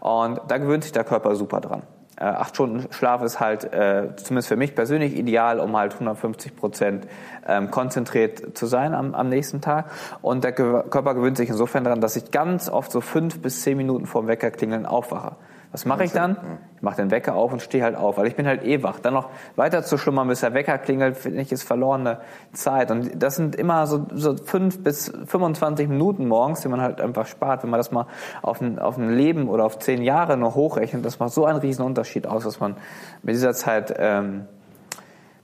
Und 0.00 0.40
da 0.48 0.58
gewöhnt 0.58 0.84
sich 0.84 0.92
der 0.92 1.04
Körper 1.04 1.34
super 1.34 1.60
dran. 1.60 1.82
Äh, 2.16 2.24
acht 2.24 2.54
Stunden 2.54 2.92
Schlaf 2.92 3.22
ist 3.22 3.40
halt, 3.40 3.64
äh, 3.72 4.14
zumindest 4.16 4.48
für 4.48 4.56
mich 4.56 4.74
persönlich, 4.74 5.16
ideal, 5.16 5.58
um 5.58 5.76
halt 5.76 5.94
150 5.94 6.54
Prozent 6.54 7.06
ähm, 7.46 7.70
konzentriert 7.70 8.56
zu 8.56 8.66
sein 8.66 8.94
am, 8.94 9.14
am 9.14 9.28
nächsten 9.28 9.60
Tag. 9.60 9.86
Und 10.20 10.44
der 10.44 10.52
Körper 10.52 11.14
gewöhnt 11.14 11.36
sich 11.36 11.48
insofern 11.48 11.84
daran, 11.84 12.00
dass 12.00 12.16
ich 12.16 12.30
ganz 12.30 12.68
oft 12.68 12.92
so 12.92 13.00
fünf 13.00 13.40
bis 13.40 13.62
zehn 13.62 13.76
Minuten 13.76 14.06
vorm 14.06 14.26
Wecker 14.26 14.50
klingeln 14.50 14.86
aufwache. 14.86 15.36
Was 15.72 15.86
mache 15.86 16.04
ich 16.04 16.12
dann? 16.12 16.36
Ich 16.76 16.82
mache 16.82 16.96
den 16.96 17.10
Wecker 17.10 17.34
auf 17.34 17.50
und 17.50 17.62
stehe 17.62 17.82
halt 17.82 17.96
auf, 17.96 18.18
weil 18.18 18.26
ich 18.26 18.36
bin 18.36 18.46
halt 18.46 18.62
eh 18.62 18.82
wach. 18.82 19.00
Dann 19.00 19.14
noch 19.14 19.30
weiter 19.56 19.82
zu 19.82 19.96
schlummern, 19.96 20.28
bis 20.28 20.40
der 20.40 20.52
Wecker 20.52 20.76
klingelt, 20.76 21.16
finde 21.16 21.40
ich, 21.40 21.50
ist 21.50 21.62
verlorene 21.62 22.18
Zeit. 22.52 22.90
Und 22.90 23.22
das 23.22 23.36
sind 23.36 23.56
immer 23.56 23.86
so, 23.86 24.06
so 24.12 24.36
fünf 24.36 24.84
bis 24.84 25.10
25 25.26 25.88
Minuten 25.88 26.28
morgens, 26.28 26.60
die 26.60 26.68
man 26.68 26.82
halt 26.82 27.00
einfach 27.00 27.26
spart. 27.26 27.62
Wenn 27.62 27.70
man 27.70 27.78
das 27.78 27.90
mal 27.90 28.06
auf 28.42 28.60
ein, 28.60 28.78
auf 28.78 28.98
ein 28.98 29.16
Leben 29.16 29.48
oder 29.48 29.64
auf 29.64 29.78
zehn 29.78 30.02
Jahre 30.02 30.36
noch 30.36 30.56
hochrechnet, 30.56 31.06
das 31.06 31.18
macht 31.18 31.32
so 31.32 31.46
einen 31.46 31.58
riesen 31.58 31.86
Unterschied 31.86 32.26
aus, 32.26 32.44
dass 32.44 32.60
man 32.60 32.76
mit 33.22 33.34
dieser 33.34 33.54
Zeit 33.54 33.94
ähm, 33.96 34.44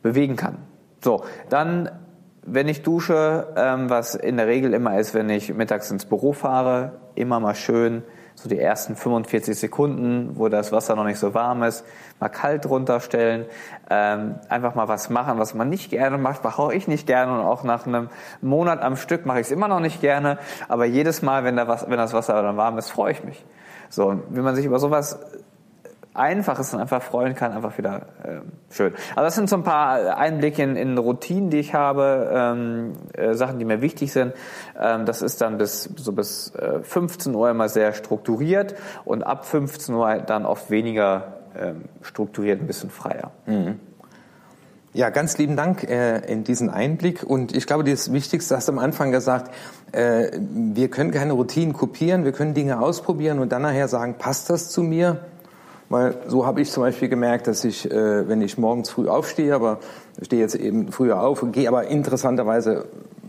bewegen 0.02 0.36
kann. 0.36 0.58
So, 1.00 1.24
dann 1.48 1.90
wenn 2.50 2.68
ich 2.68 2.82
dusche, 2.82 3.48
ähm, 3.56 3.90
was 3.90 4.14
in 4.14 4.38
der 4.38 4.46
Regel 4.46 4.72
immer 4.72 4.98
ist, 4.98 5.14
wenn 5.14 5.28
ich 5.28 5.52
mittags 5.52 5.90
ins 5.90 6.06
Büro 6.06 6.32
fahre, 6.32 6.92
immer 7.14 7.40
mal 7.40 7.54
schön 7.54 8.02
so 8.42 8.48
die 8.48 8.58
ersten 8.58 8.94
45 8.94 9.58
Sekunden, 9.58 10.38
wo 10.38 10.48
das 10.48 10.70
Wasser 10.70 10.94
noch 10.94 11.04
nicht 11.04 11.18
so 11.18 11.34
warm 11.34 11.62
ist, 11.64 11.84
mal 12.20 12.28
kalt 12.28 12.66
runterstellen, 12.66 13.46
ähm, 13.90 14.36
einfach 14.48 14.74
mal 14.74 14.86
was 14.86 15.10
machen, 15.10 15.38
was 15.38 15.54
man 15.54 15.68
nicht 15.68 15.90
gerne 15.90 16.18
macht, 16.18 16.42
brauche 16.42 16.74
ich 16.74 16.86
nicht 16.86 17.06
gerne 17.06 17.32
und 17.32 17.44
auch 17.44 17.64
nach 17.64 17.86
einem 17.86 18.10
Monat 18.40 18.80
am 18.80 18.96
Stück 18.96 19.26
mache 19.26 19.40
ich 19.40 19.46
es 19.46 19.50
immer 19.50 19.66
noch 19.66 19.80
nicht 19.80 20.00
gerne, 20.00 20.38
aber 20.68 20.84
jedes 20.84 21.20
Mal, 21.22 21.42
wenn, 21.42 21.56
der, 21.56 21.68
wenn 21.68 21.98
das 21.98 22.12
Wasser 22.12 22.40
dann 22.42 22.56
warm 22.56 22.78
ist, 22.78 22.90
freue 22.90 23.12
ich 23.12 23.24
mich. 23.24 23.44
So, 23.90 24.22
wenn 24.28 24.44
man 24.44 24.54
sich 24.54 24.66
über 24.66 24.78
sowas 24.78 25.18
Einfaches 26.18 26.74
und 26.74 26.80
einfach 26.80 27.02
freuen 27.02 27.34
kann, 27.34 27.52
einfach 27.52 27.78
wieder 27.78 28.06
äh, 28.22 28.40
schön. 28.70 28.92
Aber 29.14 29.24
das 29.24 29.34
sind 29.34 29.48
so 29.48 29.56
ein 29.56 29.62
paar 29.62 30.18
Einblicke 30.18 30.62
in, 30.62 30.76
in 30.76 30.98
Routinen, 30.98 31.50
die 31.50 31.58
ich 31.58 31.74
habe, 31.74 32.30
ähm, 32.32 32.92
äh, 33.14 33.34
Sachen, 33.34 33.58
die 33.58 33.64
mir 33.64 33.80
wichtig 33.80 34.12
sind. 34.12 34.34
Ähm, 34.78 35.06
das 35.06 35.22
ist 35.22 35.40
dann 35.40 35.58
bis 35.58 35.84
so 35.96 36.12
bis 36.12 36.54
äh, 36.54 36.82
15 36.82 37.34
Uhr 37.34 37.50
immer 37.50 37.68
sehr 37.68 37.92
strukturiert 37.92 38.74
und 39.04 39.22
ab 39.22 39.46
15 39.46 39.94
Uhr 39.94 40.16
dann 40.18 40.44
oft 40.44 40.70
weniger 40.70 41.38
ähm, 41.58 41.84
strukturiert, 42.02 42.60
ein 42.60 42.66
bisschen 42.66 42.90
freier. 42.90 43.30
Mhm. 43.46 43.80
Ja, 44.94 45.10
ganz 45.10 45.36
lieben 45.38 45.54
Dank 45.54 45.84
äh, 45.84 46.18
in 46.32 46.44
diesen 46.44 46.70
Einblick. 46.70 47.22
Und 47.22 47.54
ich 47.54 47.66
glaube, 47.66 47.84
das 47.84 48.12
Wichtigste 48.12 48.56
hast 48.56 48.68
du 48.68 48.72
am 48.72 48.78
Anfang 48.78 49.12
gesagt, 49.12 49.54
äh, 49.92 50.30
wir 50.40 50.88
können 50.88 51.10
keine 51.10 51.34
Routinen 51.34 51.74
kopieren, 51.74 52.24
wir 52.24 52.32
können 52.32 52.54
Dinge 52.54 52.80
ausprobieren 52.80 53.38
und 53.38 53.52
dann 53.52 53.62
nachher 53.62 53.86
sagen, 53.86 54.16
passt 54.18 54.50
das 54.50 54.70
zu 54.70 54.82
mir? 54.82 55.20
Weil 55.88 56.16
so 56.26 56.44
habe 56.44 56.60
ich 56.60 56.70
zum 56.70 56.82
Beispiel 56.82 57.08
gemerkt, 57.08 57.46
dass 57.46 57.64
ich, 57.64 57.90
äh, 57.90 58.28
wenn 58.28 58.42
ich 58.42 58.58
morgens 58.58 58.90
früh 58.90 59.08
aufstehe, 59.08 59.54
aber 59.54 59.78
stehe 60.22 60.42
jetzt 60.42 60.54
eben 60.54 60.92
früher 60.92 61.22
auf 61.22 61.42
und 61.42 61.52
gehe 61.52 61.68
aber 61.68 61.86
interessanterweise 61.86 62.86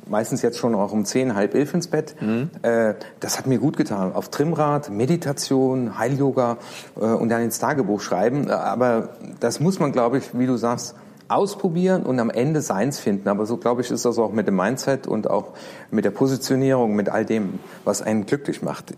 meistens 0.10 0.41
jetzt 0.41 0.58
schon 0.58 0.76
auch 0.76 0.91
um 0.91 1.06
zehn, 1.06 1.36
halb 1.36 1.54
elf 1.56 1.74
ins 1.74 1.88
Bett. 1.88 2.15
Mhm. 2.19 2.50
Äh, 2.63 2.95
das 3.19 3.38
hat 3.38 3.48
mir 3.48 3.60
gut 3.60 3.78
getan. 3.78 4.13
Auf 4.13 4.30
Trimrad, 4.30 4.89
Meditation, 4.89 5.98
Heil-Yoga 5.98 6.58
äh, 7.00 7.06
und 7.06 7.30
dann 7.30 7.41
ins 7.41 7.60
Tagebuch 7.60 8.02
schreiben. 8.02 8.50
Aber 8.50 9.10
das 9.39 9.60
muss 9.60 9.80
man, 9.80 9.91
glaube 9.91 10.17
ich, 10.17 10.38
wie 10.38 10.48
du 10.48 10.58
sagst, 10.58 10.95
ausprobieren 11.28 12.04
und 12.04 12.19
am 12.19 12.32
Ende 12.32 12.62
seins 12.62 13.00
finden. 13.00 13.30
Aber 13.30 13.45
so, 13.45 13.58
glaube 13.58 13.82
ich, 13.82 13.91
ist 13.91 14.04
das 14.04 14.17
auch 14.17 14.34
mit 14.34 14.48
dem 14.48 14.56
Mindset 14.56 15.06
und 15.06 15.30
auch 15.30 15.54
mit 15.91 16.04
der 16.04 16.12
Positionierung, 16.12 16.95
mit 16.95 17.10
all 17.10 17.24
dem, 17.24 17.60
was 17.86 18.02
einen 18.02 18.26
glücklich 18.26 18.63
macht. 18.63 18.95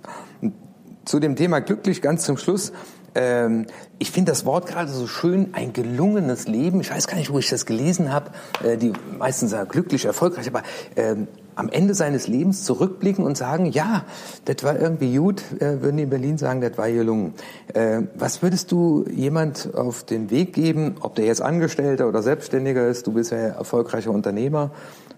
Zu 1.04 1.20
dem 1.20 1.36
Thema 1.36 1.60
glücklich 1.60 2.02
ganz 2.02 2.24
zum 2.24 2.38
Schluss 2.38 2.72
ähm, 3.16 3.66
ich 4.00 4.12
finde 4.12 4.32
das 4.32 4.46
Wort 4.46 4.68
gerade 4.68 4.92
so 4.92 5.08
schön, 5.08 5.54
ein 5.54 5.74
gelungenes 5.74 6.48
Leben. 6.48 6.82
Ich 6.82 6.92
weiß 6.92 7.08
gar 7.08 7.18
nicht, 7.18 7.32
wo 7.32 7.40
ich 7.40 7.50
das 7.50 7.66
gelesen 7.66 8.12
habe. 8.12 8.32
Äh, 8.64 8.78
die 8.78 8.94
meisten 9.18 9.48
sagen 9.48 9.70
glücklich, 9.70 10.06
erfolgreich, 10.06 10.48
aber 10.48 10.64
ähm, 10.96 11.28
am 11.56 11.70
Ende 11.70 11.94
seines 11.94 12.28
Lebens 12.28 12.64
zurückblicken 12.64 13.26
und 13.26 13.38
sagen, 13.38 13.66
ja, 13.66 14.06
das 14.46 14.64
war 14.64 14.80
irgendwie 14.80 15.16
gut, 15.18 15.44
äh, 15.60 15.82
würden 15.82 15.98
die 15.98 16.04
in 16.04 16.10
Berlin 16.10 16.38
sagen, 16.38 16.62
das 16.62 16.78
war 16.78 16.90
gelungen. 16.90 17.34
Äh, 17.74 18.04
was 18.16 18.42
würdest 18.42 18.72
du 18.72 19.06
jemand 19.14 19.76
auf 19.76 20.04
den 20.04 20.30
Weg 20.32 20.54
geben, 20.54 20.96
ob 21.02 21.16
der 21.16 21.26
jetzt 21.26 21.42
Angestellter 21.42 22.08
oder 22.08 22.24
Selbstständiger 22.24 22.88
ist, 22.88 23.08
du 23.08 23.14
bist 23.14 23.32
ja 23.32 23.38
erfolgreicher 23.38 24.12
Unternehmer, 24.12 24.72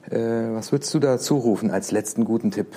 äh, 0.09 0.17
was 0.17 0.71
würdest 0.71 0.93
du 0.93 0.99
da 0.99 1.19
zurufen 1.19 1.71
als 1.71 1.91
letzten 1.91 2.25
guten 2.25 2.51
Tipp? 2.51 2.67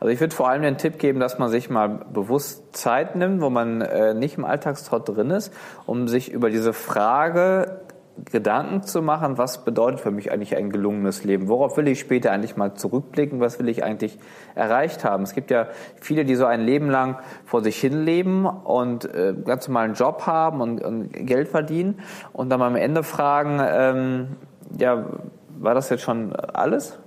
Also 0.00 0.12
ich 0.12 0.20
würde 0.20 0.34
vor 0.34 0.48
allem 0.48 0.62
den 0.62 0.78
Tipp 0.78 0.98
geben, 0.98 1.20
dass 1.20 1.38
man 1.38 1.50
sich 1.50 1.68
mal 1.68 1.88
bewusst 2.12 2.74
Zeit 2.74 3.16
nimmt, 3.16 3.42
wo 3.42 3.50
man 3.50 3.82
äh, 3.82 4.14
nicht 4.14 4.38
im 4.38 4.46
Alltagstrott 4.46 5.08
drin 5.08 5.30
ist, 5.30 5.52
um 5.84 6.08
sich 6.08 6.32
über 6.32 6.48
diese 6.48 6.72
Frage 6.72 7.82
Gedanken 8.24 8.82
zu 8.82 9.02
machen, 9.02 9.38
was 9.38 9.64
bedeutet 9.64 10.00
für 10.00 10.10
mich 10.10 10.32
eigentlich 10.32 10.56
ein 10.56 10.70
gelungenes 10.70 11.24
Leben? 11.24 11.48
Worauf 11.48 11.76
will 11.76 11.88
ich 11.88 12.00
später 12.00 12.32
eigentlich 12.32 12.56
mal 12.56 12.74
zurückblicken? 12.74 13.40
Was 13.40 13.58
will 13.58 13.68
ich 13.68 13.82
eigentlich 13.82 14.18
erreicht 14.54 15.04
haben? 15.04 15.22
Es 15.22 15.32
gibt 15.32 15.50
ja 15.50 15.68
viele, 16.00 16.24
die 16.24 16.34
so 16.34 16.44
ein 16.44 16.60
Leben 16.60 16.90
lang 16.90 17.18
vor 17.44 17.62
sich 17.62 17.78
hin 17.78 18.04
leben 18.04 18.46
und 18.46 19.04
äh, 19.06 19.34
ganz 19.44 19.68
normalen 19.68 19.94
Job 19.94 20.26
haben 20.26 20.60
und, 20.60 20.82
und 20.82 21.12
Geld 21.12 21.48
verdienen 21.48 22.00
und 22.32 22.50
dann 22.50 22.60
am 22.62 22.76
Ende 22.76 23.02
fragen, 23.02 23.60
ähm, 23.62 24.28
ja, 24.76 25.06
war 25.58 25.74
das 25.74 25.90
jetzt 25.90 26.02
schon 26.02 26.34
alles? 26.34 26.98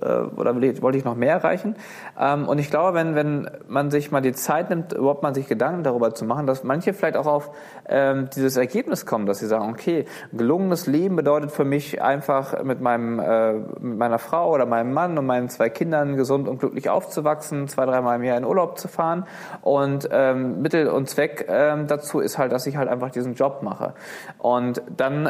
Äh, 0.00 0.22
oder 0.36 0.54
wollte 0.54 0.98
ich 0.98 1.04
noch 1.04 1.16
mehr 1.16 1.34
erreichen? 1.34 1.76
Ähm, 2.18 2.48
und 2.48 2.58
ich 2.58 2.70
glaube, 2.70 2.94
wenn, 2.94 3.14
wenn 3.14 3.50
man 3.68 3.90
sich 3.90 4.10
mal 4.10 4.20
die 4.20 4.32
Zeit 4.32 4.70
nimmt, 4.70 4.92
überhaupt 4.92 5.22
mal 5.22 5.34
sich 5.34 5.48
Gedanken 5.48 5.82
darüber 5.82 6.14
zu 6.14 6.24
machen, 6.24 6.46
dass 6.46 6.64
manche 6.64 6.92
vielleicht 6.92 7.16
auch 7.16 7.26
auf 7.26 7.50
ähm, 7.88 8.28
dieses 8.34 8.56
Ergebnis 8.56 9.06
kommen, 9.06 9.26
dass 9.26 9.38
sie 9.38 9.46
sagen, 9.46 9.70
okay, 9.70 10.06
gelungenes 10.32 10.86
Leben 10.86 11.16
bedeutet 11.16 11.52
für 11.52 11.64
mich 11.64 12.02
einfach 12.02 12.62
mit 12.62 12.80
meinem 12.80 13.18
äh, 13.18 13.52
mit 13.52 13.98
meiner 13.98 14.18
Frau 14.18 14.52
oder 14.52 14.66
meinem 14.66 14.92
Mann 14.92 15.18
und 15.18 15.26
meinen 15.26 15.48
zwei 15.48 15.68
Kindern 15.68 16.16
gesund 16.16 16.48
und 16.48 16.58
glücklich 16.58 16.88
aufzuwachsen, 16.90 17.68
zwei, 17.68 17.86
dreimal 17.86 18.16
im 18.16 18.24
Jahr 18.24 18.38
in 18.38 18.44
Urlaub 18.44 18.78
zu 18.78 18.88
fahren. 18.88 19.26
Und 19.62 20.08
ähm, 20.12 20.62
Mittel 20.62 20.88
und 20.88 21.08
Zweck 21.08 21.46
dazu 21.48 22.20
ist 22.20 22.38
halt, 22.38 22.52
dass 22.52 22.66
ich 22.66 22.76
halt 22.76 22.88
einfach 22.88 23.10
diesen 23.10 23.34
Job 23.34 23.62
mache. 23.62 23.94
Und 24.38 24.82
dann 24.96 25.26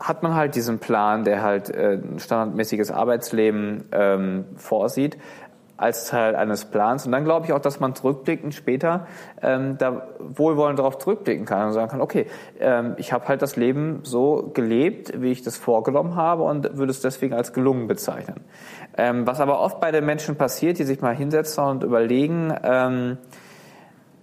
hat 0.00 0.22
man 0.22 0.34
halt 0.34 0.54
diesen 0.54 0.78
Plan, 0.78 1.24
der 1.24 1.42
halt 1.42 1.70
äh, 1.70 1.94
ein 1.94 2.18
standardmäßiges 2.18 2.90
Arbeitsleben 2.90 3.90
ähm, 3.98 4.44
vorsieht 4.56 5.18
als 5.78 6.06
Teil 6.06 6.34
eines 6.34 6.64
Plans. 6.64 7.06
Und 7.06 7.12
dann 7.12 7.24
glaube 7.24 7.46
ich 7.46 7.52
auch, 7.52 7.60
dass 7.60 7.78
man 7.80 7.94
zurückblickend 7.94 8.52
später 8.52 9.06
ähm, 9.40 9.78
da 9.78 10.08
wohlwollend 10.18 10.78
darauf 10.78 10.98
zurückblicken 10.98 11.46
kann 11.46 11.68
und 11.68 11.72
sagen 11.72 11.88
kann, 11.88 12.00
okay, 12.00 12.26
ähm, 12.58 12.94
ich 12.98 13.12
habe 13.12 13.28
halt 13.28 13.42
das 13.42 13.54
Leben 13.54 14.00
so 14.02 14.50
gelebt, 14.52 15.22
wie 15.22 15.30
ich 15.30 15.42
das 15.42 15.56
vorgenommen 15.56 16.16
habe 16.16 16.42
und 16.42 16.76
würde 16.76 16.90
es 16.90 17.00
deswegen 17.00 17.32
als 17.32 17.52
gelungen 17.52 17.86
bezeichnen. 17.86 18.40
Ähm, 18.96 19.26
was 19.26 19.40
aber 19.40 19.60
oft 19.60 19.80
bei 19.80 19.92
den 19.92 20.04
Menschen 20.04 20.34
passiert, 20.34 20.80
die 20.80 20.84
sich 20.84 21.00
mal 21.00 21.14
hinsetzen 21.14 21.62
und 21.62 21.84
überlegen, 21.84 22.52
ähm, 22.64 23.18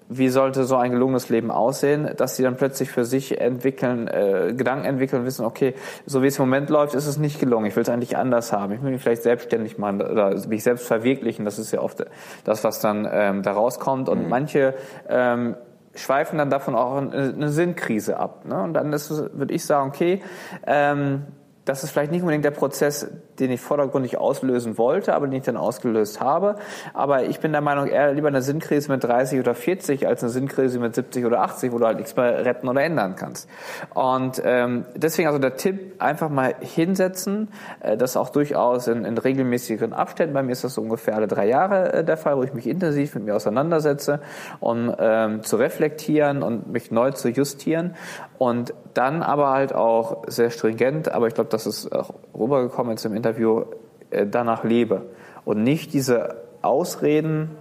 wie 0.08 0.30
sollte 0.30 0.66
so 0.66 0.76
ein 0.76 0.92
gelungenes 0.92 1.30
Leben 1.30 1.50
aussehen, 1.50 2.10
dass 2.16 2.36
sie 2.36 2.44
dann 2.44 2.56
plötzlich 2.58 2.92
für 2.92 3.06
sich 3.06 3.40
entwickeln, 3.40 4.08
äh, 4.08 4.54
Gedanken 4.56 4.86
entwickeln 4.86 5.22
und 5.22 5.26
wissen, 5.26 5.46
okay, 5.46 5.74
so 6.06 6.22
wie 6.22 6.28
es 6.28 6.38
im 6.38 6.46
Moment 6.46 6.70
läuft, 6.70 6.94
ist 6.94 7.08
es 7.08 7.18
nicht 7.18 7.40
gelungen. 7.40 7.66
Ich 7.66 7.76
will 7.76 7.84
es 7.84 7.90
eigentlich 7.90 8.18
anders 8.18 8.54
haben. 8.54 8.74
Ich 8.74 8.84
will 8.84 8.92
mich 8.92 9.02
vielleicht 9.02 9.24
selbstständig 9.24 9.78
machen 9.78 10.02
oder 10.02 10.36
mich 10.48 10.64
selbst 10.64 10.86
verwirklichen. 10.86 11.44
Das 11.44 11.58
ist 11.58 11.72
ja 11.72 11.80
oft 11.80 12.06
das, 12.44 12.64
was 12.64 12.80
dann 12.80 13.08
ähm, 13.12 13.42
da 13.42 13.54
rauskommt. 13.54 14.08
Und 14.08 14.24
mhm. 14.24 14.30
manche 14.30 14.76
ähm, 15.10 15.56
schweifen 15.96 16.38
dann 16.38 16.50
davon 16.50 16.76
auch 16.76 16.98
eine 16.98 17.50
Sinnkrise 17.50 18.20
ab. 18.20 18.46
Ne? 18.46 18.62
Und 18.62 18.74
dann 18.74 18.94
ist, 18.94 19.10
würde 19.10 19.54
ich 19.54 19.66
sagen, 19.66 19.90
okay, 19.90 20.22
ähm, 20.68 21.24
das 21.66 21.84
ist 21.84 21.92
vielleicht 21.92 22.12
nicht 22.12 22.22
unbedingt 22.22 22.46
der 22.46 22.52
Prozess, 22.52 23.08
den 23.40 23.52
ich 23.52 23.60
vordergründig 23.60 24.18
auslösen 24.18 24.78
wollte, 24.78 25.16
aber 25.16 25.28
den 25.28 25.40
ich 25.40 25.44
dann 25.44 25.58
ausgelöst 25.58 26.22
habe. 26.22 26.58
Aber 26.94 27.24
ich 27.24 27.40
bin 27.40 27.52
der 27.52 27.62
Meinung, 27.62 27.88
eher 27.88 28.14
lieber 28.14 28.28
eine 28.28 28.44
Sinnkrise 28.44 28.92
mit 28.92 29.04
30 29.04 29.40
oder 29.40 29.56
40 29.56 30.08
als 30.08 30.22
eine 30.22 30.30
Sinnkrise 30.30 30.80
mit 30.80 30.94
70 30.94 31.26
oder 31.26 31.42
80, 31.42 31.72
wo 31.72 31.80
du 31.80 31.88
halt 31.88 31.98
nichts 31.98 32.16
mehr 32.16 32.46
retten 32.46 32.68
oder 32.68 32.84
ändern 32.84 33.16
kannst. 33.16 33.50
Und 33.96 34.42
ähm, 34.46 34.86
deswegen 34.96 35.28
also 35.28 35.40
der 35.40 35.58
Tipp, 35.58 35.96
einfach 36.00 36.30
mal 36.30 36.56
hinsetzen, 36.60 37.50
äh, 37.80 37.98
das 37.98 38.16
auch 38.16 38.30
durchaus 38.30 38.88
in, 38.88 39.04
in 39.04 39.18
regelmäßigeren 39.18 39.94
Abständen. 39.94 40.34
Bei 40.36 40.44
mir 40.44 40.52
ist 40.52 40.64
das 40.64 40.76
so 40.76 40.82
ungefähr 40.82 41.16
alle 41.16 41.28
drei 41.28 41.48
Jahre 41.48 41.94
äh, 41.94 42.04
der 42.04 42.18
Fall, 42.18 42.38
wo 42.38 42.44
ich 42.44 42.54
mich 42.54 42.68
intensiv 42.68 43.16
mit 43.16 43.26
mir 43.26 43.36
auseinandersetze, 43.36 44.20
um 44.60 44.94
ähm, 45.00 45.42
zu 45.42 45.56
reflektieren 45.56 46.44
und 46.44 46.72
mich 46.72 46.92
neu 46.92 47.12
zu 47.12 47.30
justieren. 47.30 47.96
Und 48.38 48.74
dann 48.94 49.24
aber 49.24 49.52
halt 49.52 49.74
auch 49.74 50.24
sehr 50.28 50.50
stringent, 50.50 51.10
aber 51.10 51.28
ich 51.28 51.34
glaube, 51.34 51.50
das 51.50 51.66
ist 51.66 51.92
auch 51.94 52.14
rübergekommen 52.38 52.92
jetzt 52.92 53.06
im 53.06 53.16
Interview, 53.16 53.64
äh, 54.10 54.28
danach 54.28 54.64
lebe. 54.64 55.04
Und 55.46 55.64
nicht 55.64 55.94
diese 55.94 56.44
Ausreden, 56.62 57.52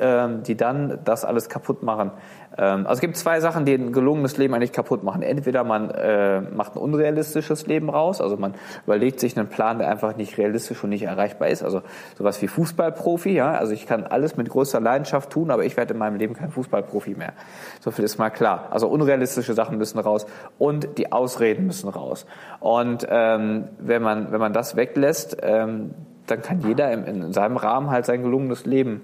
ähm, 0.00 0.42
die 0.42 0.56
dann 0.56 0.98
das 1.04 1.24
alles 1.24 1.48
kaputt 1.48 1.82
machen. 1.82 2.12
Ähm, 2.56 2.86
also 2.86 2.94
es 2.94 3.00
gibt 3.00 3.16
zwei 3.16 3.40
Sachen, 3.40 3.64
die 3.64 3.74
ein 3.74 3.92
gelungenes 3.92 4.36
Leben 4.36 4.54
eigentlich 4.54 4.72
kaputt 4.72 5.02
machen. 5.02 5.22
Entweder 5.22 5.64
man 5.64 5.90
äh, 5.90 6.40
macht 6.40 6.76
ein 6.76 6.78
unrealistisches 6.78 7.66
Leben 7.66 7.90
raus, 7.90 8.20
also 8.20 8.36
man 8.36 8.54
überlegt 8.84 9.20
sich 9.20 9.38
einen 9.38 9.48
Plan, 9.48 9.78
der 9.78 9.90
einfach 9.90 10.16
nicht 10.16 10.38
realistisch 10.38 10.82
und 10.82 10.90
nicht 10.90 11.02
erreichbar 11.02 11.48
ist. 11.48 11.62
Also 11.62 11.82
sowas 12.16 12.40
wie 12.42 12.48
Fußballprofi, 12.48 13.30
ja. 13.30 13.52
Also 13.52 13.72
ich 13.72 13.86
kann 13.86 14.04
alles 14.04 14.36
mit 14.36 14.48
größter 14.48 14.80
Leidenschaft 14.80 15.30
tun, 15.30 15.50
aber 15.50 15.64
ich 15.64 15.76
werde 15.76 15.94
in 15.94 15.98
meinem 15.98 16.16
Leben 16.16 16.34
kein 16.34 16.50
Fußballprofi 16.50 17.14
mehr. 17.14 17.32
So 17.80 17.90
viel 17.90 18.04
ist 18.04 18.18
mal 18.18 18.30
klar. 18.30 18.68
Also 18.70 18.88
unrealistische 18.88 19.54
Sachen 19.54 19.78
müssen 19.78 19.98
raus 19.98 20.26
und 20.58 20.98
die 20.98 21.12
Ausreden 21.12 21.66
müssen 21.66 21.88
raus. 21.88 22.26
Und 22.60 23.06
ähm, 23.08 23.68
wenn 23.78 24.02
man 24.02 24.32
wenn 24.32 24.40
man 24.40 24.52
das 24.52 24.76
weglässt, 24.76 25.36
ähm, 25.42 25.94
dann 26.26 26.42
kann 26.42 26.60
jeder 26.60 26.92
in, 26.92 27.04
in 27.04 27.32
seinem 27.32 27.56
Rahmen 27.56 27.90
halt 27.90 28.04
sein 28.04 28.22
gelungenes 28.22 28.66
Leben 28.66 29.02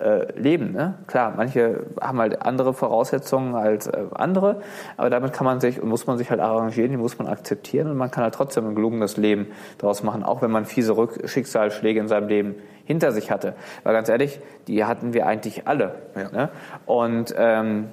äh, 0.00 0.32
leben. 0.38 0.72
Ne? 0.72 0.94
Klar, 1.06 1.34
manche 1.36 1.86
haben 2.00 2.18
halt 2.18 2.42
andere 2.42 2.72
Voraussetzungen 2.72 3.54
als 3.54 3.86
äh, 3.86 4.04
andere, 4.14 4.62
aber 4.96 5.10
damit 5.10 5.32
kann 5.32 5.44
man 5.44 5.60
sich 5.60 5.80
und 5.82 5.88
muss 5.88 6.06
man 6.06 6.18
sich 6.18 6.30
halt 6.30 6.40
arrangieren, 6.40 6.90
die 6.90 6.96
muss 6.96 7.18
man 7.18 7.26
akzeptieren 7.26 7.90
und 7.90 7.96
man 7.96 8.10
kann 8.10 8.22
halt 8.24 8.34
trotzdem 8.34 8.68
ein 8.68 8.74
gelungenes 8.74 9.16
Leben 9.16 9.48
daraus 9.78 10.02
machen, 10.02 10.22
auch 10.22 10.42
wenn 10.42 10.50
man 10.50 10.66
fiese 10.66 10.96
Rück 10.96 11.28
Schicksalsschläge 11.28 12.00
in 12.00 12.08
seinem 12.08 12.28
Leben 12.28 12.54
hinter 12.84 13.12
sich 13.12 13.30
hatte. 13.30 13.54
Weil 13.82 13.92
ganz 13.92 14.08
ehrlich, 14.08 14.40
die 14.66 14.84
hatten 14.84 15.12
wir 15.12 15.26
eigentlich 15.26 15.68
alle. 15.68 15.96
Ja. 16.16 16.30
Ne? 16.30 16.48
Und 16.86 17.34
ähm, 17.36 17.88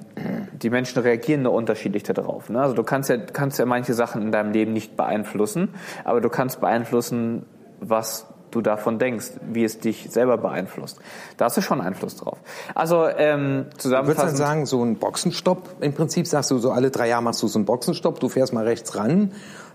die 0.52 0.70
Menschen 0.70 1.02
reagieren 1.02 1.42
nur 1.42 1.52
unterschiedlich 1.52 2.02
darauf. 2.02 2.48
Ne? 2.48 2.62
Also 2.62 2.74
du 2.74 2.82
kannst 2.82 3.10
ja, 3.10 3.18
kannst 3.18 3.58
ja 3.58 3.66
manche 3.66 3.94
Sachen 3.94 4.22
in 4.22 4.32
deinem 4.32 4.52
Leben 4.52 4.72
nicht 4.72 4.96
beeinflussen, 4.96 5.74
aber 6.04 6.20
du 6.20 6.28
kannst 6.30 6.60
beeinflussen, 6.60 7.44
was 7.80 8.26
du 8.56 8.62
davon 8.62 8.98
denkst, 8.98 9.32
wie 9.42 9.64
es 9.64 9.78
dich 9.78 10.08
selber 10.10 10.38
beeinflusst. 10.38 10.98
Da 11.36 11.46
hast 11.46 11.56
du 11.56 11.60
schon 11.60 11.80
Einfluss 11.80 12.16
drauf. 12.16 12.38
Also 12.74 13.06
ähm, 13.06 13.66
zusammenfassend. 13.76 14.24
Würdest 14.24 14.40
du 14.40 14.44
sagen, 14.44 14.66
so 14.66 14.82
ein 14.82 14.96
Boxenstopp, 14.96 15.76
im 15.80 15.92
Prinzip 15.92 16.26
sagst 16.26 16.50
du, 16.50 16.58
so 16.58 16.70
alle 16.70 16.90
drei 16.90 17.08
Jahre 17.08 17.22
machst 17.22 17.42
du 17.42 17.48
so 17.48 17.58
einen 17.58 17.66
Boxenstopp, 17.66 18.20
du 18.20 18.28
fährst 18.28 18.52
mal 18.52 18.64
rechts 18.64 18.96
ran, 18.96 19.32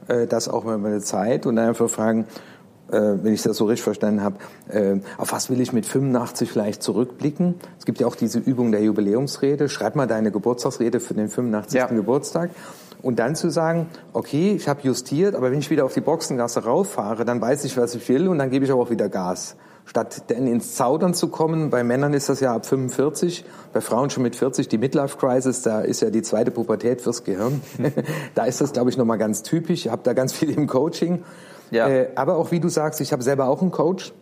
äh, 0.07 0.27
das 0.27 0.49
auch 0.49 0.63
mal 0.63 0.75
eine 0.75 1.01
Zeit 1.01 1.45
und 1.45 1.55
dann 1.55 1.69
einfach 1.69 1.89
fragen, 1.89 2.25
äh, 2.91 3.23
wenn 3.23 3.33
ich 3.33 3.41
das 3.41 3.57
so 3.57 3.65
richtig 3.65 3.83
verstanden 3.83 4.21
habe, 4.21 4.37
äh, 4.69 4.99
auf 5.17 5.31
was 5.31 5.49
will 5.49 5.61
ich 5.61 5.71
mit 5.71 5.85
85 5.85 6.51
vielleicht 6.51 6.83
zurückblicken? 6.83 7.55
Es 7.79 7.85
gibt 7.85 7.99
ja 7.99 8.07
auch 8.07 8.15
diese 8.15 8.39
Übung 8.39 8.71
der 8.71 8.81
Jubiläumsrede. 8.83 9.69
Schreib 9.69 9.95
mal 9.95 10.07
deine 10.07 10.31
Geburtstagsrede 10.31 10.99
für 10.99 11.13
den 11.13 11.29
85. 11.29 11.79
Ja. 11.79 11.87
Geburtstag. 11.87 12.49
Und 13.01 13.19
dann 13.19 13.35
zu 13.35 13.49
sagen, 13.49 13.89
okay, 14.13 14.53
ich 14.55 14.67
habe 14.67 14.81
justiert, 14.83 15.35
aber 15.35 15.51
wenn 15.51 15.59
ich 15.59 15.69
wieder 15.69 15.85
auf 15.85 15.93
die 15.93 16.01
Boxengasse 16.01 16.63
rauffahre, 16.63 17.25
dann 17.25 17.41
weiß 17.41 17.65
ich, 17.65 17.75
was 17.77 17.95
ich 17.95 18.07
will 18.09 18.27
und 18.27 18.37
dann 18.37 18.49
gebe 18.51 18.65
ich 18.65 18.71
auch 18.71 18.89
wieder 18.89 19.09
Gas. 19.09 19.55
Statt 19.85 20.23
dann 20.27 20.45
ins 20.45 20.75
Zaudern 20.75 21.15
zu 21.15 21.29
kommen, 21.29 21.71
bei 21.71 21.83
Männern 21.83 22.13
ist 22.13 22.29
das 22.29 22.39
ja 22.39 22.55
ab 22.55 22.65
45, 22.67 23.43
bei 23.73 23.81
Frauen 23.81 24.11
schon 24.11 24.21
mit 24.21 24.35
40, 24.35 24.67
die 24.67 24.77
Midlife 24.77 25.17
Crisis, 25.17 25.63
da 25.63 25.81
ist 25.81 26.01
ja 26.01 26.11
die 26.11 26.21
zweite 26.21 26.51
Pubertät 26.51 27.01
fürs 27.01 27.23
Gehirn. 27.23 27.61
da 28.35 28.45
ist 28.45 28.61
das, 28.61 28.73
glaube 28.73 28.91
ich, 28.91 28.97
nochmal 28.97 29.17
ganz 29.17 29.41
typisch. 29.41 29.85
Ich 29.87 29.91
habe 29.91 30.03
da 30.03 30.13
ganz 30.13 30.33
viel 30.33 30.51
im 30.51 30.67
Coaching. 30.67 31.23
Ja. 31.71 31.87
Äh, 31.87 32.09
aber 32.15 32.35
auch 32.35 32.51
wie 32.51 32.59
du 32.59 32.69
sagst, 32.69 33.01
ich 33.01 33.11
habe 33.11 33.23
selber 33.23 33.47
auch 33.47 33.61
einen 33.61 33.71
Coach. 33.71 34.13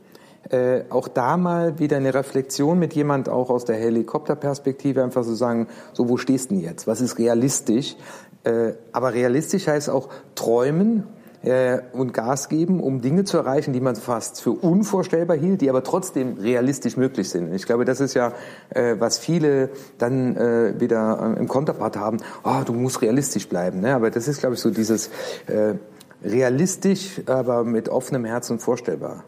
Äh, 0.49 0.85
auch 0.89 1.09
da 1.09 1.35
mal 1.35 1.77
wieder 1.79 1.97
eine 1.97 2.13
Reflexion 2.13 2.79
mit 2.79 2.93
jemand 2.93 3.27
auch 3.27 3.49
aus 3.49 3.65
der 3.65 3.75
Helikopterperspektive, 3.75 5.03
einfach 5.03 5.23
so 5.23 5.35
sagen, 5.35 5.67
so 5.91 6.07
wo 6.07 6.15
stehst 6.15 6.49
du 6.49 6.55
denn 6.55 6.63
jetzt? 6.63 6.87
Was 6.87 7.01
ist 7.01 7.19
realistisch? 7.19 7.97
Äh, 8.43 8.73
aber 8.91 9.13
realistisch 9.13 9.67
heißt 9.67 9.89
auch 9.89 10.09
träumen 10.35 11.03
äh, 11.43 11.79
und 11.93 12.13
Gas 12.13 12.49
geben, 12.49 12.81
um 12.81 13.01
Dinge 13.01 13.23
zu 13.23 13.37
erreichen, 13.37 13.73
die 13.73 13.81
man 13.81 13.95
fast 13.95 14.41
für 14.41 14.51
unvorstellbar 14.51 15.37
hielt, 15.37 15.61
die 15.61 15.69
aber 15.69 15.83
trotzdem 15.83 16.37
realistisch 16.37 16.97
möglich 16.97 17.29
sind. 17.29 17.53
Ich 17.53 17.65
glaube, 17.65 17.85
das 17.85 17.99
ist 17.99 18.13
ja, 18.13 18.33
äh, 18.69 18.95
was 18.99 19.19
viele 19.19 19.69
dann 19.97 20.35
äh, 20.35 20.79
wieder 20.79 21.35
im 21.37 21.47
Konterpart 21.47 21.97
haben. 21.97 22.17
Oh, 22.43 22.61
du 22.65 22.73
musst 22.73 23.01
realistisch 23.01 23.47
bleiben. 23.47 23.81
Ne? 23.81 23.93
Aber 23.95 24.09
das 24.09 24.27
ist, 24.27 24.39
glaube 24.39 24.55
ich, 24.55 24.61
so 24.61 24.69
dieses 24.69 25.09
äh, 25.47 25.75
realistisch, 26.23 27.21
aber 27.25 27.63
mit 27.63 27.89
offenem 27.89 28.25
Herzen 28.25 28.59
vorstellbar 28.59 29.23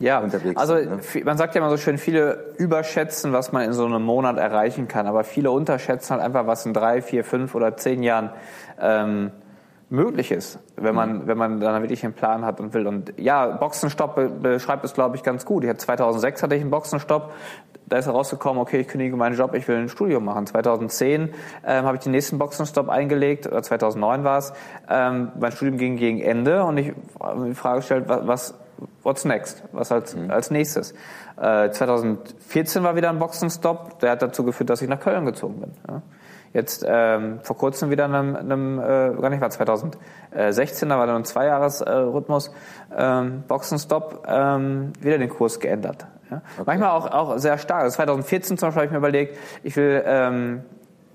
ja, 0.00 0.18
unterwegs 0.18 0.58
also 0.58 0.76
sind. 0.76 1.14
Ne? 1.14 1.24
man 1.24 1.36
sagt 1.38 1.54
ja 1.54 1.60
immer 1.60 1.70
so 1.70 1.76
schön, 1.76 1.98
viele 1.98 2.54
überschätzen, 2.56 3.32
was 3.32 3.52
man 3.52 3.62
in 3.62 3.72
so 3.74 3.84
einem 3.84 4.02
Monat 4.02 4.38
erreichen 4.38 4.88
kann, 4.88 5.06
aber 5.06 5.24
viele 5.24 5.50
unterschätzen 5.50 6.14
halt 6.14 6.22
einfach, 6.22 6.46
was 6.46 6.66
in 6.66 6.72
drei, 6.72 7.02
vier, 7.02 7.22
fünf 7.22 7.54
oder 7.54 7.76
zehn 7.76 8.02
Jahren 8.02 8.30
ähm, 8.80 9.30
möglich 9.90 10.30
ist, 10.30 10.58
wenn 10.76 10.94
man, 10.94 11.18
mhm. 11.18 11.26
wenn 11.26 11.36
man 11.36 11.60
dann 11.60 11.82
wirklich 11.82 12.04
einen 12.04 12.14
Plan 12.14 12.44
hat 12.44 12.60
und 12.60 12.72
will. 12.72 12.86
Und 12.86 13.12
ja, 13.18 13.46
Boxenstopp 13.46 14.40
beschreibt 14.40 14.84
es, 14.84 14.94
glaube 14.94 15.16
ich, 15.16 15.22
ganz 15.22 15.44
gut. 15.44 15.64
Ich 15.64 15.68
hatte 15.68 15.80
2006 15.80 16.42
hatte 16.42 16.54
ich 16.54 16.62
einen 16.62 16.70
Boxenstopp. 16.70 17.34
Da 17.86 17.98
ist 17.98 18.06
herausgekommen, 18.06 18.62
okay, 18.62 18.78
ich 18.80 18.88
kündige 18.88 19.16
meinen 19.16 19.36
Job, 19.36 19.52
ich 19.54 19.66
will 19.66 19.76
ein 19.76 19.88
Studium 19.88 20.24
machen. 20.24 20.46
2010 20.46 21.34
ähm, 21.66 21.84
habe 21.84 21.96
ich 21.96 22.04
den 22.04 22.12
nächsten 22.12 22.38
Boxenstopp 22.38 22.88
eingelegt, 22.88 23.48
oder 23.48 23.62
2009 23.62 24.22
war 24.22 24.38
es. 24.38 24.52
Ähm, 24.88 25.32
mein 25.38 25.50
Studium 25.50 25.76
ging 25.76 25.96
gegen 25.96 26.20
Ende 26.20 26.62
und 26.62 26.78
ich 26.78 26.92
habe 27.18 27.40
mir 27.40 27.48
die 27.48 27.54
Frage 27.54 27.78
gestellt, 27.78 28.04
was, 28.06 28.26
was 28.28 28.54
what's 29.02 29.24
next? 29.24 29.62
Was 29.72 29.92
als, 29.92 30.14
mhm. 30.14 30.30
als 30.30 30.50
nächstes? 30.50 30.92
Äh, 31.40 31.70
2014 31.70 32.82
war 32.82 32.96
wieder 32.96 33.10
ein 33.10 33.18
Boxenstopp, 33.18 34.00
der 34.00 34.12
hat 34.12 34.22
dazu 34.22 34.44
geführt, 34.44 34.70
dass 34.70 34.82
ich 34.82 34.88
nach 34.88 35.00
Köln 35.00 35.24
gezogen 35.24 35.60
bin. 35.60 35.72
Ja. 35.88 36.02
Jetzt 36.52 36.84
ähm, 36.86 37.38
vor 37.42 37.56
kurzem 37.56 37.90
wieder 37.90 38.06
in 38.06 38.14
einem, 38.14 38.36
einem 38.36 38.78
äh, 38.80 39.20
gar 39.20 39.30
nicht 39.30 39.40
war 39.40 39.50
2016, 39.50 40.88
da 40.88 40.98
war 40.98 41.06
dann 41.06 41.16
ein 41.16 41.24
Zweijahresrhythmus 41.24 42.52
ähm, 42.96 43.44
Boxenstopp, 43.46 44.26
ähm, 44.26 44.92
wieder 45.00 45.18
den 45.18 45.28
Kurs 45.28 45.60
geändert. 45.60 46.06
Ja. 46.28 46.42
Okay. 46.54 46.64
Manchmal 46.66 46.90
auch, 46.90 47.06
auch 47.10 47.38
sehr 47.38 47.56
stark. 47.56 47.82
Also 47.82 47.96
2014 47.96 48.58
zum 48.58 48.68
Beispiel 48.68 48.80
habe 48.80 48.86
ich 48.86 48.92
mir 48.92 48.98
überlegt, 48.98 49.38
ich 49.62 49.76
will 49.76 50.02
ähm, 50.04 50.62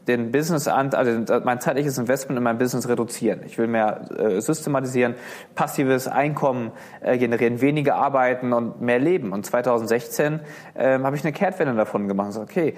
den 0.08 0.32
Business 0.32 0.68
also 0.68 1.39
mein 1.43 1.60
zeitliches 1.60 1.97
Investment 1.97 2.38
in 2.38 2.43
mein 2.43 2.58
Business 2.58 2.88
reduzieren. 2.88 3.41
Ich 3.45 3.58
will 3.58 3.68
mehr 3.68 4.10
äh, 4.18 4.41
systematisieren, 4.41 5.16
passives 5.56 6.08
Einkommen 6.08 6.72
äh, 7.01 7.18
generieren, 7.18 7.62
weniger 7.62 7.95
arbeiten 7.95 8.53
und 8.53 8.82
mehr 8.82 8.99
leben. 8.99 9.32
Und 9.32 9.45
2016 9.45 10.39
äh, 10.76 10.99
habe 10.99 11.16
ich 11.16 11.24
eine 11.24 11.34
Kehrtwende 11.34 11.76
davon 11.76 12.08
gemacht. 12.08 12.34
So, 12.34 12.41
okay, 12.41 12.76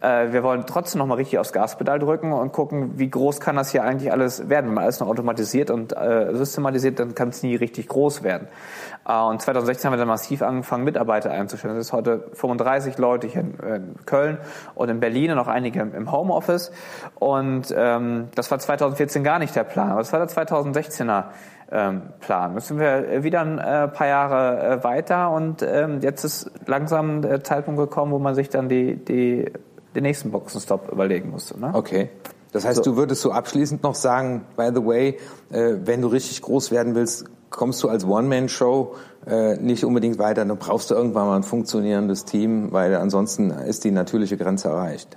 äh, 0.00 0.32
wir 0.32 0.42
wollen 0.42 0.64
trotzdem 0.66 0.98
noch 1.00 1.06
mal 1.06 1.14
richtig 1.14 1.38
aufs 1.38 1.52
Gaspedal 1.52 1.98
drücken 1.98 2.32
und 2.32 2.52
gucken, 2.52 2.98
wie 2.98 3.10
groß 3.10 3.40
kann 3.40 3.56
das 3.56 3.70
hier 3.70 3.84
eigentlich 3.84 4.12
alles 4.12 4.48
werden. 4.48 4.66
Wenn 4.66 4.74
man 4.74 4.84
alles 4.84 5.00
noch 5.00 5.08
automatisiert 5.08 5.70
und 5.70 5.96
äh, 5.96 6.34
systematisiert, 6.34 6.98
dann 6.98 7.14
kann 7.14 7.28
es 7.28 7.42
nie 7.42 7.54
richtig 7.54 7.88
groß 7.88 8.22
werden. 8.22 8.48
Äh, 9.06 9.20
und 9.20 9.42
2016 9.42 9.88
haben 9.88 9.94
wir 9.94 9.98
dann 9.98 10.08
massiv 10.08 10.42
angefangen, 10.42 10.84
Mitarbeiter 10.84 11.30
einzustellen. 11.30 11.76
Das 11.76 11.86
ist 11.86 11.92
heute 11.92 12.30
35 12.32 12.98
Leute 12.98 13.26
hier 13.26 13.42
in, 13.42 13.54
in 13.58 13.94
Köln 14.06 14.38
und 14.74 14.88
in 14.88 15.00
Berlin 15.00 15.32
und 15.32 15.38
auch 15.38 15.48
einige 15.48 15.80
im 15.80 16.10
Homeoffice. 16.10 16.72
Und 17.18 17.74
ähm, 17.76 18.28
das 18.34 18.50
war 18.50 18.58
2014 18.58 19.22
gar 19.22 19.38
nicht 19.38 19.54
der 19.54 19.64
Plan, 19.64 19.90
aber 19.90 20.00
das 20.00 20.12
war 20.12 20.24
der 20.24 20.28
2016er 20.28 21.24
ähm, 21.72 22.02
Plan. 22.20 22.54
Müssen 22.54 22.78
wir 22.78 23.22
wieder 23.22 23.42
ein 23.42 23.58
äh, 23.58 23.88
paar 23.88 24.06
Jahre 24.06 24.80
äh, 24.80 24.84
weiter 24.84 25.30
und 25.30 25.62
ähm, 25.62 26.00
jetzt 26.00 26.24
ist 26.24 26.50
langsam 26.66 27.22
der 27.22 27.44
Zeitpunkt 27.44 27.78
gekommen, 27.78 28.12
wo 28.12 28.18
man 28.18 28.34
sich 28.34 28.48
dann 28.48 28.68
die, 28.68 28.96
die 28.96 29.52
den 29.94 30.02
nächsten 30.02 30.30
Boxenstopp 30.30 30.90
überlegen 30.90 31.30
musste. 31.30 31.58
Ne? 31.58 31.70
Okay. 31.74 32.10
Das 32.52 32.64
heißt, 32.64 32.84
so. 32.84 32.90
du 32.90 32.96
würdest 32.96 33.22
so 33.22 33.32
abschließend 33.32 33.82
noch 33.82 33.94
sagen, 33.94 34.44
by 34.56 34.70
the 34.74 34.84
way, 34.84 35.18
äh, 35.50 35.76
wenn 35.84 36.02
du 36.02 36.08
richtig 36.08 36.42
groß 36.42 36.70
werden 36.70 36.94
willst, 36.94 37.24
kommst 37.50 37.82
du 37.82 37.88
als 37.88 38.04
One-Man-Show 38.04 38.94
äh, 39.26 39.56
nicht 39.56 39.84
unbedingt 39.84 40.18
weiter, 40.18 40.44
dann 40.44 40.56
brauchst 40.56 40.90
du 40.90 40.94
irgendwann 40.94 41.26
mal 41.26 41.36
ein 41.36 41.42
funktionierendes 41.42 42.24
Team, 42.24 42.72
weil 42.72 42.94
ansonsten 42.96 43.50
ist 43.50 43.84
die 43.84 43.90
natürliche 43.90 44.36
Grenze 44.36 44.68
erreicht. 44.68 45.16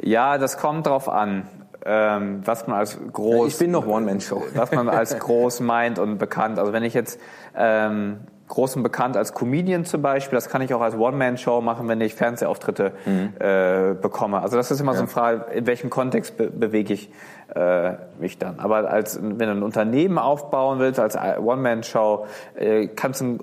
Ja, 0.00 0.38
das 0.38 0.58
kommt 0.58 0.86
drauf 0.86 1.08
an. 1.08 1.48
Ähm, 1.86 2.40
was 2.44 2.66
man 2.66 2.78
als 2.78 2.98
groß. 3.12 3.48
Ich 3.48 3.58
bin 3.58 3.70
noch 3.70 3.86
One-Man-Show. 3.86 4.42
Was 4.54 4.72
man 4.72 4.88
als 4.88 5.18
groß 5.18 5.60
meint 5.60 5.98
und 5.98 6.16
bekannt. 6.16 6.58
Also 6.58 6.72
wenn 6.72 6.82
ich 6.82 6.94
jetzt 6.94 7.20
ähm, 7.54 8.20
groß 8.48 8.76
und 8.76 8.82
bekannt 8.82 9.16
als 9.16 9.32
Comedian 9.32 9.84
zum 9.84 10.02
Beispiel. 10.02 10.36
Das 10.36 10.48
kann 10.48 10.62
ich 10.62 10.74
auch 10.74 10.80
als 10.80 10.96
One-Man-Show 10.96 11.60
machen, 11.60 11.88
wenn 11.88 12.00
ich 12.00 12.14
Fernsehauftritte 12.14 12.92
mhm. 13.06 13.32
äh, 13.38 13.94
bekomme. 13.94 14.40
Also 14.40 14.56
das 14.56 14.70
ist 14.70 14.80
immer 14.80 14.92
ja. 14.92 14.96
so 14.96 15.02
eine 15.04 15.10
Frage, 15.10 15.52
in 15.52 15.66
welchem 15.66 15.90
Kontext 15.90 16.36
be 16.36 16.50
bewege 16.50 16.94
ich 16.94 17.10
äh, 17.54 17.92
mich 18.20 18.38
dann. 18.38 18.60
Aber 18.60 18.90
als 18.90 19.18
wenn 19.22 19.38
du 19.38 19.50
ein 19.50 19.62
Unternehmen 19.62 20.18
aufbauen 20.18 20.78
willst, 20.78 21.00
als 21.00 21.16
One-Man-Show, 21.16 22.26
äh, 22.56 22.88
kannst 22.88 23.20
du 23.20 23.24
ein 23.24 23.40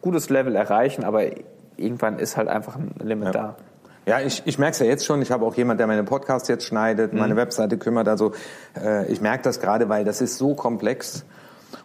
gutes 0.00 0.30
Level 0.30 0.56
erreichen, 0.56 1.04
aber 1.04 1.24
irgendwann 1.76 2.18
ist 2.18 2.36
halt 2.36 2.48
einfach 2.48 2.76
ein 2.76 2.94
Limit 3.02 3.26
ja. 3.26 3.32
da. 3.32 3.56
Ja, 4.06 4.20
ich, 4.20 4.42
ich 4.46 4.58
merke 4.58 4.72
es 4.72 4.78
ja 4.78 4.86
jetzt 4.86 5.04
schon. 5.04 5.20
Ich 5.20 5.30
habe 5.30 5.44
auch 5.44 5.54
jemand, 5.54 5.78
der 5.78 5.86
meine 5.86 6.04
Podcasts 6.04 6.48
jetzt 6.48 6.64
schneidet, 6.64 7.12
meine 7.12 7.34
mhm. 7.34 7.38
Webseite 7.38 7.76
kümmert. 7.76 8.08
Also 8.08 8.32
äh, 8.76 9.06
ich 9.12 9.20
merke 9.20 9.44
das 9.44 9.60
gerade, 9.60 9.88
weil 9.88 10.04
das 10.04 10.20
ist 10.20 10.38
so 10.38 10.54
komplex. 10.54 11.24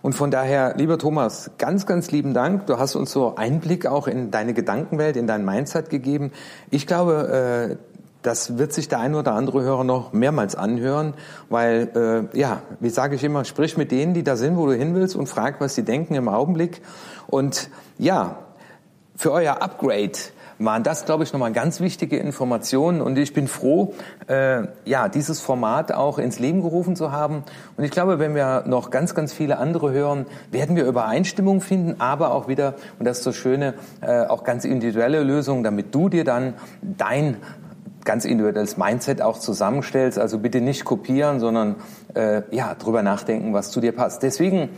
Und 0.02 0.14
von 0.14 0.32
daher, 0.32 0.76
lieber 0.78 0.98
Thomas, 0.98 1.52
ganz, 1.58 1.86
ganz 1.86 2.12
lieben 2.12 2.34
Dank. 2.34 2.68
Du 2.68 2.78
hast 2.78 2.96
uns 2.96 3.12
so 3.12 3.36
Einblick 3.36 3.86
auch 3.86 4.08
in 4.08 4.32
deine 4.32 4.54
Gedankenwelt, 4.54 5.18
in 5.18 5.28
dein 5.28 5.46
Mindset 5.46 5.90
gegeben. 5.90 6.32
Ich 6.72 6.88
glaube, 6.88 7.78
äh, 7.80 7.96
das 8.22 8.58
wird 8.58 8.74
sich 8.74 8.88
der 8.88 9.00
ein 9.00 9.14
oder 9.14 9.34
andere 9.34 9.62
Hörer 9.62 9.84
noch 9.84 10.12
mehrmals 10.12 10.56
anhören, 10.56 11.14
weil, 11.50 12.28
äh, 12.34 12.38
ja, 12.38 12.62
wie 12.80 12.90
sage 12.90 13.16
ich 13.16 13.24
immer, 13.24 13.46
sprich 13.46 13.78
mit 13.78 13.92
denen, 13.92 14.14
die 14.14 14.24
da 14.24 14.36
sind, 14.36 14.58
wo 14.58 14.66
du 14.66 14.74
hin 14.74 14.96
willst 14.96 15.16
und 15.16 15.28
frag, 15.28 15.62
was 15.62 15.76
sie 15.76 15.84
denken 15.84 16.16
im 16.16 16.28
Augenblick. 16.28 16.82
Und 17.28 17.70
ja, 17.98 18.38
für 19.16 19.32
euer 19.32 19.62
Upgrade 19.62 20.18
waren 20.60 20.84
das, 20.84 21.06
glaube 21.06 21.24
ich, 21.24 21.34
nochmal 21.34 21.52
ganz 21.52 21.80
wichtige 21.80 22.18
Informationen. 22.18 23.02
Und 23.02 23.18
ich 23.18 23.34
bin 23.34 23.48
froh, 23.48 23.94
äh, 24.28 24.64
ja, 24.86 25.10
dieses 25.10 25.42
Format 25.42 25.92
auch 25.92 26.18
ins 26.18 26.40
Leben 26.40 26.62
gerufen 26.62 26.96
zu 26.96 27.12
haben. 27.12 27.44
Und 27.78 27.84
ich 27.84 27.92
glaube, 27.92 28.20
wenn 28.20 28.36
wir 28.36 28.64
noch 28.68 28.90
ganz, 28.90 29.16
ganz 29.16 29.34
viele 29.34 29.58
andere 29.58 29.92
hören, 29.92 30.26
werden 30.52 30.76
wir 30.76 30.86
Übereinstimmung 30.86 31.62
finden, 31.62 32.00
aber 32.00 32.32
auch 32.32 32.48
wieder, 32.48 32.76
und 33.00 33.06
das 33.06 33.20
ist 33.20 33.28
das 33.28 33.36
Schöne, 33.36 33.74
äh, 34.02 34.26
auch 34.26 34.44
ganz 34.44 34.66
individuelle 34.66 35.24
Lösungen, 35.24 35.64
damit 35.64 35.94
du 35.94 36.10
dir 36.10 36.24
dann 36.24 36.54
dein 36.82 37.38
ganz 38.06 38.24
individuelles 38.24 38.78
Mindset 38.78 39.22
auch 39.22 39.40
zusammenstellst. 39.40 40.18
Also 40.18 40.40
bitte 40.40 40.62
nicht 40.62 40.86
kopieren, 40.86 41.40
sondern 41.40 41.76
äh, 42.14 42.44
ja, 42.52 42.76
drüber 42.76 43.02
nachdenken, 43.02 43.54
was 43.54 43.72
zu 43.72 43.82
dir 43.82 43.92
passt. 43.92 44.24
Deswegen 44.24 44.70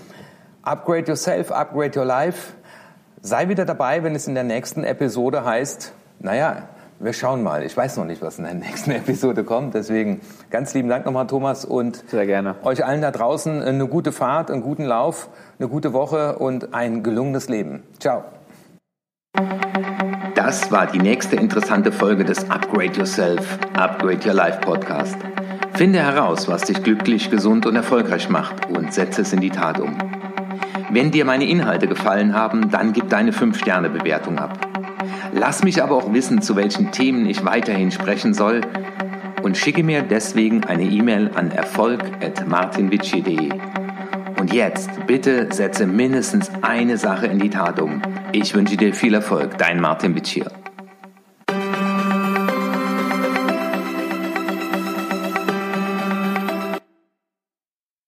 upgrade 0.64 1.08
yourself, 1.08 1.52
upgrade 1.52 2.00
your 2.00 2.06
life. 2.06 2.54
Sei 3.22 3.50
wieder 3.50 3.66
dabei, 3.66 4.04
wenn 4.04 4.16
es 4.16 4.28
in 4.28 4.36
der 4.36 4.44
nächsten 4.44 4.84
Episode 4.84 5.44
heißt, 5.44 5.94
naja, 6.20 6.70
wir 7.00 7.14
schauen 7.14 7.44
mal. 7.44 7.64
Ich 7.64 7.76
weiß 7.76 7.98
noch 7.98 8.06
nicht, 8.06 8.22
was 8.22 8.38
in 8.38 8.46
der 8.46 8.54
nächsten 8.56 8.92
Episode 8.92 9.44
kommt. 9.44 9.74
Deswegen 9.74 10.22
ganz 10.50 10.74
lieben 10.74 10.90
Dank 10.90 11.06
nochmal, 11.06 11.28
Thomas. 11.28 11.66
Und 11.66 12.04
Sehr 12.10 12.26
gerne. 12.26 12.56
euch 12.64 12.86
allen 12.86 13.02
da 13.02 13.12
draußen 13.12 13.62
eine 13.62 13.88
gute 13.88 14.12
Fahrt, 14.12 14.52
einen 14.52 14.62
guten 14.62 14.84
Lauf, 14.84 15.30
eine 15.60 15.68
gute 15.68 15.94
Woche 15.94 16.38
und 16.38 16.74
ein 16.74 17.04
gelungenes 17.04 17.50
Leben. 17.50 17.84
Ciao. 18.00 18.24
Das 20.36 20.72
war 20.72 20.88
die 20.88 21.00
nächste 21.00 21.36
interessante 21.36 21.92
Folge 21.92 22.24
des 22.24 22.50
Upgrade 22.50 22.94
Yourself, 22.94 23.60
Upgrade 23.74 24.26
Your 24.26 24.34
Life 24.34 24.60
Podcast. 24.62 25.18
Finde 25.74 26.00
heraus, 26.00 26.48
was 26.48 26.62
dich 26.64 26.82
glücklich, 26.82 27.30
gesund 27.30 27.66
und 27.66 27.76
erfolgreich 27.76 28.30
macht 28.30 28.68
und 28.70 28.94
setze 28.94 29.22
es 29.22 29.34
in 29.34 29.42
die 29.42 29.50
Tat 29.50 29.80
um. 29.80 29.98
Wenn 30.90 31.12
dir 31.12 31.26
meine 31.26 31.46
Inhalte 31.46 31.88
gefallen 31.88 32.34
haben, 32.34 32.72
dann 32.72 32.94
gib 32.94 33.10
deine 33.10 33.32
5-Sterne-Bewertung 33.32 34.40
ab. 34.40 34.58
Lass 35.34 35.64
mich 35.64 35.84
aber 35.84 35.96
auch 35.96 36.14
wissen, 36.14 36.42
zu 36.42 36.56
welchen 36.56 36.92
Themen 36.92 37.26
ich 37.26 37.44
weiterhin 37.44 37.92
sprechen 37.92 38.34
soll 38.34 38.62
und 39.44 39.58
schicke 39.58 39.84
mir 39.84 40.02
deswegen 40.02 40.64
eine 40.64 40.84
E-Mail 40.84 41.32
an 41.36 41.52
erfolg.martinvici.de. 41.52 43.50
Und 44.40 44.54
jetzt 44.54 44.90
bitte 45.08 45.48
setze 45.52 45.86
mindestens 45.86 46.50
eine 46.62 46.98
Sache 46.98 47.28
in 47.28 47.40
die 47.40 47.50
Tat 47.50 47.82
um. 47.82 48.02
Ich 48.32 48.56
wünsche 48.56 48.78
dir 48.78 48.94
viel 48.94 49.14
Erfolg, 49.14 49.58
dein 49.58 49.82
Martin 49.82 50.16
Vici. 50.16 50.44